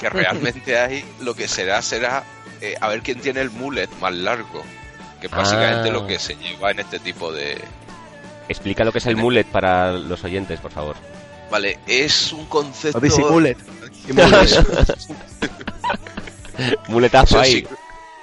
que 0.00 0.08
realmente 0.10 0.78
hay 0.80 1.04
lo 1.20 1.34
que 1.34 1.46
será 1.48 1.80
será 1.82 2.24
eh, 2.60 2.74
a 2.80 2.88
ver 2.88 3.02
quién 3.02 3.20
tiene 3.20 3.40
el 3.40 3.50
mullet 3.50 3.88
más 4.00 4.12
largo, 4.14 4.62
que 5.20 5.26
es 5.26 5.32
básicamente 5.32 5.88
Ah. 5.90 5.92
lo 5.92 6.06
que 6.06 6.18
se 6.18 6.34
lleva 6.36 6.70
en 6.70 6.80
este 6.80 6.98
tipo 6.98 7.30
de... 7.32 7.60
Explica 8.48 8.84
lo 8.84 8.92
que 8.92 8.98
es 8.98 9.06
el 9.06 9.16
mullet 9.16 9.44
para 9.44 9.92
los 9.92 10.22
oyentes, 10.24 10.60
por 10.60 10.70
favor. 10.70 10.96
Vale, 11.50 11.78
es 11.86 12.32
un 12.32 12.46
concepto... 12.46 13.00
Disimules. 13.00 13.56
Muletazo 16.88 17.38
ahí. 17.40 17.52
si- 17.52 17.66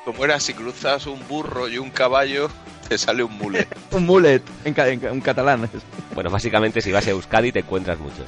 como 0.06 0.26
era, 0.26 0.40
si 0.40 0.54
cruzas 0.54 1.06
un 1.06 1.28
burro 1.28 1.68
y 1.68 1.78
un 1.78 1.92
caballo, 1.92 2.50
te 2.92 2.98
sale 2.98 3.24
un 3.24 3.32
mullet. 3.38 3.70
un 3.92 4.06
mullet 4.06 4.42
en, 4.66 4.74
ca- 4.74 4.90
en 4.90 5.00
ca- 5.00 5.10
en 5.12 5.22
catalán. 5.22 5.70
Bueno, 6.14 6.30
básicamente 6.30 6.82
si 6.82 6.92
vas 6.92 7.08
a 7.08 7.12
Euskadi 7.12 7.54
te 7.54 7.60
encuentras 7.60 7.98
muchos. 8.00 8.26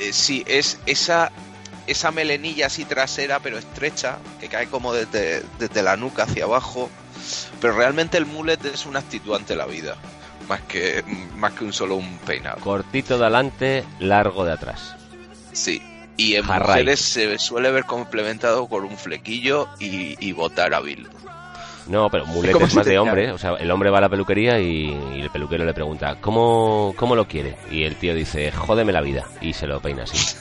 Eh, 0.00 0.12
sí, 0.12 0.42
es 0.48 0.80
esa, 0.86 1.30
esa 1.86 2.10
melenilla 2.10 2.66
así 2.66 2.84
trasera, 2.84 3.38
pero 3.38 3.58
estrecha, 3.58 4.18
que 4.40 4.48
cae 4.48 4.66
como 4.66 4.92
desde, 4.92 5.44
desde 5.60 5.82
la 5.84 5.96
nuca 5.96 6.24
hacia 6.24 6.46
abajo. 6.46 6.90
Pero 7.60 7.74
realmente 7.76 8.18
el 8.18 8.26
mullet 8.26 8.58
es 8.64 8.86
una 8.86 8.98
actitud 8.98 9.36
ante 9.36 9.54
la 9.54 9.66
vida, 9.66 9.94
más 10.48 10.62
que, 10.62 11.04
más 11.36 11.52
que 11.52 11.62
un 11.62 11.72
solo 11.72 11.94
un 11.94 12.18
peinado. 12.26 12.58
Cortito 12.60 13.16
de 13.18 13.22
adelante, 13.26 13.84
largo 14.00 14.44
de 14.44 14.50
atrás. 14.52 14.96
Sí. 15.52 15.80
Y 16.16 16.34
en 16.34 16.42
Jarray. 16.42 16.82
mujeres 16.82 17.00
se 17.00 17.38
suele 17.38 17.70
ver 17.70 17.84
complementado 17.84 18.66
con 18.66 18.84
un 18.84 18.98
flequillo 18.98 19.68
y, 19.78 20.16
y 20.18 20.32
botar 20.32 20.74
hábil. 20.74 21.06
No, 21.88 22.08
pero 22.10 22.26
mullet 22.26 22.52
como 22.52 22.66
es 22.66 22.74
más 22.74 22.86
de 22.86 22.98
hombre. 22.98 23.32
O 23.32 23.38
sea, 23.38 23.54
el 23.54 23.70
hombre 23.70 23.90
va 23.90 23.98
a 23.98 24.02
la 24.02 24.08
peluquería 24.08 24.58
y, 24.60 24.86
y 25.16 25.20
el 25.20 25.30
peluquero 25.30 25.64
le 25.64 25.74
pregunta, 25.74 26.16
¿cómo, 26.20 26.94
¿cómo 26.96 27.16
lo 27.16 27.26
quiere? 27.26 27.56
Y 27.70 27.84
el 27.84 27.96
tío 27.96 28.14
dice, 28.14 28.50
jódeme 28.52 28.92
la 28.92 29.00
vida. 29.00 29.24
Y 29.40 29.52
se 29.52 29.66
lo 29.66 29.80
peina 29.80 30.04
así. 30.04 30.16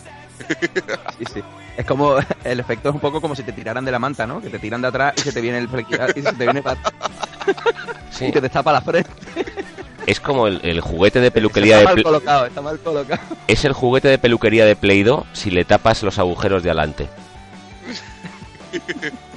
Sí, 1.17 1.25
sí. 1.35 1.43
Es 1.77 1.85
como, 1.85 2.15
el 2.43 2.59
efecto 2.59 2.89
es 2.89 2.95
un 2.95 2.99
poco 2.99 3.21
como 3.21 3.35
si 3.35 3.43
te 3.43 3.53
tiraran 3.53 3.85
de 3.85 3.91
la 3.91 3.99
manta, 3.99 4.27
¿no? 4.27 4.41
Que 4.41 4.49
te 4.49 4.59
tiran 4.59 4.81
de 4.81 4.89
atrás 4.89 5.13
y 5.17 5.21
se 5.21 5.31
te 5.31 5.39
viene 5.39 5.59
el 5.59 5.69
flequillo 5.69 5.99
y 6.15 6.21
se 6.21 6.33
te 6.33 6.43
viene 6.43 6.61
Sí. 8.11 8.25
y 8.25 8.31
que 8.31 8.41
te 8.41 8.49
tapa 8.49 8.73
la 8.73 8.81
frente. 8.81 9.09
Es 10.05 10.19
como 10.19 10.47
el, 10.47 10.59
el 10.63 10.81
juguete 10.81 11.21
de 11.21 11.31
peluquería 11.31 11.77
Está 11.77 11.89
de 11.91 11.95
mal 11.95 12.03
colocado, 12.03 12.45
está 12.47 12.61
mal 12.61 12.79
colocado. 12.79 13.21
Es 13.47 13.63
el 13.63 13.73
juguete 13.73 14.09
de 14.09 14.17
peluquería 14.17 14.65
de 14.65 14.75
Play-Doh 14.75 15.25
si 15.31 15.51
le 15.51 15.63
tapas 15.63 16.03
los 16.03 16.19
agujeros 16.19 16.63
de 16.63 16.71
adelante. 16.71 17.07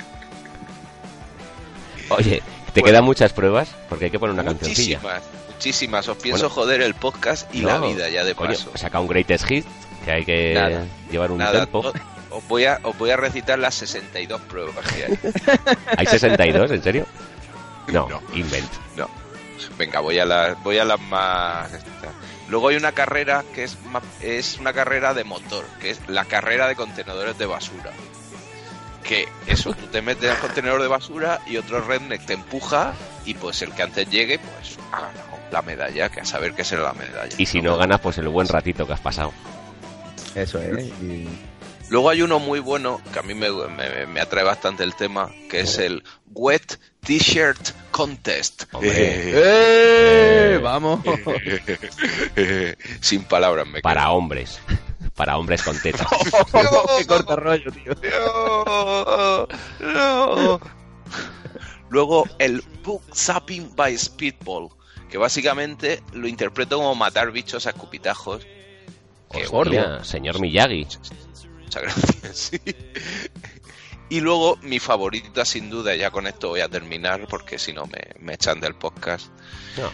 Oye, 2.11 2.43
¿te 2.73 2.81
Bueno. 2.81 2.87
quedan 2.93 3.05
muchas 3.05 3.33
pruebas? 3.33 3.69
Porque 3.89 4.07
hay 4.07 4.11
que 4.11 4.19
poner 4.19 4.35
una 4.35 4.45
cancioncilla. 4.45 4.99
Muchísimas, 4.99 5.23
muchísimas. 5.49 6.09
Os 6.09 6.17
pienso 6.19 6.49
Bueno. 6.49 6.55
joder 6.55 6.83
el 6.83 6.95
podcast 6.95 7.53
y 7.55 7.61
la 7.63 7.79
No, 7.79 7.89
vida 7.89 8.09
ya 8.09 8.25
de 8.25 8.35
paso. 8.35 8.71
saca 8.75 9.01
un 9.01 9.07
greatest 9.09 9.45
hit, 9.47 9.65
que 10.05 10.11
hay 10.13 10.25
que 10.25 10.55
Nada, 10.55 10.87
llevar 11.11 11.31
un 11.31 11.39
Nada, 11.39 11.61
tempo. 11.61 11.79
o- 11.81 12.37
os 12.37 12.49
voy, 12.49 12.65
a, 12.65 12.81
os 12.83 12.97
voy 12.99 13.11
a 13.11 13.17
recitar 13.17 13.59
las 13.59 13.75
62 13.77 14.41
pruebas 14.43 14.85
que 14.93 15.05
hay. 15.05 15.19
¿Hay 15.97 16.07
62, 16.07 16.71
en 16.71 16.83
serio? 16.83 17.07
No, 17.89 18.09
No. 18.09 18.23
invent. 18.35 18.69
Venga, 19.79 20.01
voy 20.01 20.19
a 20.19 20.25
las, 20.27 20.63
voy 20.63 20.79
a 20.79 20.85
las 20.85 21.01
más. 21.01 21.71
Luego 22.49 22.69
hay 22.69 22.77
una 22.77 22.93
carrera 22.93 23.45
que 23.55 23.65
es, 23.65 23.79
es 24.21 24.59
una 24.59 24.73
carrera 24.73 25.15
de 25.15 25.25
motor, 25.25 25.65
que 25.81 25.91
es 25.91 26.01
la 26.09 26.25
carrera 26.27 26.69
de 26.69 26.77
contenedores 26.77 27.39
de 27.39 27.47
basura. 27.47 27.91
Que 29.05 29.29
eso, 29.47 29.73
tú 29.75 29.87
te 29.89 30.01
metes 30.03 30.31
al 30.31 30.39
contenedor 30.39 30.81
de 30.83 30.89
basura 30.89 31.41
y 31.47 31.57
otro 31.59 31.81
redneck 31.81 32.25
te 32.27 32.33
empuja 32.33 32.95
y 33.27 33.35
pues 33.35 33.61
el 33.63 33.73
que 33.73 33.83
antes 33.83 34.09
llegue, 34.11 34.39
pues 34.39 34.77
ha 34.93 35.01
ganado 35.03 35.39
la 35.53 35.63
medalla, 35.63 36.09
que 36.09 36.21
a 36.21 36.25
saber 36.25 36.55
qué 36.55 36.65
será 36.65 36.83
la 36.85 36.95
medalla. 36.95 37.35
Y 37.39 37.47
si 37.47 37.61
no 37.61 37.77
ganas, 37.77 38.01
pues 38.01 38.19
el 38.19 38.29
buen 38.29 38.49
ratito 38.49 38.87
que 38.87 38.95
has 38.95 39.01
pasado. 39.01 39.33
Eso 40.35 40.59
es. 40.61 40.85
y- 41.03 41.29
Luego 41.91 42.09
hay 42.09 42.23
uno 42.23 42.39
muy 42.39 42.61
bueno 42.61 43.01
que 43.13 43.19
a 43.19 43.23
mí 43.23 43.35
me, 43.35 43.51
me- 43.51 44.07
me 44.07 44.21
atrae 44.21 44.43
bastante 44.43 44.83
el 44.85 44.95
tema, 44.95 45.31
que 45.51 45.61
es 45.61 45.77
el 45.79 46.03
Wet 46.33 46.81
T-Shirt 47.01 47.61
Contest. 47.91 48.65
Hombre. 48.73 48.91
¡Eh! 48.97 50.59
¡Vamos! 50.63 51.01
Sin 53.01 53.25
palabras 53.25 53.67
me 53.67 53.81
Para 53.83 54.03
quedo. 54.05 54.13
hombres. 54.15 54.59
Para 55.15 55.37
hombres 55.39 55.63
con 55.63 55.79
tetas. 55.81 56.07
Qué 56.99 57.07
corto 57.07 57.37
rollo, 57.37 57.71
tío. 57.73 57.93
No, 58.81 59.47
no. 59.81 60.61
Luego 61.91 62.27
el 62.39 62.63
Book 62.83 63.03
Zapping 63.15 63.75
by 63.77 63.97
Speedball, 63.97 64.69
que 65.09 65.19
básicamente 65.19 66.03
lo 66.13 66.27
interpreto 66.27 66.77
como 66.79 66.95
matar 66.95 67.31
bichos 67.31 67.67
a 67.67 67.71
escupitajos. 67.71 68.45
Que, 69.31 69.47
Hostia, 69.51 70.03
señor 70.05 70.41
Miyagi. 70.41 70.87
Muchas 71.63 71.83
gracias, 71.83 72.37
sí. 72.37 72.61
Y 74.09 74.21
luego 74.21 74.57
mi 74.63 74.79
favorita 74.79 75.45
sin 75.45 75.71
duda, 75.71 75.95
ya 75.97 76.11
con 76.11 76.27
esto 76.27 76.49
voy 76.51 76.61
a 76.61 76.69
terminar 76.69 77.27
porque 77.29 77.59
si 77.59 77.73
no 77.73 77.87
me, 77.87 78.01
me 78.21 78.35
echan 78.35 78.61
del 78.61 78.75
podcast, 78.75 79.29
No. 79.79 79.91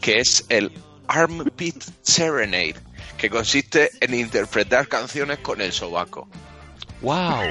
que 0.00 0.18
es 0.20 0.44
el 0.48 0.72
Armpit 1.08 1.82
Serenade, 2.02 2.76
que 3.20 3.28
consiste 3.30 3.90
en 4.00 4.14
interpretar 4.14 4.88
canciones 4.88 5.38
con 5.40 5.60
el 5.60 5.72
sobaco. 5.72 6.26
¡Wow! 7.02 7.42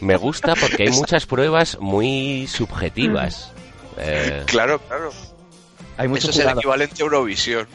Me 0.00 0.16
gusta 0.16 0.54
porque 0.54 0.84
hay 0.84 0.90
muchas 0.90 1.26
pruebas 1.26 1.78
muy 1.80 2.46
subjetivas. 2.46 3.52
Eh, 3.98 4.42
Claro, 4.46 4.78
claro. 4.80 5.10
Hay 5.96 6.08
mucho 6.08 6.30
Eso 6.30 6.40
es 6.40 6.46
el 6.46 6.56
equivalente 6.56 7.02
a 7.02 7.04
Eurovisión. 7.04 7.68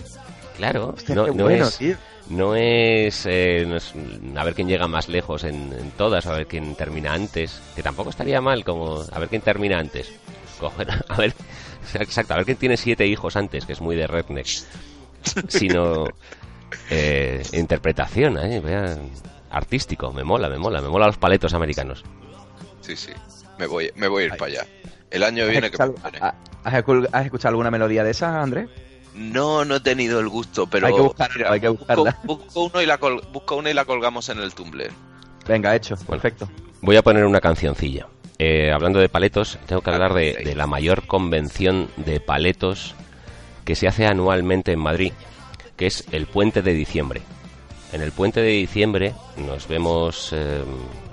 claro, 0.57 0.93
Hostia, 0.95 1.15
no, 1.15 1.25
qué 1.25 1.31
no 1.33 1.43
bueno, 1.45 1.67
es, 1.67 1.77
tío. 1.77 1.95
no 2.29 2.55
es, 2.55 3.25
eh, 3.25 3.63
no 3.65 3.77
es, 3.77 3.93
mm, 3.95 4.38
a 4.38 4.43
ver 4.43 4.53
quién 4.55 4.67
llega 4.67 4.88
más 4.88 5.07
lejos 5.07 5.43
en, 5.45 5.71
en 5.71 5.91
todas, 5.91 6.25
a 6.25 6.33
ver 6.33 6.47
quién 6.47 6.75
termina 6.75 7.13
antes, 7.13 7.62
que 7.75 7.83
tampoco 7.83 8.09
estaría 8.09 8.41
mal 8.41 8.65
como 8.65 9.03
a 9.09 9.19
ver 9.19 9.29
quién 9.29 9.41
termina 9.41 9.79
antes. 9.79 10.12
Coger, 10.59 10.89
a 11.07 11.15
ver, 11.17 11.33
exacto, 11.93 12.33
a 12.33 12.38
ver 12.38 12.45
quién 12.45 12.57
tiene 12.57 12.75
siete 12.75 13.07
hijos 13.07 13.35
antes, 13.38 13.65
que 13.65 13.73
es 13.73 13.79
muy 13.81 13.95
de 13.95 14.07
redneck. 14.07 14.47
Sino 15.47 16.05
eh, 16.89 17.43
interpretación, 17.53 18.38
eh, 18.38 18.60
vea, 18.60 18.97
artístico, 19.51 20.12
me 20.13 20.23
mola, 20.23 20.49
me 20.49 20.58
mola, 20.58 20.82
me 20.82 20.89
mola 20.89 21.08
los 21.08 21.17
paletos 21.17 21.53
americanos. 21.53 22.03
Sí, 22.82 22.95
sí. 22.95 23.12
Me 23.58 23.65
voy, 23.67 23.91
me 23.95 24.08
voy 24.08 24.23
a 24.23 24.25
ir 24.27 24.32
para 24.38 24.45
allá. 24.51 24.67
El 25.12 25.23
año 25.23 25.38
que 25.38 25.41
¿Has 25.43 25.49
viene 25.51 25.69
que 25.71 25.75
escuchado, 25.75 25.95
ha- 26.21 26.36
has 26.63 26.73
escu- 26.73 27.10
has 27.12 27.25
escuchado 27.25 27.49
alguna 27.49 27.71
melodía 27.71 28.03
de 28.03 28.12
esas, 28.12 28.34
Andrés? 28.36 28.69
No, 29.15 29.65
no 29.65 29.75
he 29.77 29.79
tenido 29.79 30.19
el 30.19 30.29
gusto, 30.29 30.67
pero 30.67 30.88
Hay 30.88 30.93
que 30.93 31.01
buscarla, 31.01 31.51
hay 31.51 31.60
que 31.60 31.67
busco, 31.69 31.86
buscarla. 31.95 32.19
busco 32.23 32.63
uno 32.65 32.82
y 32.82 32.86
la 32.86 32.97
col- 32.99 33.21
busco 33.34 33.55
una 33.55 33.69
y 33.71 33.73
la 33.73 33.86
colgamos 33.86 34.29
en 34.29 34.39
el 34.39 34.53
Tumblr. 34.53 34.91
Venga, 35.47 35.75
hecho. 35.75 35.95
Bueno. 36.08 36.21
Perfecto. 36.21 36.47
Voy 36.82 36.95
a 36.95 37.01
poner 37.01 37.25
una 37.25 37.41
cancioncilla. 37.41 38.08
Eh, 38.38 38.71
hablando 38.71 38.99
de 38.99 39.10
paletos, 39.10 39.58
tengo 39.65 39.82
que 39.82 39.89
hablar 39.89 40.13
de, 40.13 40.34
de 40.45 40.55
la 40.55 40.67
mayor 40.67 41.05
convención 41.08 41.89
de 41.97 42.21
paletos 42.21 42.95
que 43.65 43.76
se 43.76 43.88
hace 43.88 44.06
anualmente 44.06 44.72
en 44.72 44.80
Madrid, 44.80 45.13
que 45.76 45.88
es 45.88 46.06
el 46.12 46.26
Puente 46.26 46.62
de 46.62 46.74
Diciembre. 46.74 47.22
En 47.91 48.02
el 48.02 48.12
Puente 48.12 48.41
de 48.41 48.50
Diciembre 48.50 49.13
nos 49.38 49.67
vemos 49.67 50.32
eh, 50.34 50.63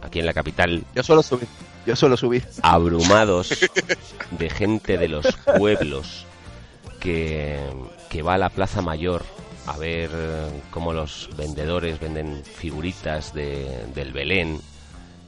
aquí 0.02 0.18
en 0.18 0.26
la 0.26 0.34
capital 0.34 0.84
Yo 0.94 1.02
suelo 1.02 1.22
subir. 1.22 1.48
Yo 1.86 1.94
suelo 1.94 2.16
subir. 2.16 2.46
abrumados 2.62 3.50
de 4.32 4.50
gente 4.50 4.98
de 4.98 5.08
los 5.08 5.26
pueblos 5.58 6.26
que, 7.00 7.60
que 8.10 8.22
va 8.22 8.34
a 8.34 8.38
la 8.38 8.50
Plaza 8.50 8.82
Mayor 8.82 9.24
a 9.66 9.76
ver 9.76 10.10
eh, 10.12 10.48
cómo 10.70 10.92
los 10.92 11.30
vendedores 11.36 11.98
venden 11.98 12.44
figuritas 12.44 13.34
de, 13.34 13.84
del 13.94 14.12
Belén, 14.12 14.60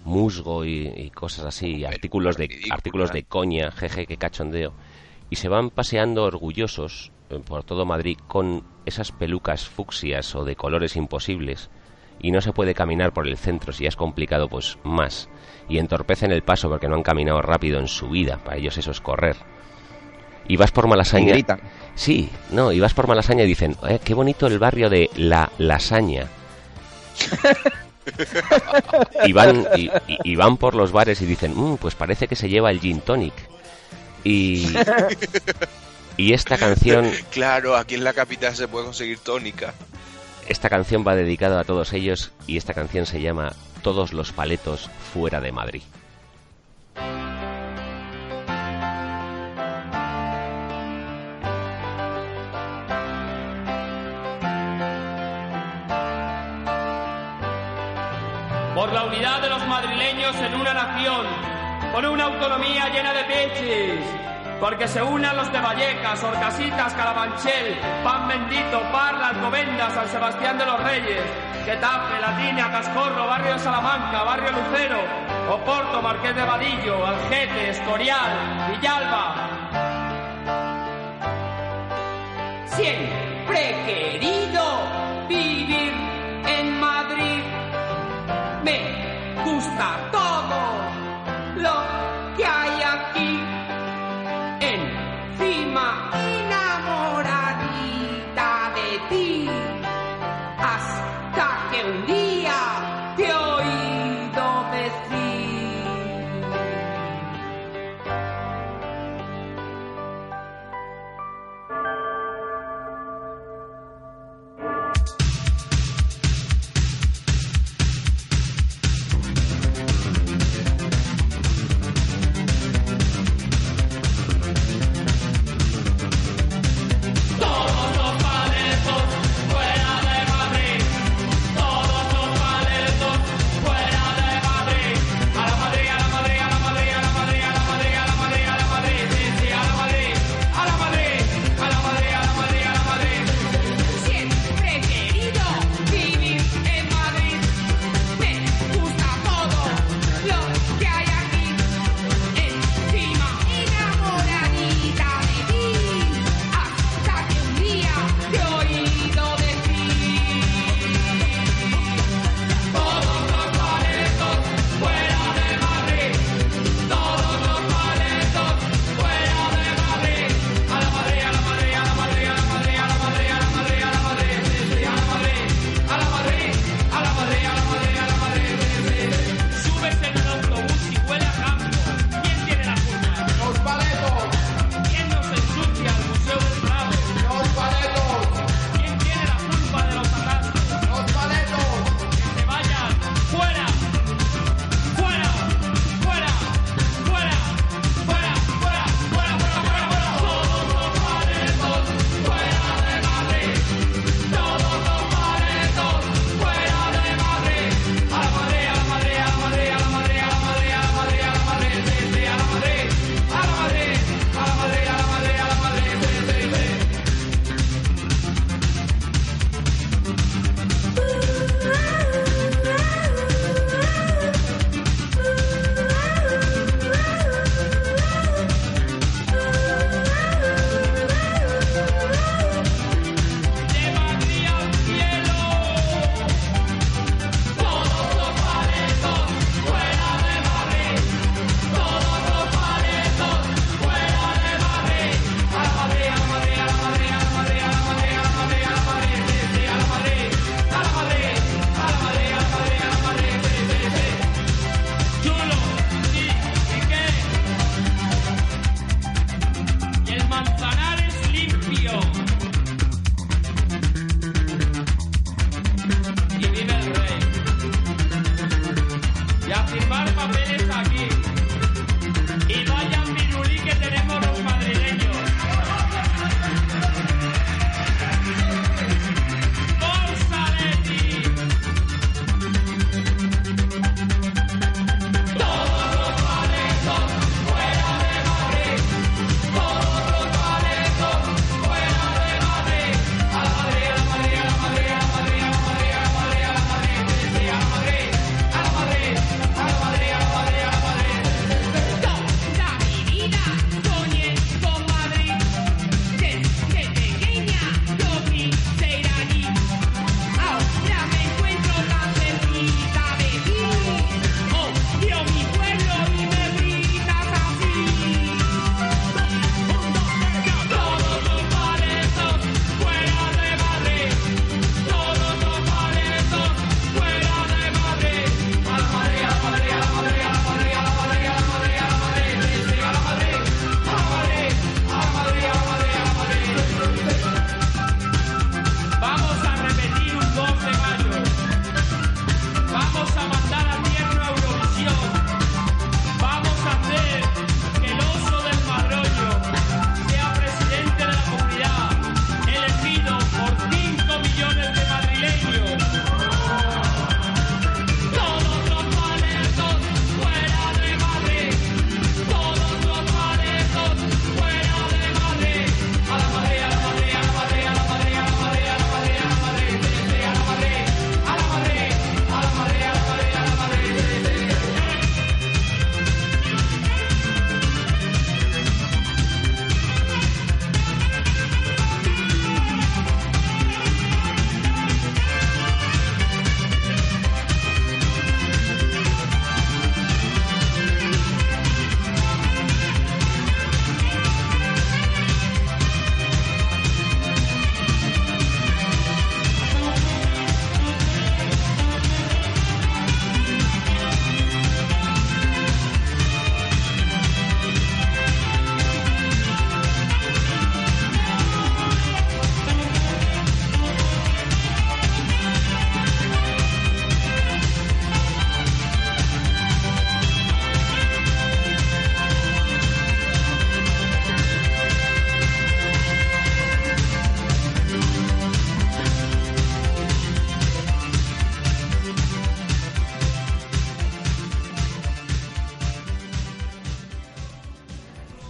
musgo 0.04 0.64
y, 0.64 0.88
y 0.88 1.10
cosas 1.10 1.44
así, 1.44 1.84
artículos 1.84 2.36
de, 2.36 2.48
artículos 2.70 3.12
de 3.12 3.24
coña, 3.24 3.70
jeje, 3.72 4.06
que 4.06 4.16
cachondeo, 4.16 4.72
y 5.30 5.36
se 5.36 5.48
van 5.48 5.70
paseando 5.70 6.24
orgullosos 6.24 7.12
eh, 7.30 7.38
por 7.44 7.64
todo 7.64 7.84
Madrid 7.86 8.18
con 8.26 8.64
esas 8.86 9.12
pelucas 9.12 9.68
fucsias 9.68 10.34
o 10.34 10.44
de 10.44 10.56
colores 10.56 10.96
imposibles 10.96 11.70
y 12.20 12.30
no 12.32 12.40
se 12.40 12.52
puede 12.52 12.74
caminar 12.74 13.12
por 13.12 13.28
el 13.28 13.36
centro 13.36 13.72
si 13.72 13.84
ya 13.84 13.88
es 13.90 13.96
complicado 13.96 14.48
pues 14.48 14.78
más. 14.84 15.28
Y 15.68 15.78
entorpecen 15.78 16.32
el 16.32 16.42
paso 16.42 16.68
porque 16.68 16.88
no 16.88 16.96
han 16.96 17.02
caminado 17.02 17.40
rápido 17.42 17.78
en 17.78 17.86
su 17.88 18.08
vida. 18.08 18.38
Para 18.38 18.56
ellos 18.56 18.76
eso 18.78 18.90
es 18.90 19.00
correr. 19.00 19.36
Y 20.48 20.56
vas 20.56 20.72
por 20.72 20.86
Y 20.86 20.88
Malasaña 20.88 21.32
gritan. 21.34 21.60
sí 21.94 22.30
no 22.50 22.72
y 22.72 22.80
vas 22.80 22.94
por 22.94 23.06
Malasaña 23.06 23.44
y 23.44 23.48
dicen 23.48 23.76
"Eh, 23.86 24.00
qué 24.02 24.14
bonito 24.14 24.46
el 24.46 24.58
barrio 24.58 24.88
de 24.88 25.10
la 25.16 25.50
lasaña 25.58 26.26
y 29.26 29.32
van 29.32 29.66
y, 29.76 29.86
y- 30.06 30.18
y 30.24 30.36
van 30.36 30.56
por 30.56 30.74
los 30.74 30.92
bares 30.92 31.20
y 31.20 31.26
dicen 31.26 31.52
"Mm, 31.54 31.76
pues 31.76 31.94
parece 31.94 32.26
que 32.26 32.36
se 32.36 32.48
lleva 32.48 32.70
el 32.70 32.80
gin 32.80 33.00
tonic 33.00 33.34
y 34.24 34.66
y 36.16 36.32
esta 36.32 36.58
canción 36.58 37.10
Claro, 37.30 37.76
aquí 37.76 37.94
en 37.94 38.04
la 38.04 38.12
capital 38.12 38.54
se 38.54 38.68
puede 38.68 38.86
conseguir 38.86 39.18
tónica. 39.18 39.74
Esta 40.48 40.68
canción 40.68 41.04
va 41.06 41.14
dedicada 41.14 41.60
a 41.60 41.64
todos 41.64 41.92
ellos 41.92 42.32
y 42.46 42.56
esta 42.56 42.74
canción 42.74 43.06
se 43.06 43.20
llama 43.20 43.52
Todos 43.82 44.12
los 44.12 44.32
paletos 44.32 44.90
fuera 45.12 45.40
de 45.40 45.52
Madrid. 45.52 45.82
por 58.78 58.92
la 58.92 59.06
unidad 59.06 59.42
de 59.42 59.48
los 59.48 59.66
madrileños 59.66 60.36
en 60.36 60.54
una 60.54 60.72
nación, 60.72 61.26
con 61.98 62.06
una 62.06 62.26
autonomía 62.26 62.88
llena 62.90 63.12
de 63.12 63.24
peches, 63.24 63.98
porque 64.60 64.86
se 64.86 65.02
unan 65.02 65.36
los 65.36 65.52
de 65.52 65.60
Vallecas, 65.60 66.22
Orcasitas, 66.22 66.94
Calabanchel, 66.94 67.76
Pan 68.04 68.28
Bendito, 68.28 68.80
Parla, 68.92 69.30
Alcobendas, 69.30 69.94
San 69.94 70.08
Sebastián 70.08 70.58
de 70.58 70.64
los 70.64 70.80
Reyes, 70.84 71.24
Getafe, 71.64 72.20
Latina, 72.20 72.70
Cascorro, 72.70 73.26
Barrio 73.26 73.54
de 73.54 73.58
Salamanca, 73.58 74.22
Barrio 74.22 74.52
Lucero, 74.52 74.98
Oporto, 75.50 76.00
Marqués 76.00 76.36
de 76.36 76.44
Vadillo, 76.44 77.04
Algete, 77.04 77.70
Escorial, 77.70 78.70
Villalba. 78.70 79.34
Siempre 82.66 83.74
querido 83.86 84.62
vivir 85.28 85.92
en 86.46 86.78
Madrid. 86.78 87.42
Me 88.62 89.42
gusta 89.44 89.96
todo 90.12 90.97
lo 91.58 92.36
que 92.36 92.44
hay 92.44 92.82
aquí. 92.82 93.47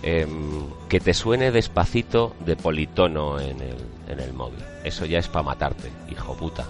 Em, 0.03 0.67
que 0.89 1.01
te 1.01 1.15
suene 1.15 1.51
despacito 1.51 2.35
de 2.41 2.57
politono 2.57 3.41
en 3.41 3.61
el, 3.61 3.77
en 4.09 4.21
el 4.21 4.33
móvil. 4.33 4.61
Eso 4.85 5.05
ya 5.05 5.19
es 5.19 5.29
para 5.29 5.43
matarte, 5.43 5.91
hijo 6.11 6.35
puta. 6.37 6.67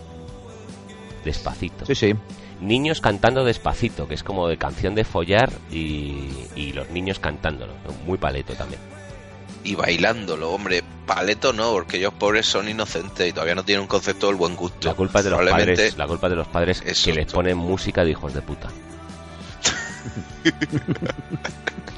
Despacito. 1.25 1.87
Sí, 1.87 1.95
sí. 1.95 2.15
Niños 2.61 3.01
cantando 3.01 3.45
despacito, 3.45 4.09
que 4.09 4.15
es 4.15 4.23
como 4.23 4.49
de 4.49 4.57
canción 4.57 4.95
de 4.95 5.05
follar 5.05 5.53
y, 5.71 6.31
y 6.57 6.73
los 6.73 6.91
niños 6.91 7.19
cantándolo. 7.21 7.73
Muy 8.07 8.19
paleto 8.19 8.55
también. 8.55 8.81
Y 9.65 9.75
bailándolo, 9.75 10.51
hombre. 10.53 10.83
Paleto 11.07 11.53
no, 11.53 11.73
porque 11.73 11.97
ellos 11.99 12.13
pobres 12.15 12.47
son 12.47 12.69
inocentes 12.69 13.29
y 13.29 13.33
todavía 13.33 13.55
no 13.55 13.65
tienen 13.65 13.83
un 13.83 13.89
concepto 13.89 14.27
del 14.27 14.37
buen 14.37 14.57
gusto. 14.57 14.89
La 14.89 14.95
culpa 14.95 15.21
es 15.21 15.25
de 15.25 15.31
los 15.31 15.41
padres, 15.51 15.97
la 15.97 16.07
culpa 16.07 16.27
es 16.27 16.31
de 16.31 16.37
los 16.37 16.49
padres 16.49 16.83
que 16.83 17.13
les 17.13 17.33
ponen 17.33 17.57
música 17.57 18.05
de 18.05 18.11
hijos 18.11 18.35
de 18.35 18.43
puta. 18.43 18.69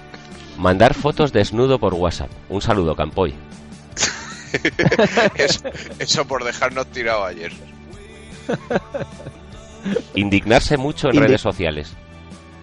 Mandar 0.61 0.95
fotos 0.95 1.33
desnudo 1.33 1.79
por 1.79 1.95
WhatsApp. 1.95 2.31
Un 2.51 2.61
saludo, 2.61 2.95
Campoy. 2.95 3.35
eso, 5.37 5.61
eso 5.99 6.25
por 6.27 6.45
dejarnos 6.45 6.87
tirado 6.89 7.25
ayer. 7.25 7.53
Indignarse 10.15 10.77
mucho 10.77 11.09
en 11.09 11.17
Indi- 11.17 11.21
redes 11.21 11.41
sociales. 11.41 11.93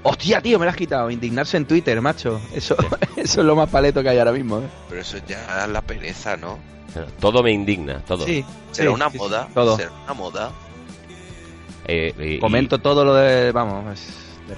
Hostia, 0.04 0.42
tío, 0.42 0.60
me 0.60 0.66
lo 0.66 0.72
has 0.72 0.78
quitado. 0.78 1.10
Indignarse 1.10 1.58
en 1.58 1.66
Twitter, 1.66 2.00
macho. 2.02 2.40
Eso, 2.54 2.76
eso 3.16 3.42
es 3.42 3.46
lo 3.48 3.56
más 3.56 3.70
paleto 3.70 4.04
que 4.04 4.10
hay 4.10 4.20
ahora 4.20 4.32
mismo, 4.32 4.60
¿eh? 4.60 4.68
Pero 4.90 5.02
eso 5.02 5.18
ya 5.28 5.64
es 5.66 5.70
la 5.70 5.82
pereza, 5.82 6.38
¿no? 6.38 6.60
Todo 7.20 7.44
me 7.44 7.52
indigna, 7.52 8.00
todo. 8.08 8.26
¿Será 8.26 8.46
sí, 8.72 8.88
una 8.88 9.06
sí, 9.08 9.12
sí, 9.14 9.18
moda? 9.18 9.48
todo. 9.54 9.76
¿Será 9.78 9.92
una 10.06 10.14
moda? 10.14 10.52
Eh, 11.86 12.14
eh, 12.18 12.34
y- 12.36 12.40
Comento 12.40 12.80
todo 12.80 13.04
lo 13.06 13.14
de. 13.16 13.52
Vamos, 13.52 13.94
es, 13.94 14.08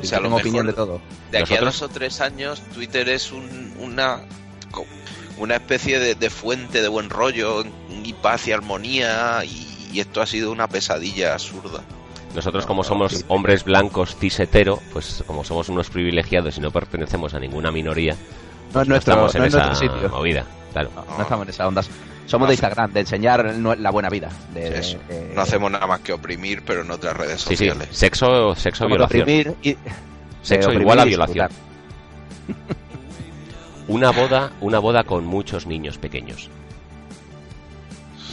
O 0.02 0.04
sea, 0.06 0.20
tengo 0.22 0.36
opinión 0.38 0.68
de 0.68 0.74
todo. 0.74 1.02
De 1.32 1.40
aquí 1.40 1.56
a 1.56 1.62
dos 1.62 1.82
o 1.82 1.90
tres 1.90 2.22
años, 2.22 2.62
Twitter 2.74 3.08
es 3.10 3.32
un- 3.32 3.74
una, 3.80 4.22
una 5.38 5.56
especie 5.56 6.00
de, 6.00 6.16
de 6.16 6.30
fuente 6.30 6.82
de 6.82 6.88
buen 6.88 7.10
rollo 7.10 7.64
y 8.04 8.14
paz 8.14 8.48
y 8.48 8.52
armonía 8.52 9.44
y, 9.46 9.90
y 9.94 10.00
esto 10.00 10.22
ha 10.22 10.26
sido 10.26 10.52
una 10.52 10.68
pesadilla 10.68 11.34
absurda. 11.34 11.82
Nosotros 12.36 12.66
como 12.68 12.84
somos 12.84 13.26
hombres 13.28 13.64
blancos 13.64 14.16
cis 14.16 14.40
hetero, 14.40 14.80
pues 14.94 15.24
como 15.26 15.44
somos 15.44 15.68
unos 15.70 15.90
privilegiados 15.90 16.58
y 16.58 16.62
no 16.62 16.70
pertenecemos 16.70 17.34
a 17.34 17.40
ninguna 17.40 17.72
minoría, 17.72 18.16
No 18.74 18.82
es 18.82 18.88
no 18.88 18.94
nuestro, 18.94 19.14
estamos 19.28 19.34
no 19.36 19.40
en 19.42 19.48
es 19.48 19.54
esa 19.56 19.66
nuestro 19.66 19.90
sitio. 19.94 20.10
movida. 20.10 20.46
Claro. 20.72 20.92
No, 20.96 21.06
no 21.18 21.24
estamos 21.24 21.44
en 21.46 21.50
esa 21.50 21.68
onda. 21.68 21.82
Somos 22.30 22.48
de 22.48 22.54
Instagram, 22.54 22.94
de 22.94 23.00
enseñar 23.00 23.56
la 23.56 23.90
buena 23.92 24.10
vida. 24.10 24.30
De, 24.54 24.70
de- 24.70 24.80
Eso. 24.80 25.00
de- 25.08 25.32
No 25.34 25.42
hacemos 25.42 25.72
nada 25.72 25.88
más 25.88 26.02
que 26.02 26.14
oprimir, 26.14 26.64
pero 26.64 26.82
en 26.82 26.92
otras 26.92 27.18
redes 27.18 27.42
Sí, 27.42 27.56
sí. 27.56 27.68
sociales. 27.68 27.90
Sexo, 27.92 28.56
sexo, 28.56 28.88
violación. 28.88 29.22
oprimir 29.24 29.56
y- 29.64 29.76
Sexo 30.44 30.72
igual 30.74 31.00
a 31.00 31.06
violación. 31.06 31.50
Una 33.88 34.12
boda, 34.12 34.52
una 34.62 34.78
boda 34.80 35.04
con 35.04 35.26
muchos 35.26 35.66
niños 35.66 35.98
pequeños. 35.98 36.50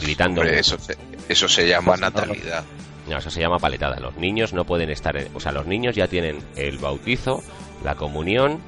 Gritando. 0.01 0.41
Hombre, 0.41 0.59
eso, 0.59 0.77
se, 0.77 0.95
eso 1.27 1.47
se 1.49 1.67
llama 1.67 1.97
natalidad. 1.97 2.63
No, 3.09 3.17
eso 3.17 3.31
se 3.31 3.39
llama 3.39 3.57
paletada. 3.57 3.99
Los 3.99 4.15
niños 4.17 4.53
no 4.53 4.65
pueden 4.65 4.91
estar, 4.91 5.17
en- 5.17 5.29
o 5.33 5.39
sea, 5.39 5.51
los 5.51 5.65
niños 5.65 5.95
ya 5.95 6.07
tienen 6.07 6.37
el 6.55 6.77
bautizo, 6.77 7.41
la 7.83 7.95
comunión 7.95 8.59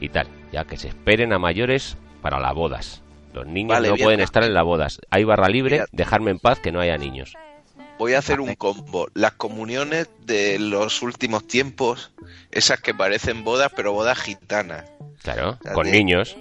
y 0.00 0.08
tal. 0.08 0.26
Ya 0.52 0.64
que 0.64 0.78
se 0.78 0.88
esperen 0.88 1.34
a 1.34 1.38
mayores 1.38 1.98
para 2.22 2.40
las 2.40 2.54
bodas. 2.54 3.02
Los 3.38 3.46
niños 3.46 3.70
Vale, 3.70 3.88
no 3.88 3.94
bien. 3.94 4.04
pueden 4.04 4.20
estar 4.20 4.42
en 4.42 4.54
las 4.54 4.64
bodas. 4.64 5.00
Hay 5.10 5.24
barra 5.24 5.48
libre, 5.48 5.84
dejarme 5.92 6.30
en 6.30 6.38
paz 6.38 6.58
que 6.58 6.72
no 6.72 6.80
haya 6.80 6.96
niños. 6.96 7.34
Voy 7.98 8.14
a 8.14 8.18
hacer 8.18 8.40
un 8.40 8.54
combo. 8.54 9.08
Las 9.14 9.32
comuniones 9.32 10.08
de 10.24 10.58
los 10.58 11.02
últimos 11.02 11.46
tiempos, 11.46 12.12
esas 12.52 12.80
que 12.80 12.94
parecen 12.94 13.42
bodas, 13.42 13.72
pero 13.74 13.92
bodas 13.92 14.18
gitanas. 14.18 14.84
Claro, 15.22 15.58
con 15.74 15.90
niños. 15.90 16.36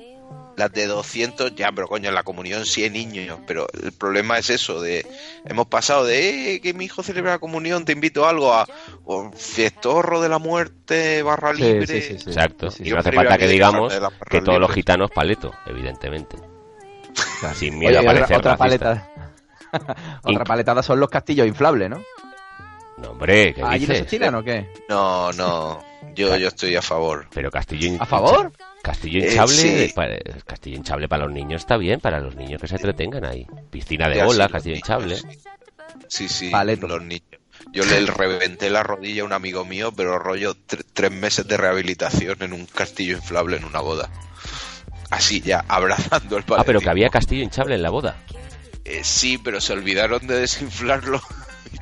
Las 0.55 0.71
de 0.73 0.87
200, 0.87 1.55
ya, 1.55 1.71
pero 1.71 1.87
coño, 1.87 2.09
en 2.09 2.15
la 2.15 2.23
comunión 2.23 2.65
sí 2.65 2.83
hay 2.83 2.89
niños, 2.89 3.39
pero 3.45 3.67
el 3.83 3.91
problema 3.91 4.39
es 4.39 4.49
eso, 4.49 4.81
de 4.81 5.05
hemos 5.45 5.67
pasado 5.67 6.03
de 6.03 6.55
eh, 6.55 6.61
que 6.61 6.73
mi 6.73 6.85
hijo 6.85 7.03
celebra 7.03 7.33
la 7.33 7.39
comunión, 7.39 7.85
te 7.85 7.91
invito 7.91 8.25
a 8.25 8.31
algo, 8.31 8.51
a 8.51 8.67
o 9.05 9.31
fiestorro 9.33 10.19
de 10.19 10.29
la 10.29 10.39
muerte, 10.39 11.21
barra 11.21 11.53
libre. 11.53 11.85
sí, 11.85 12.01
sí, 12.01 12.19
sí. 12.19 12.29
Exacto. 12.29 12.71
Sí, 12.71 12.83
y 12.83 12.85
sí. 12.87 12.91
no 12.91 12.99
hace 12.99 13.11
falta 13.11 13.37
que 13.37 13.47
digamos 13.47 13.93
que 14.27 14.41
todos 14.41 14.59
los 14.59 14.71
gitanos 14.71 15.11
paleto, 15.11 15.53
evidentemente. 15.67 16.37
Claro. 17.39 17.55
Sin 17.55 17.77
miedo 17.77 17.99
Oye, 17.99 18.09
a 18.09 18.13
y 18.13 18.23
otra, 18.23 18.37
otra 18.37 18.57
paleta. 18.57 19.09
otra 20.23 20.43
paletada 20.43 20.81
son 20.83 20.99
los 20.99 21.09
castillos 21.09 21.47
inflables, 21.47 21.89
¿no? 21.89 22.01
No, 22.97 23.11
hombre, 23.11 23.53
¿qué 23.53 23.61
¿Allí 23.61 23.85
no 23.85 23.93
dices? 23.93 23.97
se 23.99 24.05
tiran 24.05 24.33
o 24.35 24.43
qué? 24.43 24.71
No, 24.89 25.31
no, 25.33 25.83
yo, 26.15 26.35
yo 26.35 26.47
estoy 26.47 26.75
a 26.75 26.81
favor. 26.81 27.27
Pero 27.31 27.51
castillo 27.51 27.95
¿A 27.99 28.05
favor? 28.07 28.51
Castillo 28.81 29.19
Eh, 29.23 29.27
hinchable, 29.29 29.53
sí. 29.87 29.93
para, 29.93 30.17
castillo 30.45 30.77
hinchable 30.77 31.07
para 31.07 31.25
los 31.25 31.33
niños 31.33 31.61
está 31.61 31.77
bien, 31.77 31.99
para 31.99 32.19
los 32.19 32.35
niños 32.35 32.59
que 32.59 32.67
se 32.67 32.75
entretengan 32.75 33.23
ahí. 33.25 33.45
Piscina 33.69 34.09
de 34.09 34.23
bola, 34.23 34.49
castillo 34.49 34.75
hinchable. 34.77 35.17
Sí, 36.07 36.27
sí, 36.27 36.49
Paleto. 36.49 36.87
los 36.87 37.03
niños. 37.03 37.23
Yo 37.73 37.83
le 37.85 37.99
reventé 38.05 38.69
la 38.69 38.81
rodilla 38.81 39.23
a 39.23 39.25
un 39.25 39.33
amigo 39.33 39.65
mío, 39.65 39.91
pero 39.95 40.17
rollo 40.17 40.55
tre- 40.55 40.85
tres 40.93 41.11
meses 41.11 41.47
de 41.47 41.57
rehabilitación 41.57 42.41
en 42.41 42.53
un 42.53 42.65
castillo 42.65 43.17
inflable 43.17 43.57
en 43.57 43.65
una 43.65 43.81
boda. 43.81 44.09
Así 45.09 45.41
ya, 45.41 45.63
abrazando 45.67 46.37
el 46.37 46.43
Ah, 46.57 46.63
pero 46.65 46.79
que 46.81 46.89
había 46.89 47.09
castillo 47.09 47.43
hinchable 47.43 47.75
en 47.75 47.81
la 47.83 47.89
boda. 47.89 48.15
Eh, 48.85 49.01
sí, 49.03 49.37
pero 49.37 49.59
se 49.61 49.73
olvidaron 49.73 50.25
de 50.27 50.39
desinflarlo. 50.41 51.21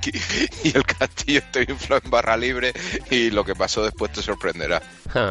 y 0.64 0.76
el 0.76 0.84
castillo 0.86 1.40
está 1.40 1.62
inflado 1.62 2.02
en 2.06 2.12
barra 2.12 2.36
libre 2.38 2.74
y 3.10 3.30
lo 3.32 3.44
que 3.46 3.56
pasó 3.56 3.84
después 3.84 4.12
te 4.12 4.22
sorprenderá. 4.22 4.82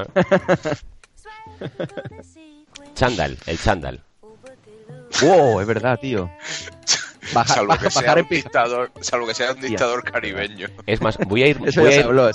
Chándal, 2.95 3.37
el 3.47 3.59
chándal. 3.59 4.01
¡Wow! 5.21 5.61
Es 5.61 5.67
verdad, 5.67 5.99
tío. 6.01 6.31
Baja- 7.33 7.55
salvo, 7.55 7.69
baja- 7.69 7.85
que 7.85 7.91
sea 7.91 8.03
bajar 8.03 8.19
en 8.19 8.25
un 8.25 8.31
dictador, 8.31 8.93
salvo 9.01 9.27
que 9.27 9.35
sea 9.35 9.53
un 9.53 9.61
dictador 9.61 10.05
caribeño. 10.05 10.69
Es 10.87 11.01
más, 11.01 11.17
voy 11.19 11.43
a 11.43 11.47
ir, 11.49 11.59
a 11.59 12.05
habló, 12.05 12.31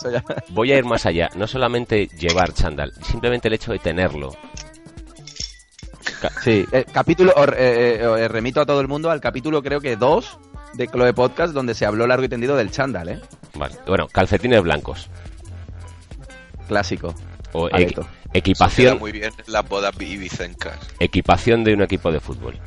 voy 0.50 0.72
a 0.72 0.78
ir 0.78 0.86
más 0.86 1.06
allá. 1.06 1.30
No 1.36 1.48
solamente 1.48 2.08
llevar 2.08 2.54
chándal, 2.54 2.92
simplemente 3.04 3.48
el 3.48 3.54
hecho 3.54 3.72
de 3.72 3.80
tenerlo. 3.80 4.36
Sí, 6.44 6.66
eh, 6.72 6.86
capítulo, 6.92 7.34
os, 7.36 7.48
eh, 7.50 8.00
eh, 8.02 8.28
remito 8.28 8.62
a 8.62 8.66
todo 8.66 8.82
el 8.82 8.88
mundo 8.88 9.10
al 9.10 9.22
capítulo 9.22 9.62
creo 9.62 9.80
que 9.80 9.96
2 9.96 10.40
de 10.74 10.88
Chloe 10.88 11.14
Podcast 11.14 11.54
donde 11.54 11.74
se 11.74 11.86
habló 11.86 12.08
largo 12.08 12.26
y 12.26 12.30
tendido 12.30 12.56
del 12.56 12.72
chándal, 12.72 13.10
¿eh? 13.10 13.22
Vale. 13.56 13.76
Bueno, 13.88 14.08
calcetines 14.08 14.62
blancos. 14.62 15.10
Clásico. 16.68 17.16
O 17.54 17.70
equipación, 18.32 19.00
muy 19.00 19.12
bien 19.12 19.32
en 19.46 19.54
las 19.54 19.68
bodas 19.68 19.94
ibicencas. 20.00 20.78
equipación 21.00 21.64
de 21.64 21.74
un 21.74 21.82
equipo 21.82 22.12
de 22.12 22.20
fútbol. 22.20 22.60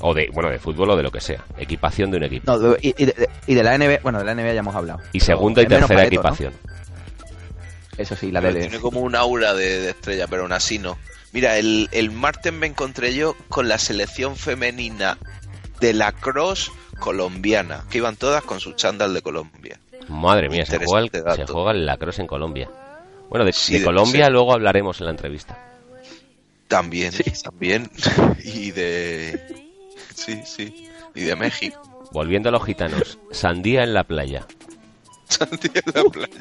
O 0.00 0.14
de, 0.14 0.28
bueno, 0.32 0.50
de 0.50 0.58
fútbol 0.58 0.90
o 0.90 0.96
de 0.96 1.02
lo 1.02 1.10
que 1.10 1.20
sea. 1.20 1.44
Equipación 1.56 2.10
de 2.10 2.18
un 2.18 2.24
equipo. 2.24 2.56
No, 2.56 2.76
y, 2.80 2.94
y 2.96 3.06
de, 3.06 3.28
y 3.46 3.54
de 3.54 3.62
la 3.62 3.76
NBA, 3.76 4.00
bueno, 4.02 4.18
de 4.18 4.24
la 4.24 4.34
NBA 4.34 4.52
ya 4.52 4.60
hemos 4.60 4.74
hablado. 4.74 5.00
Y 5.12 5.20
segunda 5.20 5.62
y 5.62 5.66
tercera 5.66 5.88
paleto, 5.88 6.02
¿no? 6.02 6.06
equipación. 6.06 6.52
Eso 7.96 8.14
sí, 8.14 8.30
la 8.30 8.40
Pero 8.40 8.54
de... 8.54 8.60
Tiene 8.60 8.78
como 8.78 9.00
un 9.00 9.16
aura 9.16 9.54
de, 9.54 9.80
de 9.80 9.90
estrella, 9.90 10.26
pero 10.28 10.42
aún 10.42 10.52
así 10.52 10.78
no. 10.78 10.96
Mira, 11.32 11.58
el, 11.58 11.88
el 11.92 12.10
martes 12.10 12.52
me 12.52 12.66
encontré 12.66 13.14
yo 13.14 13.36
con 13.48 13.68
la 13.68 13.78
selección 13.78 14.36
femenina 14.36 15.18
de 15.80 15.92
la 15.92 16.12
cross 16.12 16.72
colombiana, 16.98 17.84
que 17.90 17.98
iban 17.98 18.16
todas 18.16 18.42
con 18.42 18.60
su 18.60 18.72
chándal 18.72 19.14
de 19.14 19.22
Colombia. 19.22 19.78
Madre 20.08 20.48
mía, 20.48 20.64
se 20.64 20.78
juega, 20.84 21.00
el, 21.06 21.36
se 21.36 21.46
juega 21.46 21.72
el 21.72 21.84
lacrosse 21.86 22.20
en 22.22 22.26
Colombia. 22.26 22.70
Bueno, 23.28 23.44
de, 23.44 23.52
Sí, 23.52 23.74
de 23.74 23.80
de- 23.80 23.84
Colombia 23.84 24.26
sí. 24.26 24.32
luego 24.32 24.52
hablaremos 24.54 24.98
en 25.00 25.04
la 25.06 25.10
entrevista. 25.12 25.58
También, 26.66 27.12
Sí, 27.12 27.22
sí. 27.34 27.42
también. 27.42 27.90
Y 28.44 28.70
de... 28.72 29.66
Sí, 30.14 30.40
sí. 30.46 30.88
Y 31.14 31.22
de 31.22 31.36
México. 31.36 32.08
Volviendo 32.12 32.48
a 32.48 32.52
los 32.52 32.64
gitanos, 32.64 33.18
sandía 33.30 33.82
en 33.84 33.92
la 33.94 34.04
playa. 34.04 34.46
Sandía 35.28 35.82
en 35.84 35.92
la 35.94 36.04
playa. 36.10 36.36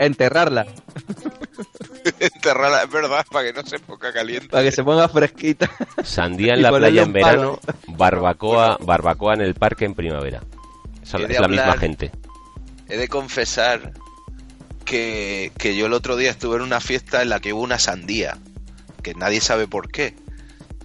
Enterrarla, 0.00 0.66
Enterrarla, 2.20 2.82
es 2.82 2.90
verdad, 2.90 3.24
para 3.30 3.46
que 3.46 3.52
no 3.52 3.66
se 3.66 3.78
ponga 3.78 4.12
caliente. 4.12 4.48
para 4.48 4.62
que 4.62 4.72
se 4.72 4.84
ponga 4.84 5.08
fresquita. 5.08 5.70
Sandía 6.02 6.54
en 6.54 6.62
la 6.62 6.70
playa 6.70 7.02
en 7.02 7.12
verano, 7.12 7.58
barbacoa, 7.88 8.78
barbacoa 8.80 9.34
en 9.34 9.40
el 9.40 9.54
parque 9.54 9.84
en 9.84 9.94
primavera. 9.94 10.42
Eso 11.02 11.18
He 11.18 11.26
de 11.26 11.34
es 11.34 11.40
la 11.40 11.48
misma 11.48 11.76
gente. 11.78 12.10
He 12.88 12.96
de 12.96 13.08
confesar 13.08 13.92
que, 14.84 15.52
que 15.58 15.76
yo 15.76 15.86
el 15.86 15.92
otro 15.94 16.16
día 16.16 16.30
estuve 16.30 16.56
en 16.56 16.62
una 16.62 16.80
fiesta 16.80 17.22
en 17.22 17.30
la 17.30 17.40
que 17.40 17.52
hubo 17.52 17.62
una 17.62 17.78
sandía, 17.78 18.38
que 19.02 19.14
nadie 19.14 19.40
sabe 19.40 19.66
por 19.66 19.90
qué. 19.90 20.14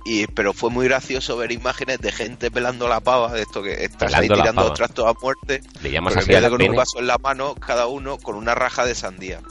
Y, 0.06 0.28
pero 0.28 0.54
fue 0.54 0.70
muy 0.70 0.88
gracioso 0.88 1.36
ver 1.36 1.52
imágenes 1.52 2.00
de 2.00 2.12
gente 2.12 2.50
pelando 2.50 2.88
la 2.88 3.02
pava, 3.02 3.34
de 3.34 3.42
esto 3.42 3.62
que 3.62 3.84
estás 3.84 4.14
ahí 4.14 4.28
Pelando 4.30 4.54
tirando 4.54 4.74
trastos 4.74 5.06
a 5.06 5.14
muerte, 5.22 5.62
Le 5.84 5.92
llamas 5.92 6.16
así 6.16 6.34
a 6.34 6.40
la 6.40 6.50
con 6.50 6.62
un 6.62 6.76
vaso 6.76 7.00
en 7.00 7.08
la 7.08 7.18
mano, 7.18 7.54
cada 7.56 7.88
uno 7.88 8.18
con 8.18 8.36
una 8.36 8.56
raja 8.56 8.86
de 8.86 8.96
sandía. 8.96 9.42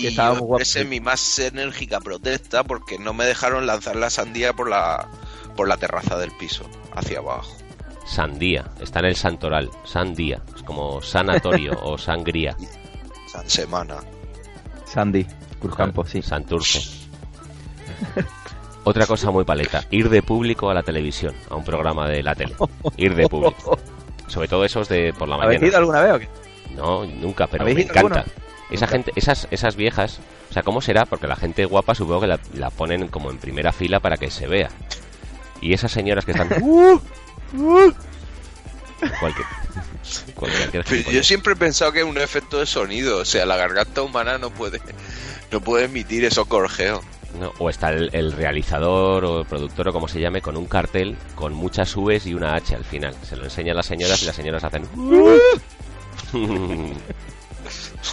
Que 0.00 0.04
Y 0.04 0.06
estaba 0.08 0.34
yo 0.38 0.44
expresé 0.46 0.80
sí. 0.82 0.84
mi 0.86 1.00
más 1.00 1.38
enérgica 1.38 2.00
protesta 2.00 2.62
porque 2.64 2.98
no 2.98 3.12
me 3.14 3.24
dejaron 3.26 3.66
lanzar 3.66 3.96
la 3.96 4.10
sandía 4.10 4.52
por 4.52 4.68
la, 4.70 5.08
por 5.56 5.68
la 5.68 5.76
terraza 5.76 6.16
del 6.18 6.30
piso, 6.32 6.64
hacia 6.94 7.18
abajo. 7.18 7.52
Sandía, 8.06 8.64
está 8.80 9.00
en 9.00 9.06
el 9.06 9.16
santoral. 9.16 9.70
Sandía, 9.84 10.40
es 10.56 10.62
como 10.62 11.02
sanatorio 11.02 11.72
o 11.82 11.98
sangría. 11.98 12.56
San 13.26 13.48
Semana. 13.50 13.96
Sandy, 14.86 15.26
Cruzcampo, 15.60 16.04
sí. 16.06 16.22
Santurce. 16.22 16.80
Otra 18.84 19.06
cosa 19.06 19.30
muy 19.30 19.44
paleta, 19.44 19.84
ir 19.90 20.08
de 20.08 20.22
público 20.22 20.70
a 20.70 20.74
la 20.74 20.82
televisión, 20.82 21.34
a 21.50 21.56
un 21.56 21.64
programa 21.64 22.08
de 22.08 22.22
la 22.22 22.34
tele. 22.34 22.54
Ir 22.96 23.14
de 23.14 23.28
público. 23.28 23.78
Sobre 24.28 24.48
todo 24.48 24.64
esos 24.64 24.88
de 24.88 25.12
por 25.12 25.28
la 25.28 25.34
¿Habéis 25.36 25.60
mañana. 25.60 25.66
ido 25.66 25.76
alguna 25.78 26.00
vez 26.02 26.14
o 26.14 26.18
qué? 26.20 26.28
No, 26.74 27.04
nunca, 27.06 27.46
pero 27.46 27.64
me 27.64 27.72
¿Habéis 27.72 27.90
encanta. 27.90 28.20
alguno? 28.20 28.32
Esa 28.70 28.86
gente, 28.86 29.12
esas, 29.16 29.48
esas 29.50 29.76
viejas, 29.76 30.20
o 30.50 30.52
sea, 30.52 30.62
¿cómo 30.62 30.80
será? 30.80 31.06
Porque 31.06 31.26
la 31.26 31.36
gente 31.36 31.64
guapa 31.64 31.94
supongo 31.94 32.20
que 32.22 32.26
la, 32.26 32.40
la 32.54 32.70
ponen 32.70 33.08
como 33.08 33.30
en 33.30 33.38
primera 33.38 33.72
fila 33.72 34.00
para 34.00 34.16
que 34.16 34.30
se 34.30 34.46
vea. 34.46 34.68
Y 35.60 35.72
esas 35.72 35.90
señoras 35.92 36.24
que 36.24 36.32
están... 36.32 36.48
"Uh, 36.62 37.00
uh", 37.54 37.92
cualquier, 39.20 39.46
cualquier 40.34 40.84
Pero 40.84 41.10
yo 41.10 41.22
siempre 41.22 41.52
he 41.54 41.56
pensado 41.56 41.92
que 41.92 42.00
es 42.00 42.04
un 42.04 42.18
efecto 42.18 42.58
de 42.58 42.66
sonido, 42.66 43.18
o 43.18 43.24
sea, 43.24 43.46
la 43.46 43.56
garganta 43.56 44.02
humana 44.02 44.38
no 44.38 44.50
puede 44.50 44.80
no 45.50 45.60
puede 45.60 45.84
emitir 45.86 46.24
esos 46.24 46.46
gorjeos. 46.48 47.00
No, 47.38 47.52
o 47.58 47.70
está 47.70 47.90
el, 47.90 48.10
el 48.12 48.32
realizador 48.32 49.24
o 49.24 49.40
el 49.40 49.46
productor 49.46 49.88
o 49.88 49.92
como 49.92 50.08
se 50.08 50.20
llame 50.20 50.40
con 50.42 50.56
un 50.56 50.66
cartel 50.66 51.16
con 51.34 51.52
muchas 51.54 51.94
U's 51.96 52.26
y 52.26 52.34
una 52.34 52.54
H 52.54 52.74
al 52.74 52.84
final. 52.84 53.14
Se 53.22 53.36
lo 53.36 53.44
enseña 53.44 53.72
a 53.72 53.76
las 53.76 53.86
señoras 53.86 54.22
y 54.22 54.26
las 54.26 54.36
señoras 54.36 54.64
hacen... 54.64 54.88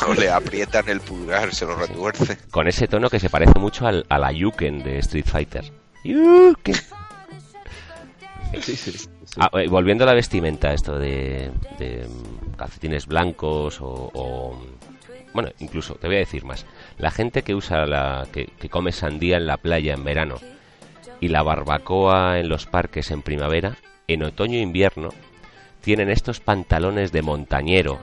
O 0.07 0.13
le 0.13 0.29
aprietan 0.29 0.87
el 0.89 0.99
pulgar, 1.01 1.53
se 1.53 1.65
lo 1.65 1.75
retuerce. 1.75 2.37
con 2.51 2.67
ese 2.67 2.87
tono 2.87 3.09
que 3.09 3.19
se 3.19 3.29
parece 3.29 3.59
mucho 3.59 3.87
al, 3.87 4.05
a 4.09 4.17
la 4.17 4.31
Yuken 4.31 4.83
de 4.83 4.99
Street 4.99 5.25
Fighter. 5.25 5.71
Yuken. 6.03 6.75
Sí, 8.61 8.75
sí. 8.75 8.91
sí. 8.91 9.09
Ah, 9.37 9.49
eh, 9.59 9.67
volviendo 9.67 10.03
a 10.03 10.07
la 10.07 10.13
vestimenta, 10.13 10.73
esto 10.73 10.97
de, 10.97 11.51
de, 11.77 12.07
mm, 12.07 12.55
calcetines 12.55 13.05
blancos 13.05 13.81
o, 13.81 14.11
o, 14.13 14.53
mm, 14.53 15.33
Bueno, 15.33 15.49
incluso, 15.59 15.95
te 15.95 16.07
voy 16.07 16.17
a 16.17 16.19
decir 16.19 16.45
más. 16.45 16.65
La 16.97 17.11
gente 17.11 17.41
que 17.43 17.53
usa 17.55 17.85
la... 17.85 18.27
que, 18.31 18.45
que 18.59 18.69
come 18.69 18.91
sandía 18.91 19.37
en 19.37 19.47
la 19.47 19.57
playa 19.57 19.93
en 19.93 20.03
verano 20.03 20.35
y 21.19 21.27
la 21.27 21.43
barbacoa 21.43 22.39
en 22.39 22.47
los 22.49 22.65
parques 22.65 23.11
en 23.11 23.21
primavera, 23.21 23.77
en 24.07 24.23
otoño 24.23 24.57
e 24.57 24.61
invierno, 24.61 25.09
tienen 25.81 26.09
estos 26.09 26.39
pantalones 26.39 27.11
de 27.11 27.21
montañero 27.21 27.99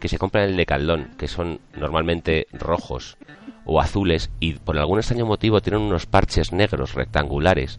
que 0.00 0.08
se 0.08 0.18
compran 0.18 0.44
en 0.44 0.50
el 0.50 0.56
Decathlon, 0.56 1.10
que 1.16 1.28
son 1.28 1.60
normalmente 1.76 2.46
rojos 2.52 3.16
o 3.64 3.80
azules 3.80 4.30
y 4.40 4.54
por 4.54 4.78
algún 4.78 4.98
extraño 4.98 5.26
motivo 5.26 5.60
tienen 5.60 5.82
unos 5.82 6.06
parches 6.06 6.52
negros 6.52 6.94
rectangulares, 6.94 7.78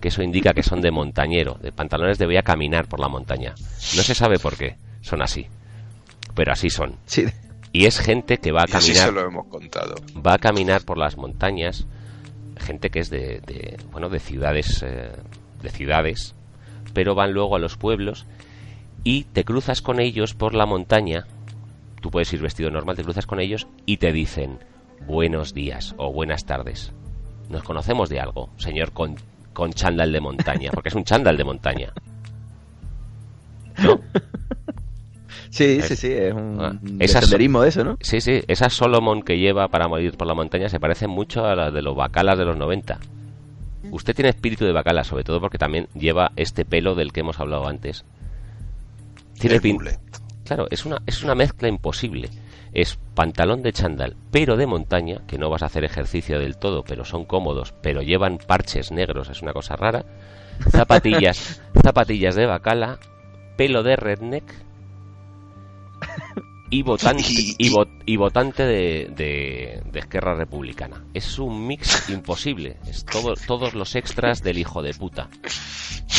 que 0.00 0.08
eso 0.08 0.22
indica 0.22 0.52
que 0.52 0.62
son 0.62 0.80
de 0.82 0.90
montañero, 0.90 1.58
de 1.60 1.72
pantalones 1.72 2.18
de 2.18 2.26
voy 2.26 2.36
a 2.36 2.42
caminar 2.42 2.86
por 2.86 3.00
la 3.00 3.08
montaña. 3.08 3.54
No 3.96 4.02
se 4.02 4.14
sabe 4.14 4.38
por 4.38 4.56
qué, 4.56 4.76
son 5.00 5.22
así, 5.22 5.46
pero 6.34 6.52
así 6.52 6.70
son. 6.70 6.96
Sí. 7.06 7.24
Y 7.72 7.86
es 7.86 7.98
gente 7.98 8.36
que 8.36 8.52
va 8.52 8.62
a 8.62 8.66
Y 8.68 8.72
así 8.74 8.92
caminar 8.92 9.08
se 9.08 9.12
lo 9.12 9.26
hemos 9.26 9.46
contado. 9.46 9.94
va 10.24 10.34
a 10.34 10.38
caminar 10.38 10.82
por 10.84 10.98
las 10.98 11.16
montañas 11.16 11.86
gente 12.58 12.90
que 12.90 13.00
es 13.00 13.10
de, 13.10 13.40
de, 13.40 13.78
bueno 13.90 14.08
de 14.08 14.20
ciudades 14.20 14.82
eh, 14.86 15.10
de 15.62 15.70
ciudades 15.70 16.34
pero 16.92 17.14
van 17.14 17.32
luego 17.32 17.56
a 17.56 17.58
los 17.58 17.76
pueblos 17.76 18.26
y 19.04 19.24
te 19.24 19.44
cruzas 19.44 19.82
con 19.82 20.00
ellos 20.00 20.34
por 20.34 20.54
la 20.54 20.66
montaña 20.66 21.26
tú 22.02 22.10
puedes 22.10 22.30
ir 22.34 22.42
vestido 22.42 22.70
normal 22.70 22.96
te 22.96 23.02
cruzas 23.04 23.26
con 23.26 23.40
ellos 23.40 23.66
y 23.86 23.96
te 23.96 24.12
dicen 24.12 24.58
buenos 25.06 25.54
días 25.54 25.94
o 25.96 26.12
buenas 26.12 26.44
tardes 26.44 26.92
nos 27.48 27.62
conocemos 27.62 28.10
de 28.10 28.20
algo 28.20 28.50
señor 28.58 28.92
con 28.92 29.16
con 29.54 29.72
chándal 29.72 30.12
de 30.12 30.20
montaña 30.20 30.70
porque 30.72 30.90
es 30.90 30.94
un 30.94 31.04
chándal 31.04 31.36
de 31.38 31.44
montaña 31.44 31.92
¿no? 33.82 34.00
Sí, 35.50 35.80
sí, 35.82 35.96
sí, 35.96 36.10
es 36.10 36.32
un 36.32 36.58
Ah, 36.60 36.72
de 36.80 37.04
esas- 37.04 37.24
senderismo 37.24 37.60
de 37.62 37.68
eso, 37.68 37.84
¿no? 37.84 37.98
Sí, 38.00 38.20
sí, 38.22 38.42
esa 38.48 38.70
Solomon 38.70 39.22
que 39.22 39.38
lleva 39.38 39.68
para 39.68 39.86
morir 39.86 40.16
por 40.16 40.26
la 40.26 40.32
montaña 40.34 40.70
se 40.70 40.80
parece 40.80 41.06
mucho 41.08 41.44
a 41.44 41.54
la 41.54 41.70
de 41.70 41.82
los 41.82 41.94
bacalas 41.94 42.38
de 42.38 42.46
los 42.46 42.56
90. 42.56 42.98
Usted 43.90 44.14
tiene 44.14 44.30
espíritu 44.30 44.64
de 44.64 44.72
bacala, 44.72 45.04
sobre 45.04 45.24
todo 45.24 45.40
porque 45.42 45.58
también 45.58 45.88
lleva 45.94 46.32
este 46.36 46.64
pelo 46.64 46.94
del 46.94 47.12
que 47.12 47.20
hemos 47.20 47.38
hablado 47.38 47.66
antes. 47.68 48.04
Tiene 49.38 49.56
El 49.56 49.62
pin-. 49.62 49.78
Claro, 50.54 50.68
es 50.70 50.84
una, 50.84 51.02
es 51.06 51.22
una 51.22 51.34
mezcla 51.34 51.68
imposible. 51.68 52.28
Es 52.74 52.98
pantalón 53.14 53.62
de 53.62 53.72
chándal, 53.72 54.16
pero 54.30 54.56
de 54.56 54.66
montaña, 54.66 55.22
que 55.26 55.38
no 55.38 55.50
vas 55.50 55.62
a 55.62 55.66
hacer 55.66 55.84
ejercicio 55.84 56.38
del 56.38 56.56
todo, 56.56 56.82
pero 56.84 57.04
son 57.04 57.24
cómodos, 57.24 57.74
pero 57.82 58.02
llevan 58.02 58.38
parches 58.38 58.90
negros, 58.92 59.28
es 59.28 59.42
una 59.42 59.52
cosa 59.52 59.76
rara. 59.76 60.04
Zapatillas, 60.70 61.60
zapatillas 61.82 62.34
de 62.34 62.46
bacala, 62.46 62.98
pelo 63.56 63.82
de 63.82 63.96
redneck 63.96 64.44
y 66.70 66.82
votante, 66.82 67.22
Y- 67.28 67.56
y, 67.58 67.70
vo- 67.70 67.88
y 68.06 68.16
votante 68.16 68.62
de, 68.64 69.10
de, 69.14 69.82
de 69.92 69.98
Esquerra 69.98 70.34
Republicana. 70.34 71.04
Es 71.12 71.38
un 71.38 71.66
mix 71.66 72.08
imposible. 72.08 72.76
Es 72.86 73.04
todo, 73.04 73.34
todos 73.46 73.74
los 73.74 73.94
extras 73.94 74.42
del 74.42 74.58
hijo 74.58 74.82
de 74.82 74.94
puta. 74.94 75.28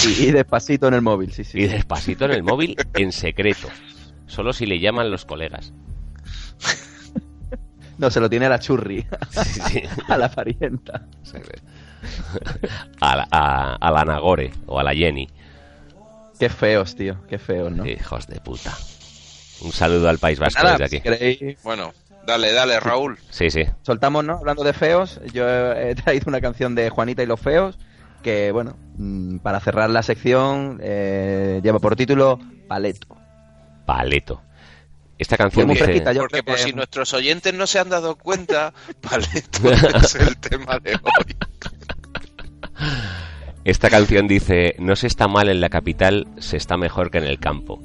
Y, 0.05 0.25
y 0.27 0.31
despacito 0.31 0.87
en 0.87 0.93
el 0.95 1.01
móvil, 1.01 1.31
sí, 1.33 1.43
sí. 1.43 1.59
Y 1.59 1.67
despacito 1.67 2.25
en 2.25 2.31
el 2.31 2.43
móvil 2.43 2.75
en 2.93 3.11
secreto. 3.11 3.67
Solo 4.33 4.51
si 4.51 4.65
le 4.65 4.79
llaman 4.79 5.11
los 5.11 5.25
colegas. 5.25 5.71
No, 7.95 8.09
se 8.09 8.19
lo 8.19 8.27
tiene 8.27 8.47
a 8.47 8.49
la 8.49 8.57
churri, 8.57 9.05
Sí, 9.29 9.61
sí. 9.61 9.81
a 10.07 10.17
la 10.17 10.27
parienta. 10.27 11.05
A 12.99 13.15
la, 13.15 13.27
a, 13.29 13.75
a 13.75 13.91
la 13.91 14.03
Nagore 14.03 14.51
o 14.65 14.79
a 14.79 14.83
la 14.83 14.95
Jenny. 14.95 15.29
Qué 16.39 16.49
feos, 16.49 16.95
tío, 16.95 17.21
qué 17.27 17.37
feos, 17.37 17.71
¿no? 17.71 17.85
Hijos 17.85 18.25
de 18.25 18.39
puta. 18.41 18.75
Un 19.61 19.71
saludo 19.71 20.09
al 20.09 20.17
País 20.17 20.39
Vasco 20.39 20.63
Nada, 20.63 20.79
desde 20.79 20.97
aquí. 20.97 21.57
Bueno, 21.63 21.93
dale, 22.25 22.51
dale, 22.51 22.79
Raúl. 22.79 23.19
Sí, 23.29 23.51
sí. 23.51 23.63
soltamos, 23.83 24.25
¿no? 24.25 24.39
Hablando 24.39 24.63
de 24.63 24.73
feos, 24.73 25.21
yo 25.31 25.47
he 25.47 25.91
he 25.91 25.95
traído 25.95 26.25
una 26.27 26.41
canción 26.41 26.73
de 26.73 26.89
Juanita 26.89 27.21
y 27.21 27.27
los 27.27 27.39
feos 27.39 27.77
que, 28.23 28.51
bueno, 28.51 28.75
mm, 28.97 29.37
para 29.37 29.59
cerrar 29.59 29.91
la 29.91 30.01
sección, 30.01 30.79
eh, 30.81 31.61
lleva 31.63 31.77
por 31.77 31.95
título 31.95 32.39
Paleto. 32.67 33.22
Paleto. 33.85 34.41
Esta 35.17 35.37
canción 35.37 35.67
Muy 35.67 35.75
dice... 35.75 35.85
fresquita, 35.85 36.11
yo 36.11 36.21
Porque 36.21 36.41
creo 36.41 36.55
por 36.55 36.59
si 36.59 36.73
nuestros 36.73 37.13
oyentes 37.13 37.53
no 37.53 37.67
se 37.67 37.79
han 37.79 37.89
dado 37.89 38.15
cuenta, 38.15 38.73
Paleto 39.01 39.71
es 39.71 40.15
el 40.15 40.37
tema 40.37 40.79
de 40.79 40.95
hoy. 40.95 41.35
Esta 43.63 43.89
canción 43.89 44.27
dice, 44.27 44.75
no 44.79 44.95
se 44.95 45.07
está 45.07 45.27
mal 45.27 45.47
en 45.47 45.61
la 45.61 45.69
capital, 45.69 46.27
se 46.39 46.57
está 46.57 46.75
mejor 46.75 47.11
que 47.11 47.19
en 47.19 47.23
el 47.25 47.39
campo. 47.39 47.79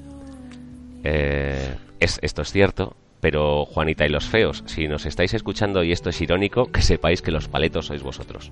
Eh, 1.04 1.76
es, 2.00 2.18
esto 2.22 2.42
es 2.42 2.50
cierto, 2.50 2.96
pero 3.20 3.64
Juanita 3.64 4.04
y 4.04 4.08
los 4.08 4.26
feos, 4.26 4.64
si 4.66 4.88
nos 4.88 5.06
estáis 5.06 5.34
escuchando 5.34 5.84
y 5.84 5.92
esto 5.92 6.10
es 6.10 6.20
irónico, 6.20 6.72
que 6.72 6.82
sepáis 6.82 7.22
que 7.22 7.30
los 7.30 7.46
paletos 7.46 7.86
sois 7.86 8.02
vosotros. 8.02 8.50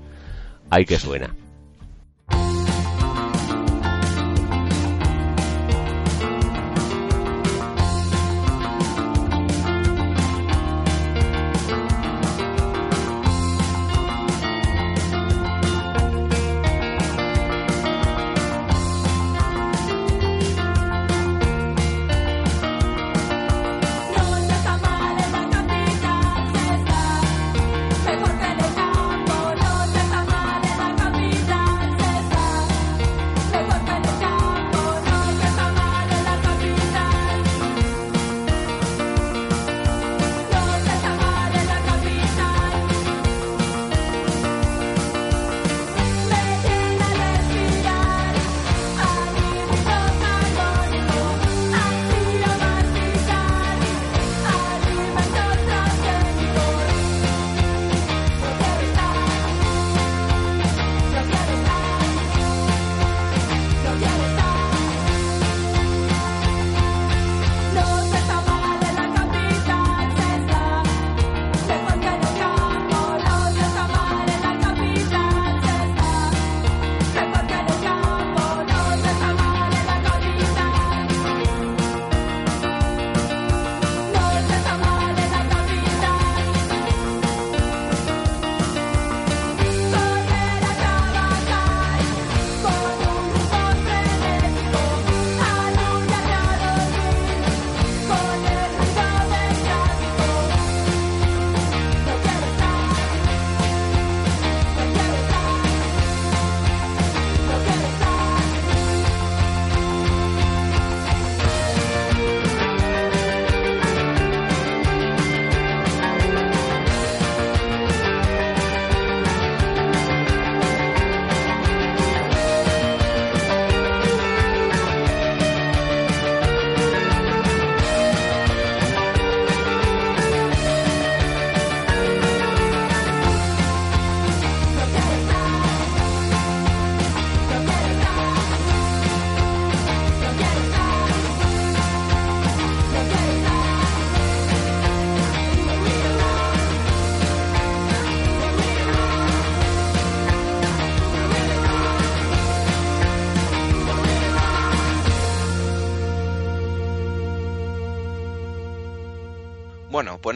Ay 0.71 0.85
que 0.85 0.99
suena. 0.99 1.35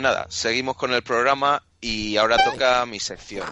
Pues 0.00 0.14
nada, 0.14 0.26
seguimos 0.30 0.76
con 0.76 0.94
el 0.94 1.02
programa 1.02 1.62
y 1.78 2.16
ahora 2.16 2.38
toca 2.42 2.86
mi 2.86 2.98
sección. 2.98 3.46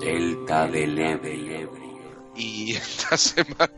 Delta 0.00 0.66
del 0.66 0.98
Ebro. 0.98 1.96
Y 2.34 2.74
esta 2.74 3.16
semana... 3.16 3.70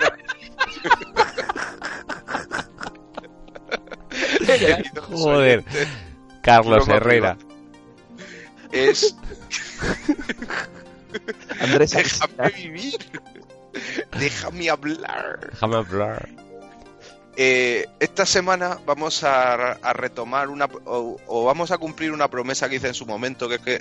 Joder. 5.11 5.65
Carlos 6.43 6.89
Herrera. 6.89 7.37
Es 8.73 9.15
Andrés 11.61 11.91
déjame 11.93 12.51
vivir. 12.51 12.99
Déjame 14.19 14.71
hablar. 14.71 15.51
Déjame 15.53 15.77
hablar. 15.77 16.29
Eh, 17.41 17.87
esta 18.01 18.27
semana 18.27 18.79
vamos 18.85 19.23
a, 19.23 19.73
a 19.75 19.93
retomar 19.93 20.49
una 20.49 20.65
o, 20.87 21.19
o 21.27 21.45
vamos 21.45 21.71
a 21.71 21.79
cumplir 21.79 22.11
una 22.11 22.29
promesa 22.29 22.69
que 22.69 22.77
hice 22.77 22.89
en 22.89 22.95
su 22.95 23.07
momento, 23.07 23.49
que 23.49 23.55
es 23.57 23.61
que 23.61 23.81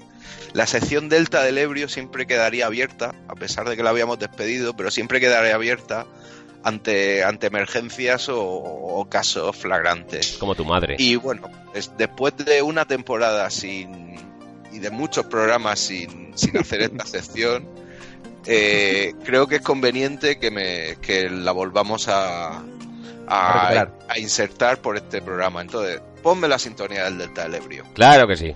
la 0.54 0.68
sección 0.68 1.10
Delta 1.10 1.42
del 1.42 1.58
Ebrio 1.58 1.90
siempre 1.90 2.28
quedaría 2.28 2.68
abierta, 2.68 3.16
a 3.28 3.34
pesar 3.34 3.68
de 3.68 3.76
que 3.76 3.82
la 3.82 3.90
habíamos 3.90 4.20
despedido, 4.20 4.76
pero 4.76 4.92
siempre 4.92 5.20
quedaría 5.20 5.56
abierta 5.56 6.06
ante, 6.64 7.24
ante 7.24 7.48
emergencias 7.48 8.30
o, 8.30 8.40
o 8.44 9.10
casos 9.10 9.56
flagrantes. 9.56 10.38
Como 10.40 10.54
tu 10.54 10.64
madre. 10.64 10.96
Y 11.00 11.16
bueno, 11.16 11.50
es- 11.74 11.92
después 11.98 12.38
de 12.38 12.62
una 12.62 12.86
temporada 12.86 13.50
sin 13.50 14.18
y 14.72 14.80
de 14.80 14.90
muchos 14.90 15.26
programas 15.26 15.80
sin, 15.80 16.38
sin 16.38 16.58
hacer 16.58 16.82
esta 16.82 17.06
sección, 17.06 17.68
eh, 18.46 19.14
creo 19.26 19.48
que 19.48 19.58
es 19.58 19.62
conveniente 19.62 20.40
que, 20.40 20.52
me, 20.52 20.96
que 21.02 21.30
la 21.30 21.52
volvamos 21.52 22.08
a, 22.08 22.64
A 23.28 23.88
a, 24.08 24.20
insertar 24.20 24.80
por 24.80 24.96
este 24.96 25.22
programa. 25.22 25.62
Entonces, 25.62 26.02
ponme 26.24 26.48
la 26.48 26.58
sintonía 26.58 27.04
del 27.06 27.18
Delta 27.18 27.44
del 27.44 27.56
Ebrio. 27.56 27.84
Claro 27.94 28.28
que 28.28 28.38
sí. 28.38 28.56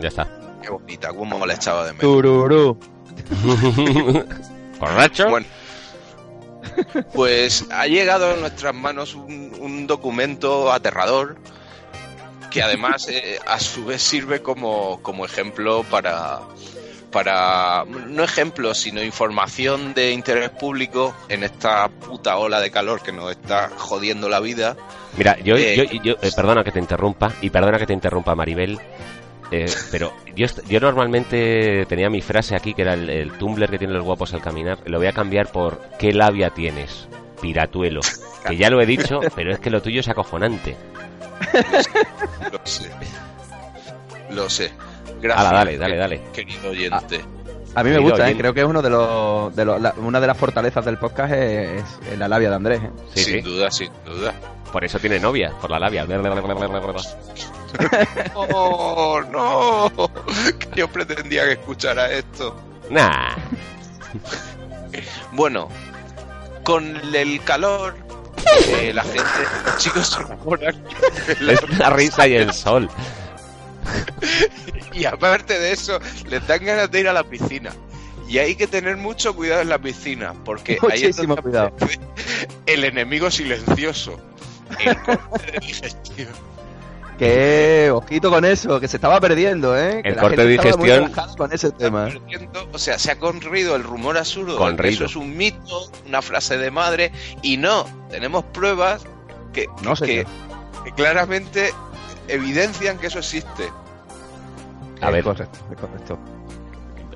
Ya 0.00 0.08
está. 0.08 0.26
Qué 0.62 0.70
bonita, 0.70 1.12
cómo 1.12 1.38
me 1.38 1.46
la 1.46 1.54
echaba 1.54 1.84
de 1.84 1.92
menos. 1.92 2.00
Tururú. 2.00 2.78
¿Borracho? 4.80 5.28
Bueno, 5.28 5.46
pues 7.12 7.66
ha 7.70 7.86
llegado 7.86 8.32
a 8.32 8.36
nuestras 8.36 8.74
manos 8.74 9.14
un, 9.14 9.52
un 9.60 9.86
documento 9.86 10.72
aterrador 10.72 11.36
que 12.52 12.62
además 12.62 13.08
eh, 13.08 13.38
a 13.46 13.58
su 13.58 13.84
vez 13.84 14.02
sirve 14.02 14.42
como, 14.42 15.00
como 15.02 15.24
ejemplo 15.24 15.84
para, 15.84 16.40
para, 17.10 17.84
no 17.84 18.22
ejemplo, 18.24 18.74
sino 18.74 19.02
información 19.02 19.94
de 19.94 20.12
interés 20.12 20.50
público 20.50 21.14
en 21.28 21.44
esta 21.44 21.88
puta 21.88 22.36
ola 22.36 22.60
de 22.60 22.70
calor 22.70 23.02
que 23.02 23.12
nos 23.12 23.30
está 23.30 23.70
jodiendo 23.76 24.28
la 24.28 24.40
vida. 24.40 24.76
Mira, 25.16 25.38
yo, 25.40 25.56
Eh, 25.56 25.76
yo, 25.76 26.02
yo- 26.02 26.16
eh, 26.22 26.30
perdona 26.34 26.64
que 26.64 26.72
te 26.72 26.78
interrumpa 26.78 27.32
y 27.40 27.50
perdona 27.50 27.78
que 27.78 27.86
te 27.86 27.92
interrumpa 27.92 28.34
Maribel, 28.34 28.78
eh, 29.50 29.66
pero 29.90 30.12
yo, 30.34 30.46
yo 30.68 30.80
normalmente 30.80 31.84
tenía 31.86 32.08
mi 32.08 32.22
frase 32.22 32.56
aquí 32.56 32.72
que 32.72 32.82
era 32.82 32.94
el, 32.94 33.10
el 33.10 33.32
Tumblr 33.32 33.68
que 33.70 33.78
tienen 33.78 33.96
los 33.96 34.04
guapos 34.04 34.32
al 34.32 34.40
caminar, 34.40 34.78
lo 34.86 34.98
voy 34.98 35.06
a 35.08 35.12
cambiar 35.12 35.52
por 35.52 35.80
¿qué 35.98 36.12
labia 36.12 36.50
tienes? 36.50 37.08
Piratuelo. 37.40 38.00
Que 38.46 38.56
ya 38.56 38.70
lo 38.70 38.80
he 38.80 38.86
dicho, 38.86 39.20
pero 39.34 39.52
es 39.52 39.58
que 39.60 39.68
lo 39.70 39.82
tuyo 39.82 40.00
es 40.00 40.08
acojonante. 40.08 40.76
Lo 42.52 42.60
sé. 42.64 42.90
Lo 44.30 44.50
sé. 44.50 44.72
Gracias. 45.20 45.46
Hala, 45.46 45.58
dale, 45.58 45.78
dale, 45.78 45.96
dale. 45.96 46.22
Querido 46.32 46.70
oyente. 46.70 47.20
A 47.74 47.82
mí 47.82 47.90
me 47.90 47.96
Querido 47.96 48.10
gusta, 48.10 48.28
¿eh? 48.30 48.36
creo 48.36 48.52
que 48.52 48.60
es 48.60 48.66
uno 48.66 48.82
de 48.82 48.90
los, 48.90 49.54
de 49.56 49.64
los- 49.64 49.80
la- 49.80 49.94
una 49.98 50.20
de 50.20 50.26
las 50.26 50.36
fortalezas 50.36 50.84
del 50.84 50.98
podcast 50.98 51.32
es, 51.32 51.82
es 52.10 52.18
la 52.18 52.28
labia 52.28 52.50
de 52.50 52.56
Andrés. 52.56 52.82
¿eh? 52.82 52.90
Sí, 53.14 53.24
sin 53.24 53.34
sí. 53.34 53.40
duda, 53.42 53.70
sin 53.70 53.90
duda. 54.04 54.34
Por 54.72 54.84
eso 54.84 54.98
tiene 54.98 55.18
novia, 55.20 55.52
por 55.60 55.70
la 55.70 55.78
labia. 55.78 56.04
¡Oh, 58.34 59.20
no! 59.30 59.90
Que 60.58 60.68
yo 60.80 60.88
pretendía 60.88 61.44
que 61.44 61.52
escuchara 61.52 62.10
esto. 62.10 62.56
Nah. 62.90 63.34
Bueno, 65.32 65.68
con 66.64 66.96
el 67.14 67.42
calor, 67.44 67.94
eh, 68.68 68.92
la 68.94 69.02
gente, 69.02 69.22
los 69.66 69.76
chicos 69.78 70.06
se 70.08 70.22
enamoran. 70.22 70.74
Es 71.28 71.78
la 71.78 71.90
risa 71.90 72.26
y 72.26 72.34
el 72.34 72.52
sol. 72.52 72.88
Y 74.92 75.04
aparte 75.04 75.58
de 75.58 75.72
eso, 75.72 75.98
les 76.28 76.46
dan 76.46 76.64
ganas 76.64 76.90
de 76.90 77.00
ir 77.00 77.08
a 77.08 77.12
la 77.12 77.24
piscina. 77.24 77.72
Y 78.28 78.38
hay 78.38 78.54
que 78.54 78.66
tener 78.66 78.96
mucho 78.96 79.34
cuidado 79.34 79.62
en 79.62 79.68
la 79.68 79.78
piscina, 79.78 80.34
porque 80.44 80.78
ahí 80.90 81.02
es 81.04 81.16
Muchísimo 81.18 81.36
cuidado. 81.36 81.68
aparece 81.68 82.00
el 82.66 82.84
enemigo 82.84 83.30
silencioso. 83.30 84.18
El 84.78 84.96
corte 85.02 85.52
de 85.52 85.58
digestión. 85.58 86.51
Que 87.22 87.90
ojito 87.92 88.30
con 88.30 88.44
eso, 88.44 88.80
que 88.80 88.88
se 88.88 88.96
estaba 88.96 89.20
perdiendo, 89.20 89.78
¿eh? 89.78 90.00
Que 90.02 90.08
El 90.08 90.16
la 90.16 90.22
corte 90.22 90.36
gente 90.38 90.48
de 90.48 90.58
digestión- 90.58 91.12
con 91.36 91.52
ese 91.52 91.70
tema. 91.70 92.06
Perdiendo- 92.08 92.68
O 92.72 92.78
sea, 92.78 92.98
se 92.98 93.12
ha 93.12 93.18
corrido 93.18 93.76
el 93.76 93.84
rumor 93.84 94.18
absurdo. 94.18 94.58
de 94.68 94.76
que. 94.76 94.88
Eso 94.88 95.04
es 95.04 95.14
un 95.14 95.36
mito, 95.36 95.88
una 96.08 96.20
frase 96.20 96.56
de 96.58 96.70
madre. 96.72 97.12
Y 97.42 97.58
no, 97.58 97.84
tenemos 98.10 98.44
pruebas 98.46 99.04
que, 99.52 99.66
No, 99.82 99.94
que, 99.94 100.26
que 100.84 100.92
claramente 100.96 101.72
evidencian 102.26 102.98
que 102.98 103.06
eso 103.06 103.20
existe. 103.20 103.68
A 105.00 105.10
ver. 105.10 105.20
Es 105.20 105.24
correcto, 105.24 105.58
es 105.70 105.78
correcto. 105.80 106.18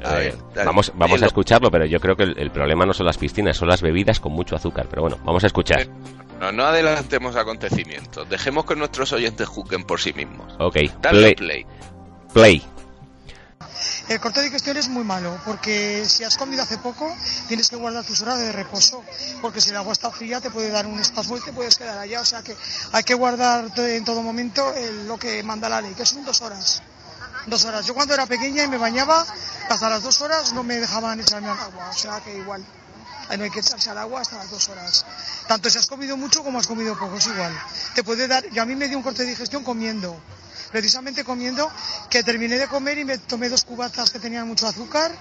A 0.05 0.15
ver, 0.15 0.37
dale. 0.55 0.71
vamos 0.95 1.23
a 1.23 1.27
escucharlo, 1.27 1.69
pero 1.71 1.85
yo 1.85 1.99
creo 1.99 2.15
que 2.15 2.23
el, 2.23 2.39
el 2.39 2.53
problema 2.53 2.87
no 2.87 2.93
son 2.93 3.07
las 3.07 3.19
piscinas, 3.19 3.57
son 3.57 3.67
las 3.67 3.83
bebidas 3.83 4.21
con 4.21 4.31
mucho 4.33 4.55
azúcar. 4.55 4.87
Pero 4.89 5.03
bueno, 5.03 5.19
vamos 5.25 5.43
a 5.43 5.49
escuchar. 5.49 5.89
No, 6.41 6.53
no 6.53 6.67
adelantemos 6.67 7.35
acontecimientos. 7.37 8.29
Dejemos 8.29 8.67
que 8.67 8.77
nuestros 8.77 9.13
oyentes 9.13 9.49
juzguen 9.49 9.85
por 9.85 10.01
sí 10.01 10.13
mismos. 10.13 10.53
Ok, 10.59 10.77
Dale 11.01 11.35
play. 11.35 11.35
play. 11.35 11.67
play. 12.33 12.67
El 14.09 14.21
corte 14.21 14.41
de 14.41 14.47
digestión 14.47 14.77
es 14.77 14.89
muy 14.89 15.03
malo 15.03 15.37
porque 15.45 16.05
si 16.07 16.23
has 16.23 16.37
comido 16.37 16.63
hace 16.63 16.79
poco 16.79 17.13
tienes 17.49 17.69
que 17.69 17.77
guardar 17.77 18.05
tus 18.05 18.21
horas 18.21 18.39
de 18.39 18.53
reposo 18.53 19.03
porque 19.43 19.61
si 19.61 19.71
el 19.71 19.77
agua 19.77 19.93
está 19.93 20.11
fría 20.13 20.41
te 20.41 20.51
puede 20.51 20.71
dar 20.71 20.87
un 20.87 20.99
espasmo 21.01 21.37
y 21.37 21.41
te 21.41 21.53
puedes 21.53 21.77
quedar 21.77 21.99
allá. 21.99 22.21
O 22.21 22.25
sea 22.25 22.43
que 22.43 22.55
hay 22.93 23.03
que 23.03 23.15
guardar 23.15 23.71
en 23.77 24.05
todo 24.05 24.23
momento 24.23 24.73
el- 24.75 25.09
lo 25.09 25.19
que 25.19 25.43
manda 25.43 25.69
la 25.69 25.81
ley, 25.81 25.95
que 25.95 26.07
son 26.07 26.25
dos 26.25 26.41
horas. 26.43 26.83
Dos 27.47 27.65
horas. 27.65 27.87
Yo 27.87 27.95
cuando 27.95 28.15
era 28.15 28.27
pequeña 28.27 28.63
y 28.65 28.69
me 28.69 28.77
bañaba, 28.79 29.25
hasta 29.69 29.89
las 29.89 30.03
dos 30.03 30.21
horas 30.21 30.53
no 30.53 30.63
me 30.63 30.77
dejaban 30.77 31.21
echarme 31.21 31.49
al 31.49 31.59
agua. 31.59 31.89
O 31.91 31.93
sea 31.93 32.21
que 32.21 32.37
igual. 32.37 32.65
No 33.37 33.45
hay 33.45 33.51
que 33.51 33.61
echarse 33.61 33.91
al 33.91 33.99
agua 33.99 34.21
hasta 34.21 34.37
las 34.37 34.51
dos 34.51 34.69
horas. 34.69 35.05
Tanto 35.47 35.69
si 35.69 35.79
has 35.79 35.87
comido 35.87 36.17
mucho 36.17 36.43
como 36.43 36.59
has 36.59 36.67
comido 36.67 36.99
poco, 36.99 37.17
es 37.17 37.27
igual. 37.27 37.53
Te 37.95 38.03
puede 38.03 38.29
dar, 38.29 38.49
yo 38.51 38.63
a 38.63 38.67
mí 38.67 38.75
me 38.75 38.89
dio 38.89 38.97
un 38.97 39.03
corte 39.03 39.25
de 39.25 39.31
digestión 39.31 39.65
comiendo. 39.65 40.19
Precisamente 40.71 41.25
comiendo, 41.25 41.71
que 42.11 42.23
terminé 42.23 42.59
de 42.59 42.67
comer 42.67 42.99
y 42.99 43.05
me 43.05 43.19
tomé 43.19 43.49
dos 43.49 43.65
cubatas 43.65 44.11
que 44.11 44.19
tenían 44.19 44.49
mucho 44.49 44.67
azúcar 44.67 45.13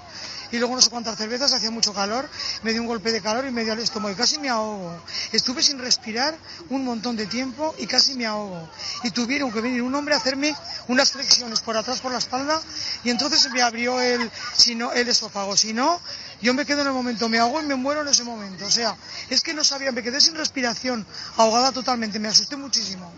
y 0.52 0.58
luego 0.58 0.76
no 0.76 0.82
sé 0.82 0.90
cuántas 0.90 1.18
cervezas, 1.18 1.54
hacía 1.54 1.72
mucho 1.72 1.94
calor, 1.94 2.30
me 2.64 2.72
dio 2.72 2.82
un 2.82 2.88
golpe 2.88 3.12
de 3.12 3.22
calor 3.22 3.46
y 3.46 3.52
me 3.52 3.64
dio 3.64 3.74
el 3.74 3.80
estómago 3.80 4.14
y 4.14 4.16
casi 4.16 4.40
me 4.40 4.50
ahogo. 4.50 4.96
Estuve 5.32 5.62
sin 5.62 5.80
respirar 5.80 6.38
un 6.70 6.86
montón 6.86 7.16
de 7.16 7.26
tiempo 7.26 7.76
y 7.78 7.88
casi 7.88 8.16
me 8.16 8.26
ahogo. 8.26 8.70
Y 9.04 9.12
tuvieron 9.12 9.52
que 9.52 9.62
venir 9.62 9.82
un 9.82 9.94
hombre 9.96 10.14
a 10.14 10.18
hacerme 10.18 10.56
unas 10.88 11.12
flexiones 11.12 11.62
por 11.62 11.76
atrás 11.76 12.00
por 12.00 12.12
la 12.12 12.20
espalda 12.20 12.62
y 13.04 13.10
entonces 13.10 13.50
me 13.52 13.62
abrió 13.62 14.00
el, 14.00 14.32
si 14.56 14.76
no, 14.76 14.94
el 14.94 15.08
esófago. 15.08 15.58
Si 15.58 15.74
no, 15.74 16.00
yo 16.46 16.54
me 16.54 16.66
quedo 16.66 16.82
en 16.82 16.88
el 16.88 16.94
momento, 16.94 17.28
me 17.28 17.40
ahogo 17.40 17.60
y 17.62 17.66
me 17.66 17.76
muero 17.76 18.02
en 18.02 18.08
ese 18.08 18.24
momento. 18.24 18.66
O 18.66 18.70
sea, 18.72 18.96
es 19.30 19.42
que 19.42 19.54
no 19.54 19.64
sabía, 19.64 19.92
me 19.92 20.04
quedé 20.04 20.22
sin 20.22 20.36
respiración, 20.36 21.06
ahogada 21.38 21.72
totalmente, 21.72 22.20
me 22.20 22.28
asusté 22.28 22.56
muchísimo. 22.56 23.12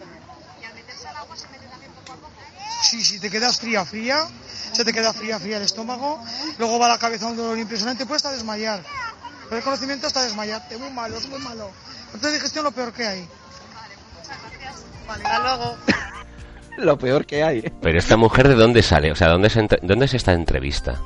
Sí, 2.84 3.04
sí, 3.04 3.20
te 3.20 3.30
quedas 3.30 3.60
fría, 3.60 3.84
fría, 3.84 4.26
se 4.72 4.86
te 4.86 4.94
queda 4.94 5.12
fría, 5.12 5.40
fría 5.40 5.58
el 5.58 5.64
estómago, 5.64 6.24
luego 6.58 6.80
va 6.80 6.88
la 6.88 6.98
cabeza 6.98 7.26
un 7.28 7.36
dolor 7.36 7.58
impresionante, 7.60 8.06
puedes 8.06 8.24
hasta 8.24 8.36
desmayar. 8.36 8.82
Pero 9.46 9.58
el 9.58 9.64
conocimiento 9.64 10.08
hasta 10.08 10.24
desmayarte, 10.24 10.78
muy 10.78 10.92
malo, 10.92 11.18
es 11.18 11.28
muy 11.28 11.40
malo. 11.40 11.72
De 12.22 12.32
digestión 12.32 12.64
lo 12.64 12.72
peor 12.72 12.94
que 12.94 13.06
hay. 13.06 13.30
Vale, 15.08 15.24
hasta 15.26 15.40
luego. 15.40 15.78
Lo 16.78 16.96
peor 17.00 17.26
que 17.26 17.44
hay. 17.44 17.60
¿eh? 17.60 17.74
Pero 17.82 17.98
esta 17.98 18.18
mujer 18.18 18.48
de 18.48 18.54
dónde 18.54 18.84
sale, 18.84 19.12
o 19.12 19.16
sea, 19.16 19.30
¿dónde, 19.30 19.50
se 19.50 19.60
entre- 19.62 19.80
dónde 19.82 20.06
es 20.06 20.14
esta 20.14 20.34
entrevista? 20.34 21.02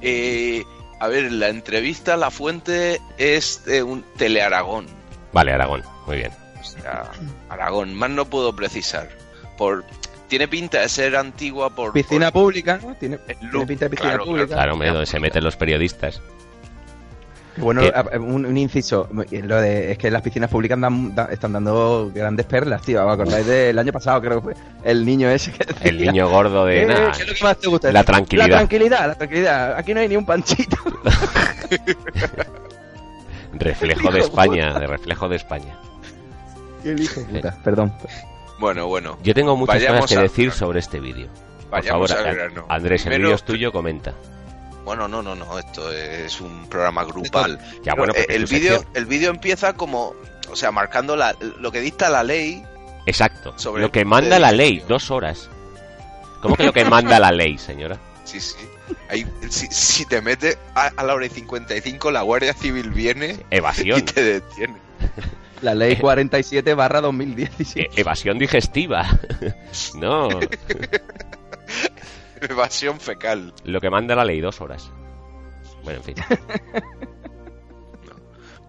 Eh, 0.00 0.64
a 1.00 1.08
ver, 1.08 1.30
la 1.32 1.48
entrevista, 1.48 2.16
la 2.16 2.30
fuente 2.30 3.00
es 3.18 3.64
de 3.64 3.82
un 3.82 4.02
Telearagón. 4.16 4.86
Vale, 5.32 5.52
Aragón, 5.52 5.82
muy 6.06 6.16
bien. 6.18 6.32
O 6.60 6.64
sea, 6.64 7.10
Aragón, 7.48 7.94
más 7.94 8.10
no 8.10 8.24
puedo 8.24 8.54
precisar. 8.54 9.08
Por, 9.56 9.84
tiene 10.28 10.48
pinta 10.48 10.80
de 10.80 10.88
ser 10.88 11.16
antigua 11.16 11.70
por... 11.70 11.92
Piscina 11.92 12.30
por- 12.30 12.44
pública, 12.44 12.78
¿no? 12.82 12.94
Tiene, 12.94 13.18
pinta 13.18 13.84
de 13.86 13.90
piscina 13.90 14.10
claro, 14.10 14.24
pública. 14.24 14.54
Claro, 14.54 14.72
hombre, 14.74 14.88
donde 14.90 15.06
se 15.06 15.20
meten 15.20 15.44
los 15.44 15.56
periodistas. 15.56 16.20
Bueno, 17.60 17.82
un, 18.20 18.46
un 18.46 18.56
inciso, 18.56 19.08
lo 19.10 19.60
de, 19.60 19.92
es 19.92 19.98
que 19.98 20.10
las 20.10 20.22
piscinas 20.22 20.48
públicas 20.50 20.78
dan- 20.80 21.14
da- 21.14 21.28
están 21.30 21.52
dando 21.52 22.10
grandes 22.14 22.46
perlas, 22.46 22.82
tío. 22.82 23.04
¿Os 23.06 23.12
acordáis 23.14 23.46
del 23.46 23.78
año 23.78 23.92
pasado, 23.92 24.20
creo 24.20 24.36
que 24.36 24.42
fue? 24.42 24.54
El 24.84 25.04
niño 25.04 25.28
ese 25.30 25.52
que 25.52 25.64
decía, 25.64 25.90
El 25.90 25.98
niño 26.00 26.28
gordo 26.28 26.64
de 26.66 26.82
"Eh, 26.82 26.86
nada. 26.86 27.12
¿Qué 27.12 27.22
es 27.22 27.28
lo 27.28 27.34
que 27.34 27.44
más 27.44 27.56
te 27.58 27.68
gusta? 27.68 27.92
La 27.92 28.04
tranquilidad. 28.04 28.48
La 28.48 28.56
tranquilidad, 28.56 29.06
la 29.08 29.14
tranquilidad. 29.14 29.76
Aquí 29.76 29.94
no 29.94 30.00
hay 30.00 30.08
ni 30.08 30.16
un 30.16 30.26
panchito. 30.26 30.76
Reflejo 33.52 34.10
de 34.12 34.20
España, 34.20 34.78
de 34.78 34.86
reflejo 34.86 35.28
de 35.28 35.36
España. 35.36 35.78
Qué 36.82 36.92
hijo 36.92 37.22
puta. 37.24 37.56
Perdón. 37.64 37.92
Bueno, 38.60 38.86
bueno. 38.86 39.18
Yo 39.22 39.34
tengo 39.34 39.56
muchas 39.56 39.76
Vayamos 39.76 40.00
cosas 40.02 40.16
que 40.16 40.22
decir 40.22 40.52
sobre 40.52 40.80
este 40.80 41.00
vídeo. 41.00 41.28
Por 41.62 41.70
Vayamos 41.80 42.12
favor. 42.12 42.52
Andrés, 42.68 43.02
el 43.02 43.08
Primero- 43.10 43.28
vídeo 43.28 43.34
es 43.36 43.42
tuyo, 43.44 43.72
comenta. 43.72 44.12
Bueno, 44.88 45.06
no, 45.06 45.22
no, 45.22 45.34
no, 45.34 45.58
esto 45.58 45.92
es 45.92 46.40
un 46.40 46.66
programa 46.66 47.04
grupal. 47.04 47.58
Ya, 47.82 47.92
bueno, 47.92 48.14
porque 48.16 48.34
el 48.34 48.46
vídeo 48.46 48.82
el 48.94 49.04
vídeo 49.04 49.28
empieza 49.28 49.74
como, 49.74 50.14
o 50.50 50.56
sea, 50.56 50.70
marcando 50.72 51.14
la, 51.14 51.36
lo 51.58 51.70
que 51.70 51.82
dicta 51.82 52.08
la 52.08 52.22
ley. 52.22 52.64
Exacto. 53.04 53.52
sobre 53.56 53.82
lo 53.82 53.92
que 53.92 54.06
manda 54.06 54.38
la 54.38 54.50
ley, 54.50 54.82
dos 54.88 55.10
horas. 55.10 55.50
¿Cómo 56.40 56.56
que 56.56 56.64
lo 56.64 56.72
que 56.72 56.86
manda 56.86 57.18
la 57.20 57.30
ley, 57.30 57.58
señora? 57.58 57.98
Sí, 58.24 58.40
sí. 58.40 58.56
Ahí, 59.10 59.26
si, 59.50 59.66
si 59.66 60.06
te 60.06 60.22
metes 60.22 60.56
a, 60.74 60.86
a 60.96 61.04
la 61.04 61.14
hora 61.14 61.26
y 61.26 61.30
55, 61.30 62.10
la 62.10 62.22
Guardia 62.22 62.54
Civil 62.54 62.88
viene 62.90 63.44
y 63.50 63.56
Evasión. 63.56 64.02
te 64.06 64.22
detiene. 64.22 64.76
La 65.62 65.74
ley 65.74 65.96
47 65.96 66.74
barra 66.74 67.00
2017. 67.00 67.80
Eh, 67.80 68.00
evasión 68.00 68.38
digestiva. 68.38 69.06
no, 69.96 70.28
Evasión 72.48 73.00
fecal. 73.00 73.52
lo 73.64 73.80
que 73.80 73.90
manda 73.90 74.14
la 74.16 74.24
ley, 74.24 74.40
dos 74.40 74.60
horas. 74.60 74.90
Bueno, 75.84 76.00
en 76.00 76.04
fin. 76.04 76.14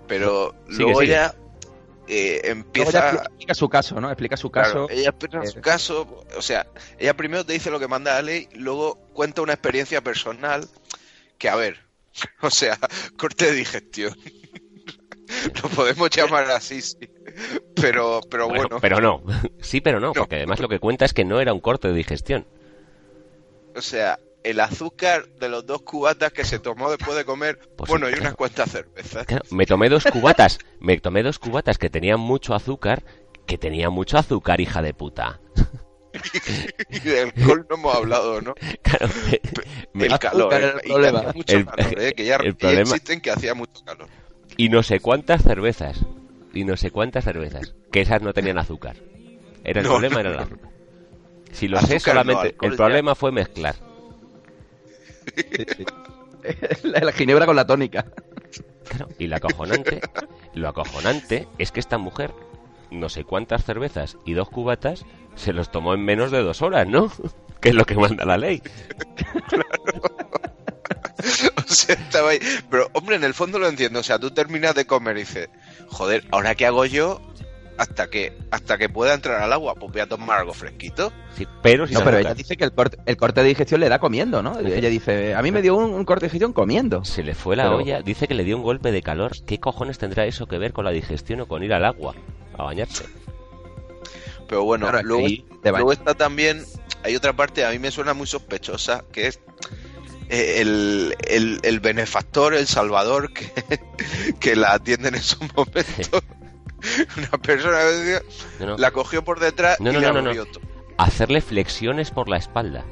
Pero 0.07 0.55
Sigue, 0.70 0.78
luego 0.84 0.99
sigue. 1.01 1.11
ya 1.11 1.36
eh, 2.07 2.39
Luego 2.43 2.51
empieza... 2.61 3.09
explica 3.11 3.53
su 3.53 3.70
caso, 3.70 4.01
¿no? 4.01 4.09
Explica 4.09 4.38
su 4.38 4.49
Claro, 4.49 4.88
caso. 4.88 4.89
ella 4.89 5.09
explica 5.09 5.45
su 5.45 5.61
caso, 5.61 6.26
o 6.38 6.41
sea, 6.41 6.65
ella 6.97 7.15
primero 7.15 7.45
te 7.45 7.53
dice 7.53 7.70
lo 7.70 7.80
que 7.80 7.88
manda 7.88 8.15
la 8.15 8.22
ley, 8.24 8.49
luego 8.55 8.95
cuenta 9.13 9.41
una 9.43 9.53
experiencia 9.53 10.01
personal 10.01 10.67
que, 11.38 11.49
a 11.49 11.55
ver, 11.55 11.78
o 12.41 12.49
sea, 12.49 12.78
corte 13.17 13.45
de 13.45 13.51
digestión. 13.53 14.15
lo 15.63 15.70
podemos 15.70 16.09
llamar 16.09 16.49
así, 16.49 16.82
sí. 16.82 16.97
Pero, 17.76 18.22
pero 18.30 18.47
Bueno, 18.47 18.63
bueno, 18.63 18.80
pero 18.82 18.99
no. 18.99 19.22
Sí, 19.61 19.80
pero 19.80 19.99
no, 19.99 20.07
No. 20.07 20.13
porque 20.13 20.38
además 20.38 20.59
lo 20.59 20.67
que 20.70 20.80
cuenta 20.80 21.05
es 21.05 21.13
que 21.13 21.24
no 21.26 21.39
era 21.39 21.53
un 21.53 21.59
corte 21.59 21.88
de 21.89 21.93
digestión. 21.93 22.47
O 23.80 23.82
sea, 23.82 24.20
el 24.44 24.60
azúcar 24.60 25.28
de 25.40 25.50
los 25.50 25.66
dos 25.66 25.82
cubatas 25.82 26.32
que 26.32 26.46
se 26.46 26.60
tomó 26.60 26.90
después 26.92 27.18
de 27.18 27.26
comer, 27.26 27.60
Pues 27.76 27.90
bueno, 27.90 28.06
sí, 28.08 28.12
y 28.12 28.16
claro. 28.16 28.28
unas 28.28 28.36
cuantas 28.36 28.72
cervezas. 28.72 29.26
Claro, 29.26 29.44
me 29.52 29.66
tomé 29.66 29.90
dos 29.90 30.06
cubatas, 30.06 30.60
me 30.80 30.98
tomé 31.00 31.24
dos 31.24 31.40
cubatas 31.40 31.78
que 31.78 31.90
tenían 31.90 32.20
mucho 32.20 32.54
azúcar, 32.54 33.04
que 33.46 33.58
tenían 33.58 33.92
mucho 33.92 34.18
azúcar, 34.18 34.62
hija 34.62 34.82
de 34.82 34.94
puta. 34.94 35.40
Y 36.90 37.00
de 37.00 37.22
alcohol 37.22 37.66
no 37.70 37.76
hemos 37.76 37.96
hablado, 37.96 38.42
¿no? 38.42 38.54
Claro, 38.82 39.08
me- 39.94 40.06
El 40.08 40.20
calor, 40.20 40.54
el 40.54 40.64
eh, 40.64 40.74
y 40.86 40.88
problema. 40.90 41.20
hacía 41.20 41.34
mucho 41.34 41.56
El- 41.58 41.66
calor, 41.66 42.00
eh, 42.02 42.14
que 42.14 42.26
ya 42.26 42.36
el 42.38 42.48
y 42.48 42.54
problema- 42.54 42.82
existen 42.82 43.22
que 43.22 43.32
hacía 43.32 43.54
mucho 43.54 43.84
calor. 43.86 44.08
y 44.58 44.70
no 44.70 44.82
sé 44.84 45.00
cuántas 45.00 45.44
cervezas, 45.44 46.00
y 46.54 46.64
no 46.66 46.78
sé 46.78 46.90
cuántas 46.92 47.24
cervezas, 47.26 47.76
que 47.92 48.02
esas 48.02 48.22
no 48.22 48.34
tenían 48.34 48.58
azúcar. 48.58 48.96
Era 49.64 49.82
el 49.82 49.86
No, 49.88 49.94
problema, 49.94 50.16
no, 50.16 50.20
era 50.22 50.30
el 50.32 50.40
azúcar. 50.40 50.68
Si 51.52 51.68
lo 51.68 51.80
sé, 51.80 51.95
Azúcar 51.97 52.14
solamente 52.14 52.56
el 52.62 52.72
ya. 52.72 52.78
problema 52.78 53.16
fue 53.16 53.32
mezclar. 53.32 53.76
Sí, 55.36 55.64
sí. 55.78 55.86
la, 56.84 57.12
ginebra 57.12 57.45
con 57.45 57.56
la 57.56 57.66
tónica. 57.68 58.06
Claro, 58.88 59.08
y 59.20 59.28
lo 59.28 59.36
acojonante, 59.36 60.02
lo 60.56 60.68
acojonante 60.68 61.47
es 61.60 61.72
que 61.72 61.80
esta 61.80 61.97
mujer, 61.97 62.34
no 62.89 63.10
sé 63.10 63.24
cuántas 63.24 63.64
cervezas 63.64 64.18
y 64.26 64.34
dos 64.34 64.50
cubatas, 64.50 65.06
se 65.36 65.54
los 65.54 65.72
tomó 65.72 65.93
en 65.93 66.04
menos 66.04 66.32
de 66.32 66.41
dos 66.41 66.62
horas, 66.62 66.88
¿no? 66.88 67.12
Que 67.62 67.70
es 67.70 67.76
lo 67.76 67.86
que 67.86 67.95
manda 67.95 68.26
la 68.26 68.38
ley. 68.38 68.62
O 71.58 71.74
sea, 71.74 71.95
estaba 71.95 72.30
ahí. 72.30 72.39
Pero, 72.70 72.89
hombre, 72.93 73.16
en 73.18 73.24
el 73.24 73.34
fondo 73.34 73.60
lo 73.60 73.68
entiendo. 73.68 74.00
O 74.00 74.04
sea, 74.04 74.18
tú 74.20 74.32
terminas 74.32 74.74
de 74.74 74.86
comer 74.86 75.18
y 75.18 75.22
dices, 75.22 75.50
joder, 75.88 76.26
¿ahora 76.32 76.56
qué 76.56 76.66
hago 76.66 76.86
yo? 76.86 77.22
Hasta 77.80 78.10
que, 78.10 78.34
hasta 78.52 78.78
que 78.78 78.90
pueda 78.90 79.14
entrar 79.14 79.42
al 79.42 79.54
agua, 79.54 79.74
pues 79.74 79.94
voy 79.94 80.02
a 80.02 80.06
tomar 80.06 80.40
algo 80.40 80.54
fresquito. 80.54 81.14
Sí, 81.38 81.48
pero 81.64 81.88
No, 81.88 82.10
ella 82.18 82.34
dice 82.34 82.58
que 82.58 82.66
el 82.66 82.74
corte, 82.74 82.98
el 83.06 83.16
corte 83.16 83.42
de 83.42 83.48
digestión 83.48 83.80
le 83.80 83.88
da 83.88 84.00
comiendo, 84.00 84.44
¿no? 84.44 84.60
Ella 84.60 84.90
dice, 84.90 85.34
a 85.34 85.42
mí 85.42 85.50
me 85.52 85.62
dio 85.62 85.78
un, 85.78 85.94
un 85.94 86.04
corte 86.04 86.26
de 86.26 86.28
digestión 86.28 86.52
comiendo. 86.52 87.06
Se 87.06 87.24
le 87.24 87.34
fue 87.36 87.56
la 87.56 87.64
Pero- 87.64 87.78
olla, 87.78 88.02
dice 88.02 88.28
que 88.28 88.34
le 88.34 88.44
dio 88.44 88.58
un 88.58 88.64
golpe 88.64 88.92
de 88.92 89.02
calor. 89.02 89.32
¿Qué 89.46 89.62
cojones 89.62 89.98
tendrá 89.98 90.26
eso 90.26 90.46
que 90.46 90.58
ver 90.58 90.74
con 90.74 90.84
la 90.84 90.92
digestión 90.92 91.40
o 91.40 91.48
con 91.48 91.64
ir 91.64 91.72
al 91.74 91.86
agua 91.86 92.16
a 92.58 92.64
bañarse? 92.64 93.06
Pero 94.50 94.66
bueno, 94.66 94.90
Claro, 94.90 95.08
luego, 95.08 95.28
luego 95.64 95.92
está 95.94 96.16
también, 96.16 96.66
hay 97.04 97.16
otra 97.16 97.32
parte, 97.34 97.64
a 97.66 97.70
mí 97.72 97.80
me 97.80 97.92
suena 97.92 98.14
muy 98.14 98.28
sospechosa, 98.28 99.06
que 99.12 99.28
es 99.28 99.40
eh, 100.30 100.56
el, 100.60 101.16
el, 101.28 101.60
el 101.64 101.80
benefactor, 101.80 102.54
el 102.56 102.68
salvador 102.68 103.32
que, 103.34 103.52
que 104.40 104.56
la 104.58 104.74
atiende 104.74 105.08
en 105.10 105.16
esos 105.16 105.40
momentos. 105.56 106.10
Una 107.18 107.32
persona 107.42 107.80
No, 108.60 108.78
la 108.78 108.92
cogió 108.92 109.24
por 109.24 109.40
detrás 109.40 109.80
No, 109.80 109.92
y 109.92 109.94
no, 109.94 110.22
le. 110.22 110.44
Hacerle 110.98 111.42
flexiones 111.42 112.12
por 112.12 112.28
la 112.30 112.38
espalda. 112.38 112.84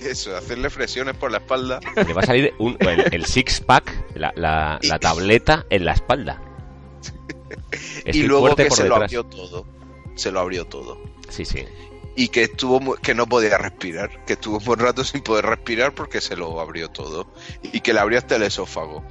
Eso, 0.00 0.36
hacerle 0.36 0.70
flexiones 0.70 1.16
por 1.16 1.30
la 1.30 1.38
espalda. 1.38 1.80
Le 1.96 2.12
va 2.12 2.22
a 2.22 2.26
salir 2.26 2.54
un- 2.58 2.76
el, 2.80 3.12
el 3.12 3.26
six-pack, 3.26 4.14
la, 4.14 4.32
la- 4.36 4.78
la 4.82 4.98
tableta 4.98 5.66
en 5.70 5.84
la 5.84 5.92
espalda. 5.92 6.40
y 8.06 8.22
luego 8.22 8.54
que 8.54 8.70
se 8.70 8.86
lo 8.88 8.96
abrió 8.96 9.24
todo. 9.24 9.66
Se 10.14 10.30
lo 10.30 10.40
abrió 10.40 10.66
todo. 10.66 10.98
Sí, 11.28 11.44
sí. 11.44 11.64
Y 12.14 12.28
que 12.28 12.42
estuvo 12.42 12.94
que 12.96 13.14
no 13.14 13.26
podía 13.26 13.56
respirar, 13.56 14.24
que 14.26 14.34
estuvo 14.34 14.58
un 14.58 14.64
buen 14.64 14.80
rato 14.80 15.02
sin 15.02 15.22
poder 15.22 15.46
respirar 15.46 15.94
porque 15.94 16.20
se 16.20 16.36
lo 16.36 16.60
abrió 16.60 16.90
todo. 16.90 17.32
Y 17.62 17.80
que 17.80 17.92
le 17.94 18.00
abrió 18.00 18.18
hasta 18.18 18.36
el 18.36 18.42
esófago. 18.42 19.04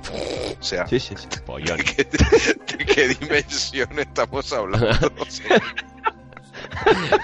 O 0.60 0.64
sea, 0.64 0.88
Sí, 0.88 1.00
sí, 1.00 1.16
sí. 1.18 1.28
Pollón. 1.46 1.78
¿de 1.78 1.84
qué, 1.84 2.04
de 2.06 2.86
qué 2.86 3.08
dimensión 3.08 3.98
estamos 3.98 4.54
hablando? 4.54 4.88
O 5.20 5.26
sea, 5.26 5.62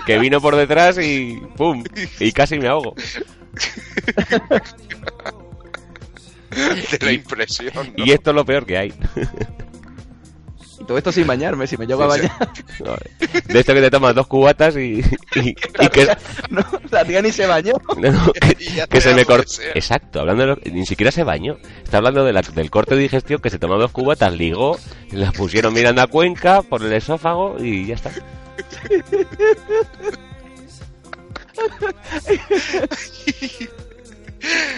Que 0.05 0.17
vino 0.17 0.41
por 0.41 0.55
detrás 0.55 0.97
y 0.97 1.39
¡pum! 1.55 1.83
Y 2.19 2.31
casi 2.31 2.57
me 2.57 2.67
ahogo. 2.67 2.95
de 6.91 7.05
la 7.05 7.11
impresión. 7.11 7.73
¿no? 7.95 8.05
Y 8.05 8.11
esto 8.11 8.31
es 8.31 8.35
lo 8.35 8.45
peor 8.45 8.65
que 8.65 8.77
hay. 8.77 8.93
Y 10.79 10.83
todo 10.85 10.97
esto 10.97 11.11
sin 11.11 11.25
bañarme, 11.25 11.65
si 11.67 11.75
me 11.77 11.87
llego 11.87 12.03
a 12.03 12.07
bañar. 12.07 12.31
De 13.47 13.59
esto 13.59 13.73
que 13.73 13.81
te 13.81 13.89
tomas 13.91 14.13
dos 14.13 14.27
cubatas 14.27 14.75
y, 14.77 15.01
y, 15.35 15.49
y 15.49 15.53
que, 15.91 16.07
No, 16.49 16.61
la 16.91 17.03
tía 17.03 17.21
ni 17.21 17.31
se 17.31 17.47
bañó. 17.47 17.73
no, 17.97 18.11
no, 18.11 18.31
que, 18.89 19.01
se 19.01 19.13
me 19.15 19.25
cortó. 19.25 19.51
Exacto, 19.73 20.19
hablando 20.19 20.43
de 20.43 20.47
lo, 20.47 20.57
ni 20.71 20.85
siquiera 20.85 21.11
se 21.11 21.23
bañó. 21.23 21.57
Está 21.83 21.97
hablando 21.97 22.23
de 22.23 22.33
la- 22.33 22.41
del 22.41 22.69
corte 22.69 22.95
de 22.95 23.01
digestión 23.01 23.41
que 23.41 23.49
se 23.49 23.59
tomó 23.59 23.77
dos 23.77 23.91
cubatas, 23.91 24.33
ligó, 24.33 24.77
las 25.11 25.33
pusieron 25.33 25.73
mirando 25.73 26.01
a 26.01 26.07
Cuenca 26.07 26.61
por 26.61 26.83
el 26.83 26.93
esófago 26.93 27.57
y 27.59 27.87
ya 27.87 27.95
está. 27.95 28.11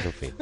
En 0.05 0.13
fin. 0.13 0.33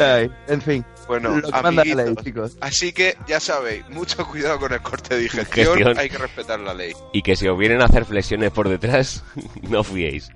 Ay, 0.00 0.30
en 0.48 0.60
fin. 0.62 0.84
Bueno, 1.06 1.40
la 1.40 1.70
ley, 1.70 2.14
chicos. 2.22 2.56
Así 2.60 2.92
que 2.92 3.16
ya 3.26 3.38
sabéis, 3.40 3.86
mucho 3.90 4.26
cuidado 4.26 4.58
con 4.58 4.72
el 4.72 4.80
corte 4.80 5.14
de 5.16 5.20
digestión, 5.22 5.76
Digestión. 5.76 5.98
hay 5.98 6.08
que 6.08 6.18
respetar 6.18 6.60
la 6.60 6.72
ley. 6.74 6.92
Y 7.12 7.22
que 7.22 7.36
si 7.36 7.46
os 7.46 7.58
vienen 7.58 7.82
a 7.82 7.84
hacer 7.84 8.04
flexiones 8.04 8.50
por 8.52 8.68
detrás, 8.68 9.22
no 9.62 9.84
fiéis. 9.84 10.30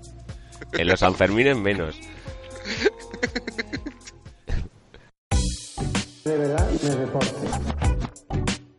En 0.72 0.86
los 0.88 1.00
Sanfermines 1.00 1.56
menos. 1.56 1.96
De 6.24 6.36
verdad 6.36 6.68
me 6.82 6.90
deporte. 6.90 7.48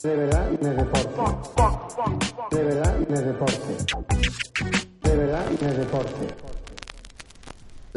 De 0.04 0.16
verdad 0.16 0.50
me 0.62 0.70
deporte. 0.70 1.10
De 2.52 2.64
verdad 2.64 2.98
me 3.10 3.20
deporte. 3.22 3.86
De 5.02 5.16
verdad 5.16 5.46
me 5.62 5.68
deporte. 5.74 6.49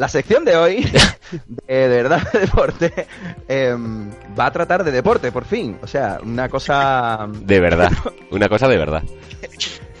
La 0.03 0.09
sección 0.09 0.43
de 0.43 0.57
hoy, 0.57 0.83
de, 1.47 1.73
de 1.73 1.87
verdad 1.87 2.21
de 2.33 2.39
deporte, 2.39 3.07
em, 3.47 4.11
va 4.37 4.47
a 4.47 4.51
tratar 4.51 4.83
de 4.83 4.91
deporte, 4.91 5.31
por 5.31 5.45
fin. 5.45 5.77
O 5.81 5.87
sea, 5.87 6.17
una 6.21 6.49
cosa 6.49 7.25
De 7.31 7.61
verdad. 7.61 7.89
Una 8.29 8.49
cosa 8.49 8.67
de 8.67 8.75
verdad. 8.75 9.01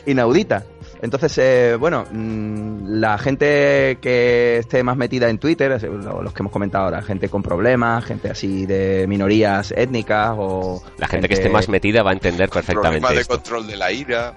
inaudita. 0.05 0.65
Entonces, 1.01 1.37
eh, 1.37 1.77
bueno, 1.79 2.03
mm, 2.11 2.99
la 2.99 3.17
gente 3.17 3.97
que 4.01 4.57
esté 4.57 4.83
más 4.83 4.97
metida 4.97 5.29
en 5.29 5.37
Twitter, 5.37 5.81
los 5.81 6.33
que 6.33 6.41
hemos 6.41 6.51
comentado 6.51 6.83
ahora, 6.83 7.01
gente 7.01 7.29
con 7.29 7.41
problemas, 7.41 8.03
gente 8.03 8.29
así 8.29 8.65
de 8.65 9.05
minorías 9.07 9.73
étnicas 9.77 10.35
o... 10.37 10.83
La 10.97 11.07
gente 11.07 11.29
que 11.29 11.35
esté 11.35 11.47
más 11.47 11.69
metida 11.69 12.03
va 12.03 12.09
a 12.09 12.13
entender 12.13 12.49
perfectamente 12.49 12.99
Problemas 12.99 13.11
de 13.15 13.21
esto. 13.21 13.35
control 13.35 13.67
de 13.67 13.77
la 13.77 13.89
ira. 13.89 14.33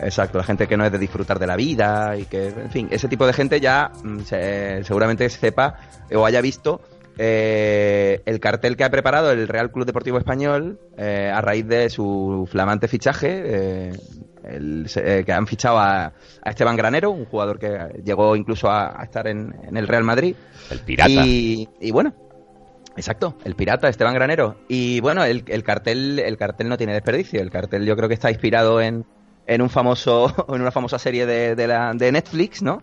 Exacto, 0.00 0.38
la 0.38 0.44
gente 0.44 0.66
que 0.66 0.76
no 0.76 0.84
es 0.84 0.92
de 0.92 0.98
disfrutar 0.98 1.38
de 1.38 1.46
la 1.46 1.56
vida 1.56 2.16
y 2.16 2.24
que, 2.24 2.48
en 2.48 2.70
fin, 2.70 2.88
ese 2.90 3.08
tipo 3.08 3.26
de 3.26 3.32
gente 3.32 3.60
ya 3.60 3.90
mm, 4.04 4.20
se- 4.20 4.84
seguramente 4.84 5.28
sepa 5.30 5.76
o 6.14 6.24
haya 6.26 6.40
visto 6.40 6.80
eh, 7.18 8.20
el 8.26 8.40
cartel 8.40 8.76
que 8.76 8.84
ha 8.84 8.90
preparado 8.90 9.30
el 9.32 9.48
Real 9.48 9.70
Club 9.70 9.86
Deportivo 9.86 10.18
Español 10.18 10.78
eh, 10.98 11.30
a 11.32 11.40
raíz 11.40 11.66
de 11.66 11.88
su 11.88 12.46
flamante 12.50 12.88
fichaje, 12.88 13.42
eh, 13.44 13.92
el- 14.44 14.86
eh, 14.96 15.22
que 15.24 15.32
han 15.32 15.46
fichado 15.46 15.78
a, 15.78 16.04
a 16.42 16.50
Esteban 16.50 16.76
Granero, 16.76 17.10
un 17.10 17.24
jugador 17.24 17.58
que 17.58 17.78
llegó 18.04 18.36
incluso 18.36 18.68
a, 18.70 19.00
a 19.00 19.04
estar 19.04 19.26
en, 19.28 19.54
en 19.66 19.76
el 19.78 19.88
Real 19.88 20.04
Madrid. 20.04 20.36
El 20.70 20.80
pirata. 20.80 21.10
Y, 21.26 21.66
y 21.80 21.90
bueno, 21.90 22.14
exacto, 22.98 23.36
el 23.44 23.54
pirata 23.54 23.88
Esteban 23.88 24.14
Granero. 24.14 24.56
Y 24.68 25.00
bueno, 25.00 25.24
el, 25.24 25.42
el 25.46 25.62
cartel, 25.64 26.18
el 26.18 26.36
cartel 26.36 26.68
no 26.68 26.76
tiene 26.76 26.92
desperdicio. 26.92 27.40
El 27.40 27.50
cartel 27.50 27.86
yo 27.86 27.96
creo 27.96 28.08
que 28.08 28.14
está 28.14 28.30
inspirado 28.30 28.80
en, 28.80 29.04
en 29.46 29.62
un 29.62 29.70
famoso, 29.70 30.46
en 30.48 30.60
una 30.60 30.70
famosa 30.70 30.98
serie 30.98 31.26
de, 31.26 31.54
de, 31.54 31.66
la, 31.66 31.92
de 31.94 32.12
Netflix, 32.12 32.62
¿no? 32.62 32.82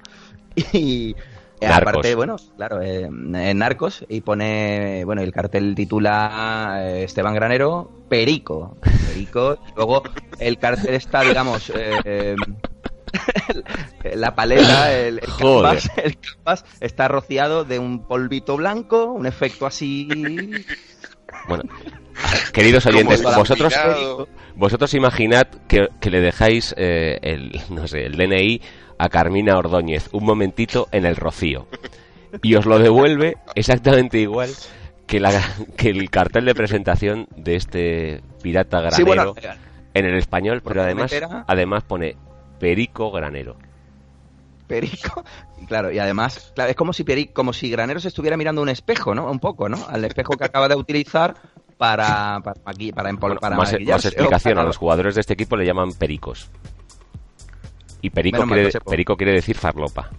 Y 0.72 1.16
eh, 1.59 1.68
Narcos. 1.68 1.91
aparte, 1.91 2.16
bueno, 2.16 2.36
claro, 2.57 2.82
eh, 2.82 3.03
en 3.05 3.57
Narcos 3.57 4.05
y 4.09 4.22
pone, 4.22 5.03
bueno, 5.05 5.22
el 5.22 5.32
cartel 5.32 5.76
titula 5.76 6.82
eh, 6.82 7.03
Esteban 7.05 7.34
Granero, 7.34 7.89
Perico. 8.09 8.78
Perico. 9.07 9.57
luego 9.76 10.03
el 10.39 10.57
cartel 10.59 10.95
está, 10.95 11.22
digamos, 11.22 11.72
eh, 11.74 12.36
la 14.16 14.36
paleta, 14.36 14.93
el, 14.93 15.20
el 15.20 15.30
canvas, 15.38 15.89
el 15.97 16.18
canvas 16.20 16.66
está 16.82 17.07
rociado 17.07 17.64
de 17.64 17.80
un 17.80 18.05
polvito 18.05 18.57
blanco, 18.57 19.05
un 19.05 19.26
efecto 19.26 19.66
así. 19.66 20.09
Bueno, 21.47 21.64
queridos 22.53 22.86
oyentes, 22.86 23.24
vosotros, 23.24 23.74
vosotros 24.55 24.93
imaginad 24.93 25.47
que, 25.68 25.88
que 25.99 26.09
le 26.09 26.22
dejáis 26.22 26.74
eh, 26.78 27.20
el, 27.22 27.59
no 27.70 27.88
sé, 27.88 28.05
el 28.05 28.16
DNI 28.18 28.61
a 28.97 29.09
Carmina 29.09 29.57
Ordóñez 29.57 30.09
un 30.14 30.26
momentito 30.26 30.88
en 30.91 31.05
el 31.05 31.16
rocío 31.16 31.68
y 32.41 32.55
os 32.55 32.66
lo 32.66 32.80
devuelve 32.80 33.38
exactamente 33.55 34.20
igual 34.20 34.49
que, 35.07 35.20
la, 35.20 35.32
que 35.78 35.89
el 35.89 36.09
cartel 36.09 36.45
de 36.45 36.55
presentación 36.55 37.28
de 37.36 37.55
este 37.55 38.22
pirata 38.41 38.80
granero 38.80 38.95
Sí, 38.95 39.03
bueno, 39.03 39.34
en 39.93 40.05
el 40.05 40.16
español, 40.18 40.61
pero 40.66 40.82
además, 40.84 41.11
era- 41.11 41.43
además 41.47 41.84
pone 41.84 42.16
Perico 42.59 43.11
Granero. 43.11 43.55
Perico. 44.68 45.24
Claro, 45.68 45.93
y 45.93 45.97
además, 45.99 46.51
claro, 46.55 46.72
es 46.72 46.76
como 46.76 46.91
si 46.91 47.05
Peri- 47.05 47.32
como 47.32 47.53
si 47.53 47.70
Granero 47.70 47.97
se 48.01 48.09
estuviera 48.09 48.36
mirando 48.36 48.61
un 48.61 48.68
espejo, 48.68 49.16
¿no? 49.16 49.32
Un 49.32 49.39
poco, 49.39 49.70
¿no? 49.70 49.78
Al 49.88 50.03
espejo 50.03 50.34
que 50.36 50.43
acaba 50.43 50.68
de 50.68 50.76
utilizar 50.76 51.36
para 51.84 52.39
para 52.39 52.61
maqui- 52.63 52.93
para, 52.93 53.09
empol- 53.09 53.19
Bueno, 53.19 53.39
para 53.41 53.57
más, 53.57 53.65
más 53.67 53.73
maquillarse, 53.73 54.07
explicación, 54.07 54.57
a 54.57 54.63
los 54.63 54.77
jugadores 54.77 55.15
de 55.15 55.21
este 55.21 55.34
equipo 55.34 55.57
le 55.57 55.65
llaman 55.65 55.91
pericos. 55.91 56.49
Y 58.01 58.09
perico, 58.09 58.45
Menos 58.45 58.71
quiere, 58.71 58.79
perico 58.89 59.15
decir 59.17 59.57
farlopa. 59.57 60.09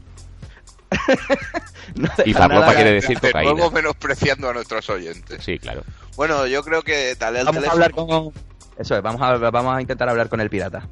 no 1.97 2.09
Y 2.27 2.35
farlopa 2.35 2.61
nada- 2.67 2.75
quiere 2.75 2.93
decir 2.93 3.19
De 3.19 3.29
cocaína. 3.33 3.53
nuevo 3.55 3.71
menospreciando 3.71 4.51
a 4.51 4.53
nuestros 4.53 4.91
oyentes. 4.91 5.43
Sí, 5.43 5.59
claro. 5.59 5.83
Bueno, 6.17 6.47
yo 6.47 6.63
creo 6.63 6.83
que 6.83 7.15
dale 7.15 7.41
al 7.41 7.47
Vamos 7.47 7.65
a 7.67 7.71
hablar 7.73 7.91
con 7.93 8.33
eso 8.79 8.97
es, 8.97 9.03
vamos 9.03 9.23
a 9.23 9.39
vamos 9.39 9.75
a 9.77 9.81
intentar 9.81 10.09
hablar 10.11 10.29
con 10.29 10.41
el 10.41 10.51
pirata. 10.51 10.87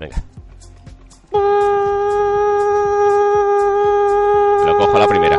Venga. 0.00 0.16
Lo 4.66 4.76
cojo 4.78 4.96
a 4.96 5.00
la 5.00 5.06
primera. 5.06 5.38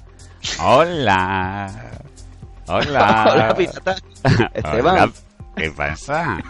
Hola. 0.64 1.89
Hola. 2.70 3.28
Hola, 3.32 3.54
pirata. 3.54 3.96
Esteban, 4.54 4.94
Hola. 4.96 5.10
¿Qué 5.56 5.70
pasa? 5.70 6.40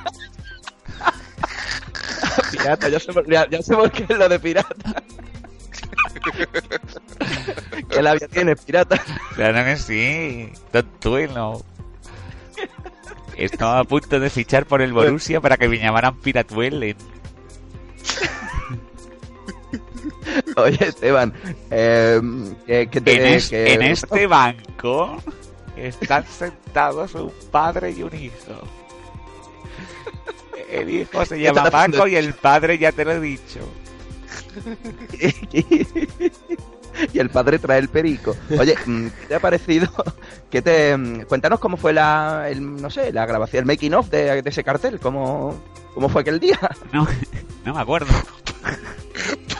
pirata, 2.52 2.88
ya 2.88 3.00
sé, 3.00 3.12
por- 3.12 3.28
ya, 3.30 3.48
ya 3.48 3.62
sé 3.62 3.74
por 3.74 3.90
qué 3.90 4.04
es 4.08 4.18
lo 4.18 4.28
de 4.28 4.38
pirata. 4.38 4.74
¿Qué 7.88 8.02
labia 8.02 8.28
tienes, 8.28 8.60
pirata? 8.64 9.00
Claro 9.34 9.64
que 9.64 9.76
sí. 9.76 10.52
Tontuelo. 10.72 11.62
Estaba 13.36 13.78
a 13.80 13.84
punto 13.84 14.20
de 14.20 14.28
fichar 14.28 14.66
por 14.66 14.82
el 14.82 14.92
Borussia 14.92 15.40
para 15.40 15.56
que 15.56 15.68
me 15.68 15.78
llamaran 15.78 16.18
Piratuelen. 16.20 16.96
Oye, 20.56 20.78
Esteban, 20.84 21.32
eh, 21.70 22.20
que, 22.66 22.88
que 22.88 23.00
te- 23.00 23.16
En, 23.28 23.34
es- 23.34 23.48
que- 23.48 23.72
en 23.74 23.82
este 23.82 24.26
banco 24.26 25.22
están 25.88 26.26
sentados 26.26 27.14
un 27.14 27.32
padre 27.50 27.90
y 27.92 28.02
un 28.02 28.14
hijo. 28.14 28.60
El 30.70 30.90
hijo 30.90 31.24
se 31.24 31.36
¿Qué 31.36 31.44
llama? 31.44 31.70
Paco 31.70 32.06
y 32.06 32.16
el 32.16 32.34
padre 32.34 32.78
ya 32.78 32.92
te 32.92 33.04
lo 33.04 33.12
he 33.12 33.20
dicho. 33.20 33.60
y 37.12 37.18
el 37.18 37.30
padre 37.30 37.58
trae 37.58 37.78
el 37.78 37.88
perico. 37.88 38.36
Oye, 38.58 38.76
mm, 38.86 39.06
¿qué 39.08 39.26
te 39.28 39.34
ha 39.34 39.40
parecido? 39.40 39.88
¿Qué 40.50 40.62
te, 40.62 40.96
mm, 40.96 41.22
cuéntanos 41.22 41.58
cómo 41.58 41.76
fue 41.76 41.92
la, 41.92 42.46
el, 42.48 42.76
no 42.76 42.90
sé, 42.90 43.12
la 43.12 43.26
grabación, 43.26 43.62
el 43.62 43.66
making 43.66 43.94
of 43.94 44.08
de, 44.10 44.42
de 44.42 44.50
ese 44.50 44.62
cartel, 44.62 45.00
cómo, 45.00 45.60
cómo 45.94 46.08
fue 46.08 46.22
aquel 46.22 46.40
día. 46.40 46.58
No, 46.92 47.06
no 47.64 47.74
me 47.74 47.80
acuerdo. 47.80 48.12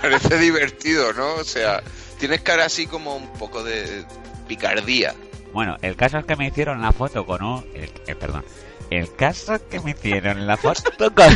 Parece 0.02 0.38
divertido, 0.38 1.12
¿no? 1.12 1.34
O 1.34 1.44
sea, 1.44 1.82
tienes 2.18 2.40
cara 2.40 2.64
así 2.64 2.86
como 2.86 3.16
un 3.16 3.28
poco 3.34 3.62
de 3.62 4.04
picardía. 4.48 5.14
Bueno, 5.52 5.76
el 5.82 5.96
caso 5.96 6.18
es 6.18 6.24
que 6.24 6.36
me 6.36 6.46
hicieron 6.48 6.80
la 6.80 6.92
foto 6.92 7.26
con 7.26 7.42
un... 7.42 7.64
El, 7.74 7.90
eh, 8.06 8.14
perdón. 8.14 8.44
El 8.90 9.12
caso 9.14 9.54
es 9.54 9.62
que 9.62 9.80
me 9.80 9.90
hicieron 9.92 10.46
la 10.46 10.56
foto 10.56 10.82
con... 11.14 11.32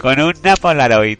con 0.00 0.20
una 0.20 0.56
Polaroid. 0.56 1.18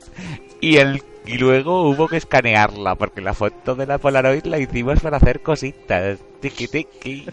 Y, 0.61 0.77
el, 0.77 1.03
y 1.27 1.39
luego 1.39 1.89
hubo 1.89 2.07
que 2.09 2.19
escanearla, 2.19 2.95
porque 2.97 3.21
la 3.23 3.35
foto 3.35 3.75
de 3.75 3.87
la 3.87 3.99
Polaroid 3.99 4.45
la 4.45 4.59
hicimos 4.59 5.01
para 5.01 5.17
hacer 5.17 5.41
cositas. 5.41 6.19
Tiki 6.41 6.69
tiki. 6.69 7.27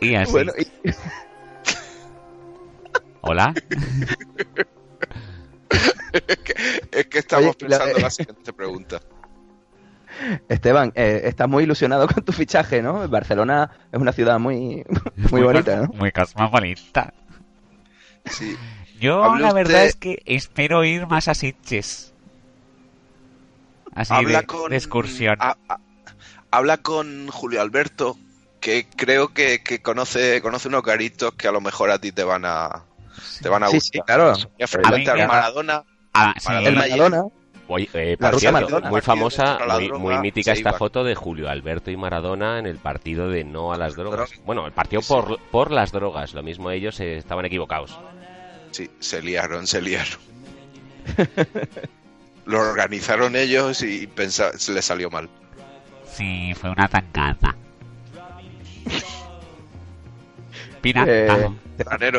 Y 0.00 0.14
así. 0.16 0.32
Bueno, 0.32 0.52
y- 0.58 0.90
Hola. 3.20 3.54
es, 6.12 6.36
que, 6.38 6.54
es 6.90 7.06
que 7.06 7.18
estamos 7.18 7.54
Oye, 7.56 7.66
y 7.66 7.68
la- 7.68 7.78
pensando 7.78 7.98
la 8.00 8.10
siguiente 8.10 8.52
pregunta. 8.52 9.00
Esteban, 10.48 10.92
eh, 10.94 11.22
estás 11.24 11.48
muy 11.48 11.64
ilusionado 11.64 12.06
con 12.14 12.24
tu 12.24 12.32
fichaje, 12.32 12.82
¿no? 12.82 13.08
Barcelona 13.08 13.70
es 13.92 14.00
una 14.00 14.12
ciudad 14.12 14.38
muy, 14.38 14.84
muy 15.30 15.42
bonita, 15.42 15.76
¿no? 15.76 15.86
Muy 15.94 16.12
cosmopolita. 16.12 17.12
Sí. 18.26 18.56
Yo 19.00 19.34
la 19.36 19.52
verdad 19.52 19.86
usted- 19.86 19.86
es 19.88 19.96
que 19.96 20.22
espero 20.26 20.84
ir 20.84 21.06
más 21.06 21.26
a 21.28 21.34
Sitges. 21.34 22.14
Así 23.94 24.12
habla 24.14 24.40
de, 24.40 24.46
con 24.46 24.70
de 24.70 24.76
excursión. 24.76 25.36
a- 25.40 25.56
a- 25.68 25.78
habla 26.50 26.78
con 26.78 27.28
Julio 27.28 27.60
Alberto, 27.60 28.16
que 28.60 28.86
creo 28.96 29.28
que, 29.34 29.62
que 29.62 29.82
conoce 29.82 30.40
conoce 30.40 30.68
unos 30.68 30.82
garitos 30.82 31.34
que 31.34 31.48
a 31.48 31.52
lo 31.52 31.60
mejor 31.60 31.90
a 31.90 31.98
ti 31.98 32.12
te 32.12 32.24
van 32.24 32.44
a 32.44 32.84
te 33.42 33.48
van 33.48 33.64
a 33.64 33.68
Sí, 33.68 33.74
gustar. 33.76 33.92
sí, 33.92 34.00
claro. 34.06 34.30
A 34.32 34.36
enfrentarte 34.58 35.14
mí- 35.14 35.20
a 35.20 35.26
Maradona, 35.26 35.84
Ah, 36.14 36.32
sí, 36.38 36.46
Maradona 36.48 36.68
El 36.68 36.74
y- 36.74 36.90
Maradona, 36.90 37.22
Oye, 37.68 37.88
eh, 37.94 38.16
por 38.18 38.38
cierto, 38.38 38.52
Maradona. 38.60 38.90
muy 38.90 39.00
famosa, 39.00 39.58
muy, 39.76 39.86
droga, 39.86 39.98
muy 39.98 40.18
mítica 40.18 40.52
esta 40.52 40.70
iba. 40.70 40.78
foto 40.78 41.04
de 41.04 41.14
Julio 41.14 41.48
Alberto 41.48 41.90
y 41.90 41.96
Maradona 41.96 42.58
en 42.58 42.66
el 42.66 42.76
partido 42.78 43.28
de 43.28 43.44
no 43.44 43.72
a 43.72 43.78
las 43.78 43.94
drogas. 43.96 44.30
Bueno, 44.44 44.66
el 44.66 44.72
partido 44.72 45.00
Sí. 45.02 45.08
por, 45.12 45.38
por 45.50 45.70
las 45.70 45.92
drogas. 45.92 46.34
Lo 46.34 46.42
mismo 46.42 46.70
ellos 46.70 46.98
eh, 47.00 47.16
estaban 47.16 47.44
equivocados. 47.46 47.98
sí, 48.72 48.90
se 49.00 49.22
liaron, 49.22 49.66
se 49.66 49.80
liaron. 49.80 50.18
Lo 52.46 52.60
organizaron 52.60 53.36
ellos 53.36 53.82
y 53.82 54.06
pensa- 54.08 54.58
se 54.58 54.72
les 54.72 54.84
salió 54.84 55.08
mal. 55.10 55.28
sí, 56.04 56.52
fue 56.54 56.70
una 56.70 56.88
tangada. 56.88 57.54
Pirata. 60.80 61.10
Eh, 61.12 61.48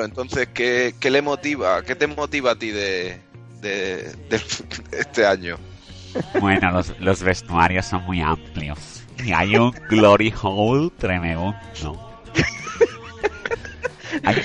entonces, 0.04 0.48
¿qué, 0.54 0.96
qué 1.00 1.12
le 1.12 1.22
motiva? 1.22 1.82
¿Qué 1.84 1.96
te 1.96 2.08
motiva 2.08 2.52
a 2.52 2.56
ti 2.56 2.72
de, 2.72 3.20
de, 3.64 4.14
de 4.30 4.42
este 4.92 5.26
año? 5.26 5.58
Bueno, 6.40 6.72
los, 6.72 6.94
los 7.00 7.24
vestuarios 7.24 7.86
son 7.88 8.04
muy 8.04 8.22
amplios. 8.22 9.02
Y 9.24 9.32
hay 9.32 9.56
un 9.58 9.72
glory 9.90 10.32
hole 10.42 10.92
tremendo. 11.00 11.56
Hay- 14.24 14.42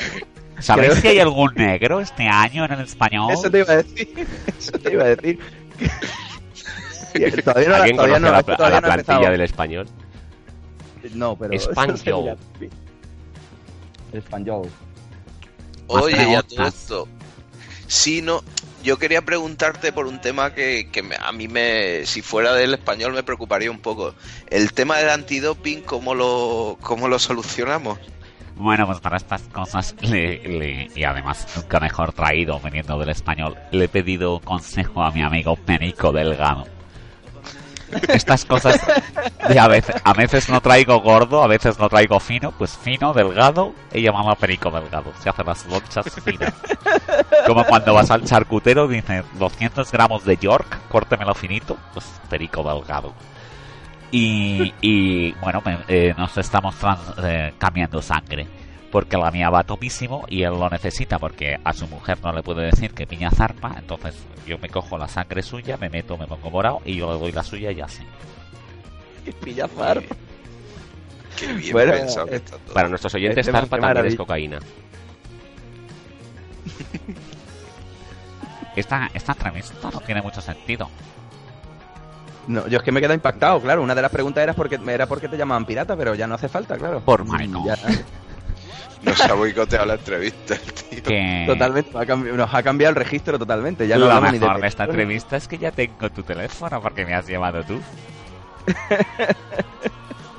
¿Sabéis 0.60 0.90
Creo- 0.90 1.00
si 1.02 1.08
hay 1.08 1.18
algún 1.20 1.52
negro 1.54 2.00
este 2.00 2.26
año 2.26 2.64
en 2.64 2.72
el 2.72 2.80
español? 2.80 3.32
eso 3.32 3.48
te 3.50 3.58
iba 3.60 3.72
a 3.72 3.76
decir. 3.76 4.26
Eso 4.58 4.72
te 4.72 4.92
iba 4.92 5.04
a 5.04 5.14
decir. 5.14 5.38
Todavía 7.44 7.68
no, 7.68 7.74
¿Alguien 7.76 7.96
todavía 7.96 8.14
conoce 8.16 8.20
no, 8.20 8.28
a 8.28 8.30
la, 8.32 8.38
a 8.38 8.80
no 8.80 8.86
plantilla 8.86 8.94
empezado. 8.94 9.30
del 9.32 9.40
español? 9.40 9.88
No, 11.14 11.36
pero... 11.36 11.52
Español. 11.54 12.36
Español. 14.12 14.68
Oye, 15.86 16.30
y 16.30 16.34
a 16.34 16.42
todo 16.42 16.66
esto. 16.66 17.08
Sí, 17.86 18.20
no. 18.20 18.42
Yo 18.82 18.96
quería 18.98 19.22
preguntarte 19.22 19.92
por 19.92 20.06
un 20.06 20.20
tema 20.20 20.54
que, 20.54 20.88
que 20.90 21.02
a 21.20 21.32
mí 21.32 21.48
me, 21.48 22.06
si 22.06 22.22
fuera 22.22 22.54
del 22.54 22.74
español, 22.74 23.12
me 23.12 23.22
preocuparía 23.22 23.70
un 23.70 23.80
poco. 23.80 24.14
El 24.50 24.72
tema 24.72 24.98
del 24.98 25.10
antidoping, 25.10 25.82
¿cómo 25.82 26.14
lo, 26.14 26.78
cómo 26.80 27.08
lo 27.08 27.18
solucionamos? 27.18 27.98
Bueno, 28.54 28.86
pues 28.86 29.00
para 29.00 29.16
estas 29.16 29.42
cosas, 29.42 29.94
le, 30.00 30.38
le- 30.48 30.90
y 30.94 31.04
además 31.04 31.46
nunca 31.56 31.78
mejor 31.80 32.12
traído 32.12 32.58
viniendo 32.60 32.98
del 32.98 33.10
español, 33.10 33.56
le 33.72 33.84
he 33.84 33.88
pedido 33.88 34.40
consejo 34.40 35.02
a 35.02 35.10
mi 35.12 35.22
amigo 35.22 35.54
Perico 35.56 36.10
Delgado. 36.12 36.66
Estas 38.08 38.44
cosas 38.44 38.80
de 39.48 39.58
a 39.58 39.68
veces, 39.68 39.96
a 40.04 40.12
veces 40.12 40.48
no 40.48 40.60
traigo 40.60 41.00
gordo, 41.00 41.42
a 41.42 41.46
veces 41.46 41.78
no 41.78 41.88
traigo 41.88 42.20
fino, 42.20 42.52
pues 42.52 42.76
fino, 42.76 43.12
delgado, 43.12 43.74
y 43.92 44.02
llamamos 44.02 44.36
perico 44.38 44.70
delgado. 44.70 45.12
Se 45.22 45.28
hacen 45.28 45.46
las 45.46 45.66
lonchas 45.66 46.06
finas. 46.24 46.52
Como 47.46 47.64
cuando 47.64 47.94
vas 47.94 48.10
al 48.10 48.24
charcutero, 48.24 48.88
dices 48.88 49.24
200 49.38 49.90
gramos 49.92 50.24
de 50.24 50.36
York, 50.36 50.78
córtemelo 50.88 51.34
finito, 51.34 51.76
pues 51.94 52.04
perico 52.28 52.62
delgado. 52.62 53.12
Y, 54.10 54.72
y 54.80 55.32
bueno, 55.32 55.62
me- 55.64 55.78
eh, 55.88 56.14
nos 56.16 56.36
estamos 56.38 56.74
trans- 56.76 57.12
eh, 57.22 57.52
cambiando 57.58 58.00
sangre. 58.00 58.46
Porque 58.90 59.16
la 59.18 59.30
mía 59.30 59.50
va 59.50 59.64
topísimo 59.64 60.24
y 60.28 60.42
él 60.44 60.52
lo 60.52 60.68
necesita 60.70 61.18
porque 61.18 61.58
a 61.62 61.72
su 61.74 61.86
mujer 61.88 62.18
no 62.22 62.32
le 62.32 62.42
puede 62.42 62.64
decir 62.64 62.94
que 62.94 63.06
piña 63.06 63.30
zarpa. 63.30 63.74
Entonces 63.78 64.14
yo 64.46 64.58
me 64.58 64.68
cojo 64.68 64.96
la 64.96 65.08
sangre 65.08 65.42
suya, 65.42 65.76
me 65.76 65.90
meto, 65.90 66.16
me 66.16 66.26
pongo 66.26 66.50
morado 66.50 66.80
y 66.84 66.96
yo 66.96 67.12
le 67.12 67.18
doy 67.18 67.32
la 67.32 67.42
suya 67.42 67.70
y 67.70 67.80
así. 67.80 68.02
Pilla 69.44 69.68
zarpa. 69.68 70.16
Qué 71.38 71.52
bien 71.52 71.72
Bueno, 71.72 71.92
pensado 71.92 72.26
eh, 72.28 72.36
está 72.36 72.56
todo. 72.58 72.74
Para 72.74 72.88
nuestros 72.88 73.14
oyentes, 73.14 73.46
Este 73.46 73.52
Zarpa 73.52 73.78
también 73.78 74.06
es 74.06 74.16
cocaína. 74.16 74.58
Esta, 78.76 79.10
esta 79.12 79.32
entrevista 79.32 79.90
no 79.92 80.00
tiene 80.00 80.22
mucho 80.22 80.40
sentido. 80.40 80.88
No, 82.46 82.68
yo 82.68 82.78
es 82.78 82.84
que 82.84 82.92
me 82.92 83.00
queda 83.00 83.12
impactado, 83.12 83.60
claro. 83.60 83.82
Una 83.82 83.94
de 83.94 84.02
las 84.02 84.10
preguntas 84.12 84.40
era 84.42 84.52
porque 84.54 84.78
era 84.86 85.06
porque 85.06 85.28
te 85.28 85.36
llamaban 85.36 85.66
pirata, 85.66 85.96
pero 85.96 86.14
ya 86.14 86.28
no 86.28 86.36
hace 86.36 86.48
falta, 86.48 86.76
claro. 86.78 87.00
Por. 87.00 87.26
Ya, 87.64 87.76
Nos 89.02 89.20
ha 89.20 89.32
boicoteado 89.34 89.86
la 89.86 89.94
entrevista, 89.94 90.54
el 90.54 90.72
tío. 90.72 91.02
Que 91.02 91.44
totalmente, 91.46 91.90
nos 91.92 92.02
ha, 92.02 92.06
cambi- 92.06 92.32
nos 92.32 92.54
ha 92.54 92.62
cambiado 92.62 92.90
el 92.90 92.96
registro 92.96 93.38
totalmente. 93.38 93.86
Ya 93.86 93.96
no 93.96 94.06
lo 94.06 94.12
hablamos 94.12 94.32
ni 94.32 94.38
mejor 94.40 94.56
de 94.56 94.62
de 94.62 94.68
esta 94.68 94.84
entrevista 94.84 95.36
es 95.36 95.48
que 95.48 95.58
ya 95.58 95.70
tengo 95.70 96.10
tu 96.10 96.22
teléfono 96.22 96.80
porque 96.82 97.04
me 97.06 97.14
has 97.14 97.26
llevado 97.26 97.62
tú. 97.64 97.80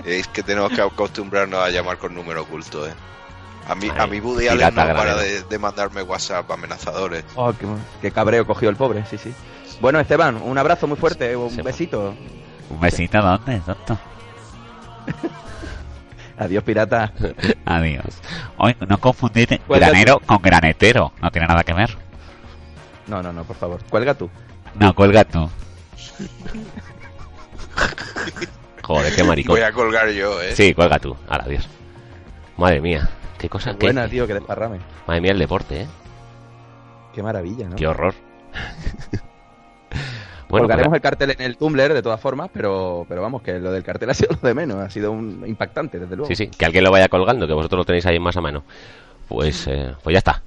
Es 0.06 0.28
que 0.28 0.42
tenemos 0.44 0.72
que 0.72 0.82
acostumbrarnos 0.82 1.60
a 1.60 1.70
llamar 1.70 1.98
con 1.98 2.14
número 2.16 2.42
oculto, 2.44 2.88
eh. 2.88 2.94
A 3.68 3.76
mí, 3.76 3.90
a 3.96 4.08
mí 4.08 4.20
Woody 4.20 4.48
Allen 4.48 4.74
no 4.74 4.82
para 4.96 5.16
de, 5.16 5.44
de 5.44 5.60
mandarme 5.60 6.02
WhatsApp 6.02 6.50
amenazadores. 6.50 7.24
Oh, 7.36 7.54
qué, 7.54 7.68
qué 8.02 8.12
cabreo 8.12 8.48
cogió 8.48 8.70
el 8.70 8.76
pobre, 8.76 9.06
sí, 9.06 9.18
sí. 9.18 9.32
Bueno, 9.82 10.00
Esteban, 10.00 10.38
un 10.42 10.58
abrazo 10.58 10.88
muy 10.88 10.98
fuerte, 10.98 11.36
un 11.36 11.56
besito. 11.58 12.16
Un 12.70 12.80
besito, 12.80 13.22
¿dónde, 13.22 13.60
tonto? 13.60 14.00
Adiós, 16.40 16.64
pirata. 16.64 17.12
Adiós. 17.66 18.22
Oye, 18.58 18.76
no 18.88 18.98
confundir 18.98 19.60
Cuelga 19.68 19.90
granero 19.90 20.20
con 20.20 20.42
granetero. 20.42 21.12
No 21.22 21.30
tiene 21.32 21.48
nada 21.48 21.64
que 21.64 21.74
ver. 21.74 21.98
No, 23.08 23.22
no, 23.22 23.34
no, 23.34 23.44
por 23.44 23.58
favor. 23.58 23.84
Cuelga 23.90 24.14
tú. 24.14 24.30
No, 24.76 24.96
cuelga 24.96 25.26
tú. 25.26 25.50
Joder, 28.84 29.16
qué 29.16 29.24
maricón. 29.24 29.54
Voy 29.56 29.62
a 29.64 29.72
colgar 29.72 30.10
yo, 30.12 30.42
eh. 30.42 30.56
Sí, 30.56 30.74
cuelga 30.74 30.98
tú. 31.00 31.16
Ahora, 31.28 31.44
adiós. 31.46 31.68
Madre 32.58 32.82
mía. 32.82 33.10
Qué 33.38 33.50
cosa. 33.50 33.72
qué- 33.78 33.86
Buena, 33.88 34.08
tío, 34.08 34.26
que 34.26 34.34
desparrame. 34.34 34.80
Madre 35.08 35.22
mía, 35.22 35.32
el 35.34 35.40
deporte, 35.40 35.82
¿eh? 35.82 35.88
Qué 37.14 37.22
maravilla, 37.22 37.68
¿no? 37.68 37.76
Qué 37.76 37.86
horror. 37.88 38.16
bueno, 40.50 40.64
Colgaremos 40.64 40.90
pues, 40.90 40.98
el 40.98 41.02
cartel 41.02 41.32
en 41.32 41.42
el 41.42 41.58
Tumblr, 41.58 41.94
de 41.94 42.02
todas 42.02 42.20
formas, 42.20 42.50
pero, 42.52 43.06
pero 43.08 43.22
vamos, 43.22 43.44
que 43.44 43.60
lo 43.60 43.72
del 43.72 43.84
cartel 43.84 44.10
ha 44.10 44.14
sido 44.14 44.36
lo 44.42 44.48
de 44.48 44.54
menos. 44.56 44.78
Ha 44.78 44.90
sido 44.90 45.12
un 45.12 45.44
impactante, 45.48 46.00
desde 46.00 46.16
luego. 46.16 46.28
sí, 46.28 46.36
sí, 46.36 46.48
que 46.48 46.66
alguien 46.66 46.84
lo 46.84 46.92
vaya 46.92 47.08
colgando, 47.08 47.48
que 47.48 47.54
vosotros 47.54 47.80
lo 47.80 47.86
tenéis 47.86 48.06
ahí 48.08 48.20
más 48.20 48.36
a 48.36 48.42
mano. 48.42 48.64
Pues, 49.28 49.68
eh, 49.68 49.94
pues 50.04 50.14
ya 50.14 50.18
está. 50.18 50.42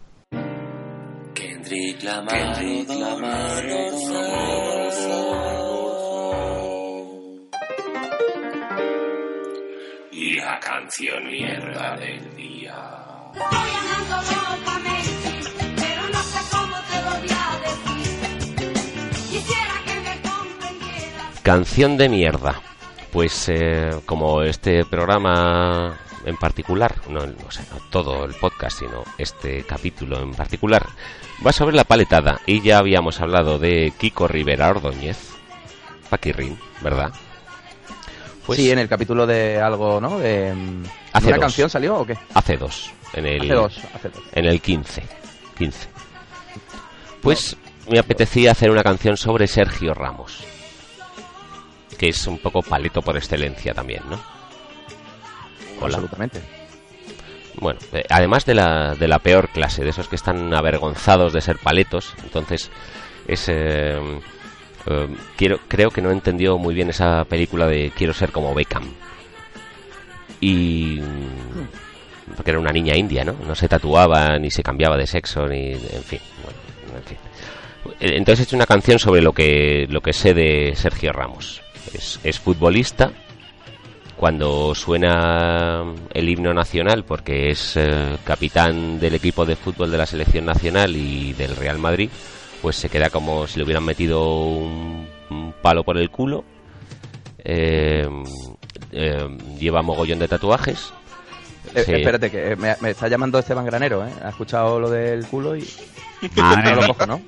Kendrick 1.35 2.03
Lamar, 2.03 2.59
Kendrick 2.59 2.89
Lamar, 2.89 3.65
Y 10.11 10.35
la 10.35 10.59
canción 10.61 11.27
mierda 11.27 11.97
del 11.97 12.37
día. 12.37 12.75
Andando 13.35 14.17
locamente, 14.17 15.32
Canción 21.43 21.97
de 21.97 22.09
mierda. 22.09 22.61
Pues 23.13 23.49
eh, 23.49 23.91
como 24.07 24.43
este 24.43 24.85
programa 24.87 25.99
en 26.25 26.37
particular, 26.37 26.95
no, 27.09 27.27
no 27.27 27.51
sé, 27.51 27.63
no 27.73 27.79
todo 27.91 28.25
el 28.25 28.33
podcast, 28.35 28.79
sino 28.79 29.03
este 29.19 29.65
capítulo 29.65 30.21
en 30.23 30.33
particular, 30.33 30.87
va 31.45 31.53
sobre 31.53 31.77
la 31.77 31.85
paletada. 31.85 32.41
Y 32.47 32.63
ya 32.63 32.79
habíamos 32.79 33.21
hablado 33.21 33.59
de 33.59 33.93
Kiko 33.99 34.29
Rivera 34.29 34.71
Ordóñez, 34.71 35.19
Paquirrin, 36.09 36.59
¿verdad? 36.81 37.13
Pues 38.47 38.59
sí, 38.59 38.71
en 38.71 38.79
el 38.79 38.89
capítulo 38.89 39.27
de 39.27 39.61
algo, 39.61 40.01
¿no? 40.01 40.19
De, 40.19 40.55
mm, 40.55 40.85
Hace 41.13 41.27
¿Una 41.29 41.37
dos. 41.37 41.43
canción 41.45 41.69
salió 41.71 41.97
o 41.97 42.07
qué? 42.07 42.17
hace 42.35 42.57
dos, 42.57 42.93
en 43.13 43.27
el, 43.27 43.43
Hace 43.43 43.53
dos, 43.55 43.79
hace 43.95 44.09
dos. 44.09 44.23
en 44.33 44.45
el 44.47 44.61
15. 44.61 45.03
15. 45.59 45.89
Pues 47.21 47.57
me 47.91 47.99
apetecía 47.99 48.53
hacer 48.53 48.71
una 48.71 48.83
canción 48.83 49.17
sobre 49.17 49.47
Sergio 49.47 49.93
Ramos. 49.93 50.43
Que 52.03 52.09
es 52.09 52.27
un 52.27 52.39
poco 52.39 52.63
paleto 52.63 53.01
por 53.01 53.17
excelencia 53.17 53.73
también, 53.75 54.03
¿no? 54.11 54.21
Hola. 55.81 55.99
Absolutamente. 55.99 56.41
Bueno, 57.61 57.79
eh, 57.93 58.03
además 58.11 58.45
de 58.45 58.57
la, 58.57 58.97
de 58.97 59.07
la 59.07 59.21
peor 59.21 59.51
clase, 59.51 59.85
de 59.85 59.91
esos 59.91 60.09
que 60.09 60.17
están 60.17 60.53
avergonzados 60.53 61.33
de 61.33 61.41
ser 61.41 61.59
paletos, 61.59 62.13
entonces 62.25 62.73
es... 63.29 63.49
eh, 63.49 64.01
eh, 64.87 65.09
quiero, 65.37 65.61
creo 65.69 65.91
que 65.91 66.03
no 66.03 66.11
entendió 66.11 66.59
muy 66.59 66.75
bien 66.75 66.91
esa 66.91 67.25
película 67.25 67.69
de 67.69 67.93
Quiero 67.97 68.15
ser 68.15 68.33
como 68.33 68.53
Beckham. 68.53 68.93
Y... 70.41 70.99
Porque 72.35 72.51
era 72.51 72.59
una 72.59 72.73
niña 72.73 72.97
india, 72.97 73.23
¿no? 73.23 73.37
No 73.47 73.55
se 73.55 73.69
tatuaba, 73.69 74.41
ni 74.41 74.51
se 74.51 74.65
cambiaba 74.65 74.97
de 74.97 75.07
sexo, 75.07 75.47
ni... 75.47 75.71
En 75.71 76.03
fin, 76.03 76.19
bueno, 76.43 76.99
en 76.99 77.05
fin. 77.05 77.19
Entonces 78.01 78.41
he 78.41 78.43
hecho 78.49 78.57
una 78.57 78.67
canción 78.67 78.99
sobre 78.99 79.23
lo 79.23 79.33
que, 79.33 79.87
lo 79.89 80.01
que 80.01 80.13
sé 80.13 80.35
de 80.35 80.73
Sergio 80.75 81.13
Ramos. 81.13 81.63
Es, 81.95 82.21
es 82.23 82.39
futbolista, 82.39 83.13
cuando 84.23 84.73
suena 84.73 85.83
el 86.15 86.29
himno 86.29 86.55
nacional, 86.55 87.05
porque 87.05 87.51
es 87.51 87.77
eh, 87.77 88.19
capitán 88.23 89.01
del 89.01 89.17
equipo 89.17 89.45
de 89.45 89.57
fútbol 89.57 89.91
de 89.91 89.99
la 89.99 90.07
selección 90.07 90.45
nacional 90.45 90.95
y 90.95 91.33
del 91.33 91.57
Real 91.57 91.81
Madrid, 91.81 92.09
pues 92.61 92.77
se 92.77 92.89
queda 92.89 93.11
como 93.11 93.49
si 93.49 93.59
le 93.59 93.65
hubieran 93.65 93.85
metido 93.85 94.45
un, 94.47 95.09
palo 95.61 95.83
por 95.83 95.99
el 95.99 96.09
culo. 96.09 96.45
Eh, 97.39 98.09
eh, 98.93 99.39
lleva 99.59 99.83
mogollón 99.83 100.21
de 100.21 100.29
tatuajes. 100.29 100.93
Eh, 101.75 101.83
Sí. 101.85 101.93
espérate, 101.95 102.31
que 102.31 102.53
eh, 102.53 102.57
me, 102.57 102.77
me 102.81 102.91
está 102.91 103.09
llamando 103.09 103.39
Esteban 103.39 103.65
Granero, 103.65 104.07
¿eh? 104.07 104.13
Ha 104.25 104.29
escuchado 104.31 104.79
lo 104.79 104.91
del 104.91 105.27
culo 105.27 105.57
y 105.57 105.69
Madre 106.37 106.75
no 106.75 106.83
lo 106.83 106.87
cojo, 106.89 107.07
¿no? 107.07 107.23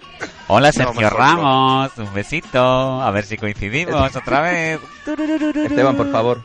Hola, 0.49 0.71
Sergio 0.73 1.01
no. 1.01 1.11
Ramos. 1.11 1.91
Un 1.99 2.13
besito. 2.15 2.61
A 3.03 3.11
ver 3.11 3.25
si 3.25 3.37
coincidimos 3.37 4.15
otra 4.15 4.41
vez. 4.43 4.81
Esteban, 5.07 5.97
por 5.97 6.11
favor. 6.13 6.43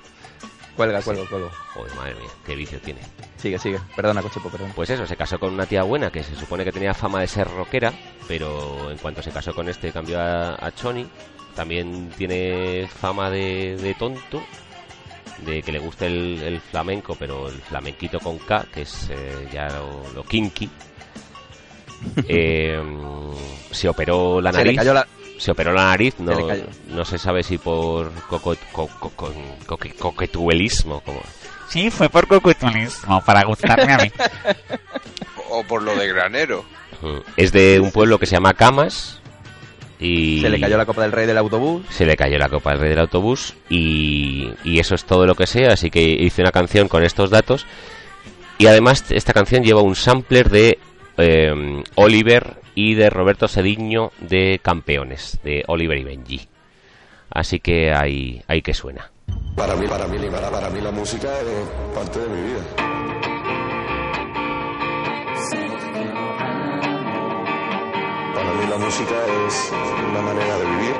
Cuelga, 0.76 1.02
cuelga, 1.02 1.24
cuelga. 1.30 1.50
Joder, 1.74 1.93
madre 1.95 2.16
mía, 2.16 2.30
qué 2.45 2.56
vicio 2.56 2.80
tiene. 2.80 3.02
Sigue, 3.38 3.60
sigue. 3.60 3.80
Perdona, 3.95 4.22
Cochepo, 4.22 4.50
perdón. 4.50 4.72
Pues 4.74 4.89
eso, 4.89 5.06
se 5.06 5.18
casó 5.18 5.38
con 5.38 5.54
una 5.54 5.66
tía 5.66 5.84
buena 5.84 6.10
que 6.10 6.24
se 6.24 6.36
supone 6.36 6.64
que 6.64 6.72
tenía 6.72 6.93
fama 6.93 7.20
de 7.20 7.28
ser 7.28 7.50
rockera, 7.50 7.91
pero 8.28 8.89
en 8.89 8.97
cuanto 8.97 9.22
se 9.22 9.32
casó 9.32 9.54
con 9.54 9.68
este 9.68 9.91
cambió 9.91 10.20
a, 10.22 10.56
a 10.56 10.72
Choni. 10.74 11.06
También 11.56 12.10
tiene 12.18 12.88
fama 12.88 13.30
de, 13.30 13.76
de 13.76 13.93
tonto, 13.95 14.41
de 15.46 15.62
que 15.62 15.72
le 15.72 15.80
gusta 15.80 16.06
el, 16.06 16.42
el 16.44 16.60
flamenco, 16.62 17.16
pero 17.18 17.48
el 17.48 17.56
flamenquito 17.62 18.20
con 18.20 18.38
K, 18.40 18.66
que 18.74 18.82
es 18.84 19.10
eh, 19.10 19.48
ya 19.54 19.68
lo, 19.68 20.04
lo 20.14 20.24
kinky. 20.24 20.70
Eh, 22.30 22.82
se 23.72 23.90
operó 23.90 24.40
la 24.40 24.52
Se 24.54 24.60
le 24.60 24.64
nariz. 24.64 24.78
cayó 24.80 24.94
la... 24.94 25.06
Se 25.38 25.52
operó 25.52 25.74
la 25.74 25.86
nariz, 25.86 26.16
no, 26.20 26.34
le 26.34 26.48
cayó. 26.48 26.64
no 26.88 27.04
se 27.06 27.18
sabe 27.18 27.44
si 27.44 27.58
por 27.58 28.12
coco- 28.30 28.56
co- 28.74 28.88
co- 29.00 29.10
co- 29.16 29.34
coque- 29.66 29.94
coquetuelismo, 29.94 31.00
como, 31.02 31.22
Sí, 31.70 31.90
fue 31.92 32.10
por 32.10 32.28
cocutulismo, 32.28 33.22
para 33.24 33.44
gustarme 33.46 33.94
a 33.94 33.98
mí. 33.98 34.12
O 35.52 35.64
por 35.64 35.82
lo 35.82 35.96
de 35.96 36.08
granero. 36.08 36.64
Es 37.36 37.52
de 37.52 37.80
un 37.80 37.92
pueblo 37.92 38.20
que 38.20 38.26
se 38.28 38.36
llama 38.36 38.54
Camas 38.54 39.20
y 40.00 40.41
Se 40.41 40.50
le 40.50 40.60
cayó 40.60 40.78
la 40.78 40.86
copa 40.86 41.02
del 41.02 41.12
rey 41.12 41.28
del 41.28 41.38
autobús. 41.38 41.86
se 41.89 42.06
le 42.06 42.16
cayó 42.16 42.38
la 42.38 42.47
copa 42.50 42.72
del 42.72 42.80
rey 42.80 42.89
del 42.89 43.00
autobús 43.00 43.56
y, 43.70 44.50
y 44.64 44.80
eso 44.80 44.95
es 44.95 45.04
todo 45.04 45.26
lo 45.26 45.36
que 45.36 45.45
sé, 45.45 45.66
así 45.68 45.89
que 45.89 46.02
hice 46.02 46.41
una 46.41 46.52
canción 46.52 46.88
con 46.88 47.04
estos 47.04 47.30
datos 47.30 47.66
y 48.58 48.68
además 48.68 49.06
esta 49.10 49.34
canción 49.34 49.64
lleva 49.64 49.82
un 49.82 49.95
sampler 49.95 50.50
de 50.50 50.80
eh, 51.18 51.84
Oliver 51.95 52.58
y 52.76 52.93
de 52.93 53.10
Roberto 53.10 53.47
Cediño 53.47 54.12
de 54.20 54.60
Campeones, 54.62 55.39
de 55.43 55.64
Oliver 55.68 55.97
y 55.97 56.04
Benji. 56.04 56.47
Así 57.30 57.60
que 57.60 57.93
ahí, 57.93 58.41
ahí 58.47 58.62
que 58.62 58.74
suena. 58.74 59.12
Para 59.56 59.76
mí, 59.76 59.88
para 59.88 60.08
mí, 60.08 60.18
para, 60.30 60.50
para 60.50 60.70
mí 60.70 60.82
la 60.82 60.91
música 60.91 61.30
es 61.39 61.95
parte 61.95 62.20
de 62.20 62.28
mi 62.30 62.41
vida. 62.50 62.62
Para 68.50 68.62
mí 68.62 68.68
la 68.68 68.78
música 68.78 69.16
es 69.47 69.72
una 70.10 70.22
manera 70.22 70.58
de 70.58 70.66
vivir. 70.66 70.95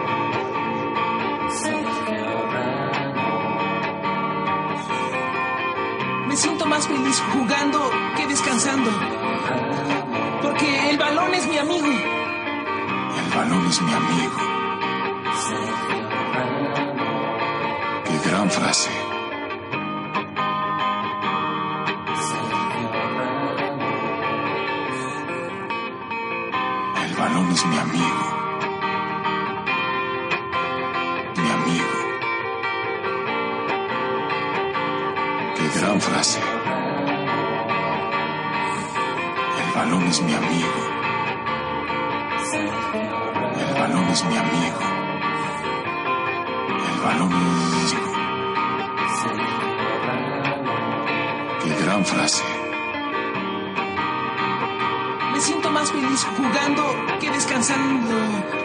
Me 6.28 6.36
siento 6.36 6.66
más 6.68 6.88
feliz 6.88 7.24
jugando 7.34 7.90
que 8.16 8.28
descansando. 8.28 8.92
Porque 10.44 10.92
el 10.92 11.00
balón 11.00 11.34
es 11.34 11.48
mi 11.48 11.58
amigo. 11.58 11.88
El 11.88 13.36
balón 13.36 13.66
es 13.66 13.82
mi 13.82 13.94
amigo. 13.94 14.38
Qué 18.06 18.30
gran 18.30 18.52
frase. 18.52 18.92
Balón 27.20 27.52
es 27.52 27.66
mi 27.66 27.78
amigo. 27.78 28.24
Mi 31.36 31.50
amigo. 31.58 31.98
Qué 35.56 35.80
gran 35.80 36.00
frase. 36.00 36.40
El 39.62 39.70
balón 39.76 40.04
es 40.08 40.22
mi 40.22 40.34
amigo. 40.34 40.80
El 43.64 43.74
balón 43.80 44.08
es 44.10 44.24
mi 44.26 44.38
amigo. 44.38 44.80
El 46.90 47.00
balón 47.04 47.32
es 47.84 47.94
mi 47.94 48.00
amigo. 48.00 48.20
Qué 51.64 51.84
gran 51.84 52.06
frase. 52.06 52.59
Más 55.80 55.92
feliz 55.94 56.26
jugando 56.36 56.84
que 57.22 57.32
descansando. 57.32 58.59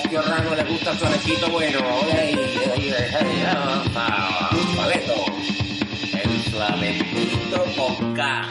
Sergio 0.00 0.22
Ramos 0.22 0.56
le 0.56 0.64
gusta 0.64 0.92
suavecito 0.98 1.48
bueno. 1.50 1.78
Paleto. 4.76 5.14
El 6.20 6.30
flamenquito 6.50 7.64
con 7.76 8.14
K. 8.14 8.42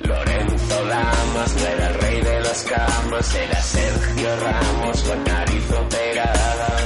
Lorenzo 0.00 0.84
Lamas 0.84 1.54
no 1.54 1.66
era 1.66 1.88
el 1.90 1.94
rey 1.94 2.20
de 2.22 2.40
las 2.40 2.64
camas, 2.64 3.34
era 3.36 3.62
Sergio 3.62 4.36
Ramos 4.40 5.02
con 5.02 5.24
nariz 5.24 5.70
operada. 5.70 6.77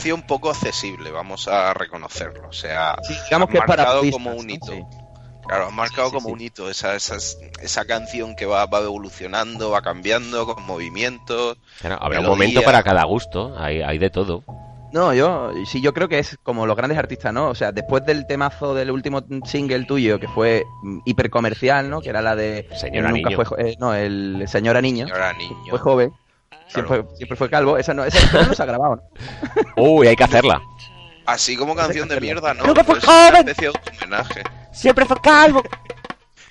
Canción 0.00 0.22
poco 0.22 0.50
accesible, 0.50 1.10
vamos 1.10 1.46
a 1.48 1.74
reconocerlo. 1.74 2.48
O 2.48 2.52
sea, 2.52 2.96
digamos 3.24 3.48
han 3.48 3.52
que 3.52 3.58
es 3.58 3.64
para 3.64 3.84
marcado 3.84 4.10
como 4.10 4.30
un 4.32 4.46
¿no? 4.46 4.52
hito. 4.52 4.72
Sí. 4.72 4.82
Claro, 5.46 5.66
han 5.66 5.74
marcado 5.74 6.08
Sí, 6.08 6.14
como 6.14 6.28
sí. 6.28 6.32
un 6.32 6.40
hito 6.40 6.70
esa, 6.70 6.94
esa, 6.94 7.16
esa 7.60 7.84
canción 7.84 8.36
que 8.36 8.46
va, 8.46 8.64
va 8.66 8.78
evolucionando, 8.80 9.70
va 9.70 9.82
cambiando 9.82 10.46
con 10.46 10.64
movimientos. 10.64 11.58
Claro, 11.80 11.98
habrá 12.00 12.20
un 12.20 12.26
momento 12.26 12.62
para 12.62 12.82
cada 12.82 13.04
gusto, 13.04 13.54
hay, 13.58 13.82
hay 13.82 13.98
de 13.98 14.10
todo. 14.10 14.44
No, 14.92 15.14
yo 15.14 15.52
sí, 15.66 15.80
yo 15.80 15.92
creo 15.92 16.08
que 16.08 16.18
es 16.18 16.36
como 16.42 16.66
los 16.66 16.76
grandes 16.76 16.98
artistas, 16.98 17.32
¿no? 17.32 17.48
O 17.48 17.54
sea, 17.54 17.70
después 17.70 18.04
del 18.04 18.26
temazo 18.26 18.74
del 18.74 18.90
último 18.90 19.22
single 19.44 19.84
tuyo, 19.84 20.18
que 20.18 20.26
fue 20.28 20.64
mm, 20.82 21.00
hipercomercial, 21.04 21.88
¿no? 21.88 22.00
Que 22.00 22.10
era 22.10 22.22
la 22.22 22.34
de 22.34 22.68
Señora 22.74 23.12
Niño. 23.12 23.36
fue 23.44 23.70
eh, 23.70 23.76
no, 23.78 23.94
el 23.94 24.44
Señora 24.48 24.80
Niño. 24.80 25.06
Señora 25.06 25.32
Niño. 25.34 25.70
Fue 25.70 25.78
joven. 25.78 26.12
Siempre, 26.68 27.04
siempre 27.16 27.36
fue 27.36 27.48
calvo. 27.50 27.76
Esa 27.78 27.94
no, 27.94 28.04
esa 28.04 28.42
no 28.46 28.54
se 28.54 28.62
ha 28.62 28.66
grabado, 28.66 28.96
¿no? 28.96 29.02
Uy, 29.82 30.06
hay 30.08 30.16
que 30.16 30.24
hacerla. 30.24 30.60
Así 31.26 31.56
como 31.56 31.74
canción 31.76 32.08
de 32.08 32.20
mierda, 32.20 32.54
¿no? 32.54 32.64
Nunca 32.66 32.82
fue 32.84 32.98
Es 32.98 33.04
una 33.04 33.12
joven. 33.30 33.48
especie 33.48 33.68
de 33.68 33.74
homenaje. 34.04 34.42
Siempre 34.72 35.04
fue 35.04 35.16
calvo. 35.22 35.62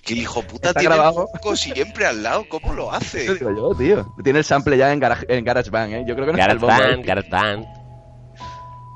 Que 0.03 0.13
el 0.13 0.19
hijo 0.19 0.41
puta 0.41 0.69
Está 0.69 0.79
tiene 0.79 0.95
grabado. 0.95 1.27
el 1.33 1.39
foco 1.39 1.55
siempre 1.55 2.05
al 2.05 2.23
lado. 2.23 2.45
¿Cómo 2.49 2.73
lo 2.73 2.87
Eso 2.87 2.91
hace? 2.95 3.33
digo 3.33 3.51
yo, 3.51 3.75
tío. 3.77 4.13
Tiene 4.23 4.39
el 4.39 4.45
sample 4.45 4.77
ya 4.77 4.91
en, 4.93 4.99
Garage, 4.99 5.25
en 5.27 5.43
GarageBand, 5.43 5.93
¿eh? 5.93 6.03
Yo 6.07 6.15
creo 6.15 6.27
que 6.27 6.31
no 6.33 6.37
GarageBand, 6.37 6.99
¿eh? 6.99 7.03
GarageBand. 7.03 7.65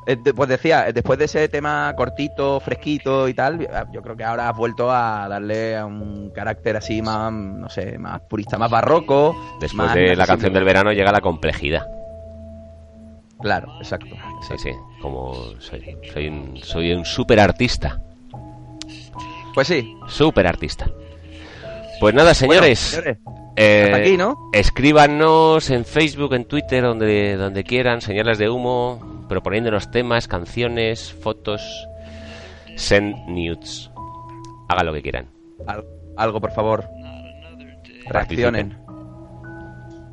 Eh, 0.06 0.18
Pues 0.36 0.50
decía, 0.50 0.88
eh, 0.88 0.94
después 0.94 1.18
de 1.20 1.26
ese 1.26 1.48
tema 1.50 1.94
cortito, 1.96 2.60
fresquito 2.60 3.28
y 3.28 3.34
tal, 3.34 3.62
eh, 3.62 3.68
yo 3.92 4.02
creo 4.02 4.16
que 4.16 4.24
ahora 4.24 4.50
has 4.50 4.58
vuelto 4.58 4.92
a 4.92 5.28
darle 5.28 5.78
a 5.78 5.86
un 5.86 6.30
carácter 6.32 6.78
así 6.78 7.02
más, 7.02 7.32
no 7.32 7.70
sé, 7.70 7.98
más 7.98 8.22
purista, 8.22 8.58
más 8.58 8.70
barroco. 8.70 9.36
Después 9.60 9.88
más 9.88 9.96
de 9.96 10.16
la 10.16 10.26
canción 10.26 10.54
del 10.54 10.64
verano 10.64 10.92
llega 10.92 11.12
la 11.12 11.22
complejidad. 11.22 11.88
Claro, 13.40 13.74
exacto. 13.80 14.16
Sí, 14.48 14.58
sí. 14.58 14.72
Como 15.02 15.34
soy, 15.60 15.98
soy 16.14 16.28
un, 16.28 16.58
soy 16.58 16.94
un 16.94 17.04
super 17.06 17.40
artista. 17.40 18.02
Pues 19.54 19.68
sí. 19.68 19.96
Super 20.08 20.48
artista. 20.48 20.90
Pues 22.00 22.16
nada, 22.16 22.34
señores. 22.34 22.80
señores, 22.80 23.18
eh, 23.56 23.84
hasta 23.86 23.98
aquí, 23.98 24.18
¿no? 24.18 24.50
Escríbanos 24.54 25.70
en 25.70 25.86
Facebook, 25.86 26.34
en 26.34 26.46
Twitter, 26.46 26.84
donde, 26.84 27.36
donde 27.38 27.64
quieran, 27.64 28.02
señales 28.02 28.38
de 28.38 28.50
humo, 28.50 29.26
proponiéndonos 29.30 29.92
temas, 29.92 30.28
canciones, 30.28 31.14
fotos. 31.14 31.88
Send 32.76 33.16
nudes. 33.28 33.92
Hagan 34.68 34.86
lo 34.88 34.94
que 34.94 35.02
quieran. 35.04 35.28
Al- 35.68 35.86
algo, 36.18 36.42
por 36.42 36.52
favor. 36.52 36.88
Reaccionen. 38.10 38.78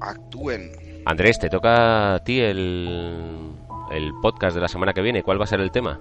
Actúen. 0.01 0.71
Andrés, 1.07 1.39
te 1.39 1.49
toca 1.49 2.15
a 2.15 2.19
ti 2.25 2.41
el, 2.41 3.51
el 3.93 4.13
podcast 4.23 4.55
de 4.55 4.61
la 4.61 4.69
semana 4.69 4.93
que 4.93 5.01
viene. 5.03 5.23
¿Cuál 5.23 5.41
va 5.41 5.45
a 5.45 5.49
ser 5.49 5.61
el 5.61 5.71
tema? 5.71 5.99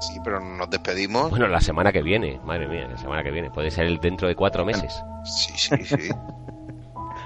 Sí, 0.00 0.14
pero 0.24 0.40
nos 0.40 0.68
despedimos. 0.70 1.28
Bueno, 1.30 1.46
la 1.48 1.60
semana 1.60 1.92
que 1.92 2.02
viene. 2.02 2.40
Madre 2.44 2.66
mía, 2.66 2.88
la 2.90 2.96
semana 2.96 3.22
que 3.22 3.30
viene. 3.30 3.50
Puede 3.50 3.70
ser 3.70 3.86
el 3.86 3.98
dentro 3.98 4.28
de 4.28 4.34
cuatro 4.34 4.64
meses. 4.64 5.02
Sí, 5.24 5.52
sí, 5.56 5.76
sí. 5.84 5.96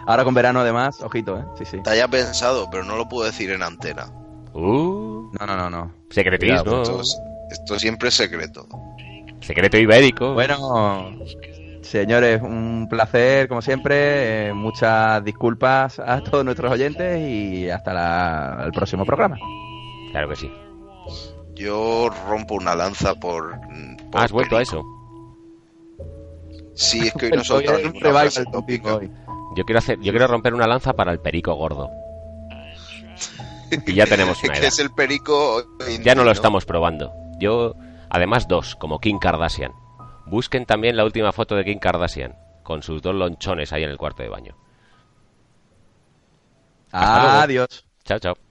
Ahora 0.07 0.25
con 0.25 0.35
verano, 0.35 0.61
además, 0.61 1.01
ojito, 1.03 1.39
¿eh? 1.39 1.45
Sí, 1.59 1.65
sí. 1.65 1.81
Te 1.83 1.91
haya 1.91 2.09
pensado, 2.09 2.69
pero 2.71 2.85
no 2.85 2.97
lo 2.97 3.09
puedo 3.09 3.25
decir 3.27 3.51
en 3.51 3.63
antena. 3.63 4.07
Uh, 4.53 5.31
No, 5.41 5.47
no, 5.47 5.57
no, 5.57 5.71
no. 5.71 5.91
secretismo. 6.11 6.57
Esto, 6.83 7.01
es- 7.01 7.21
esto 7.51 7.79
siempre 7.79 8.09
es 8.09 8.15
secreto. 8.15 8.67
Secreto 9.41 9.77
ibérico. 9.79 10.33
Bueno, 10.35 11.11
señores, 11.83 12.41
un 12.43 12.87
placer, 12.89 13.49
como 13.49 13.61
siempre. 13.63 14.49
eh, 14.49 14.53
muchas 14.55 15.23
disculpas 15.25 15.99
a 15.99 16.21
todos 16.23 16.45
nuestros 16.45 16.71
oyentes 16.73 17.21
y 17.21 17.69
hasta 17.71 17.93
la- 17.93 18.63
el 18.67 18.73
próximo 18.73 19.05
programa. 19.05 19.37
Claro 20.13 20.29
que 20.29 20.37
sí. 20.37 20.51
Yo 21.55 22.11
rompo 22.29 22.55
una 22.55 22.75
lanza 22.75 23.15
por. 23.15 23.59
por 24.11 24.21
¿Has 24.23 24.33
vuelto 24.33 24.57
a 24.57 24.63
eso? 24.63 24.83
Sí, 26.75 27.07
es 27.07 27.13
que 27.15 27.27
hoy 27.27 27.33
no 27.33 27.45
soltado 27.45 27.79
Hoy 27.79 29.11
Yo 29.55 29.65
quiero 29.65 29.79
hacer, 29.79 29.99
yo 30.01 30.13
quiero 30.13 30.27
romper 30.27 30.55
una 30.55 30.67
lanza 30.67 30.93
para 30.95 31.13
el 31.13 31.21
perico 31.21 31.55
gordo. 31.55 31.91
Y 33.87 33.95
ya 33.95 34.07
tenemos 34.07 34.43
una 34.43 34.55
edad. 34.59 34.65
es 34.65 34.79
el 34.79 34.91
perico. 34.91 35.63
Ya 36.03 36.15
no 36.15 36.25
lo 36.25 36.31
estamos 36.31 36.65
probando. 36.65 37.13
Yo, 37.39 37.75
además 38.11 38.47
dos, 38.49 38.77
como 38.77 38.99
Kim 39.01 39.19
Kardashian. 39.19 39.73
Busquen 40.27 40.67
también 40.67 40.97
la 40.97 41.05
última 41.05 41.33
foto 41.33 41.55
de 41.55 41.65
Kim 41.65 41.79
Kardashian, 41.79 42.37
con 42.63 42.83
sus 42.83 43.03
dos 43.03 43.15
lonchones 43.15 43.73
ahí 43.73 43.85
en 43.85 43.91
el 43.91 43.99
cuarto 43.99 44.23
de 44.23 44.29
baño. 44.29 44.57
Hasta 46.93 47.23
luego. 47.23 47.39
Adiós. 47.39 47.87
Chao, 48.05 48.19
chao. 48.19 48.44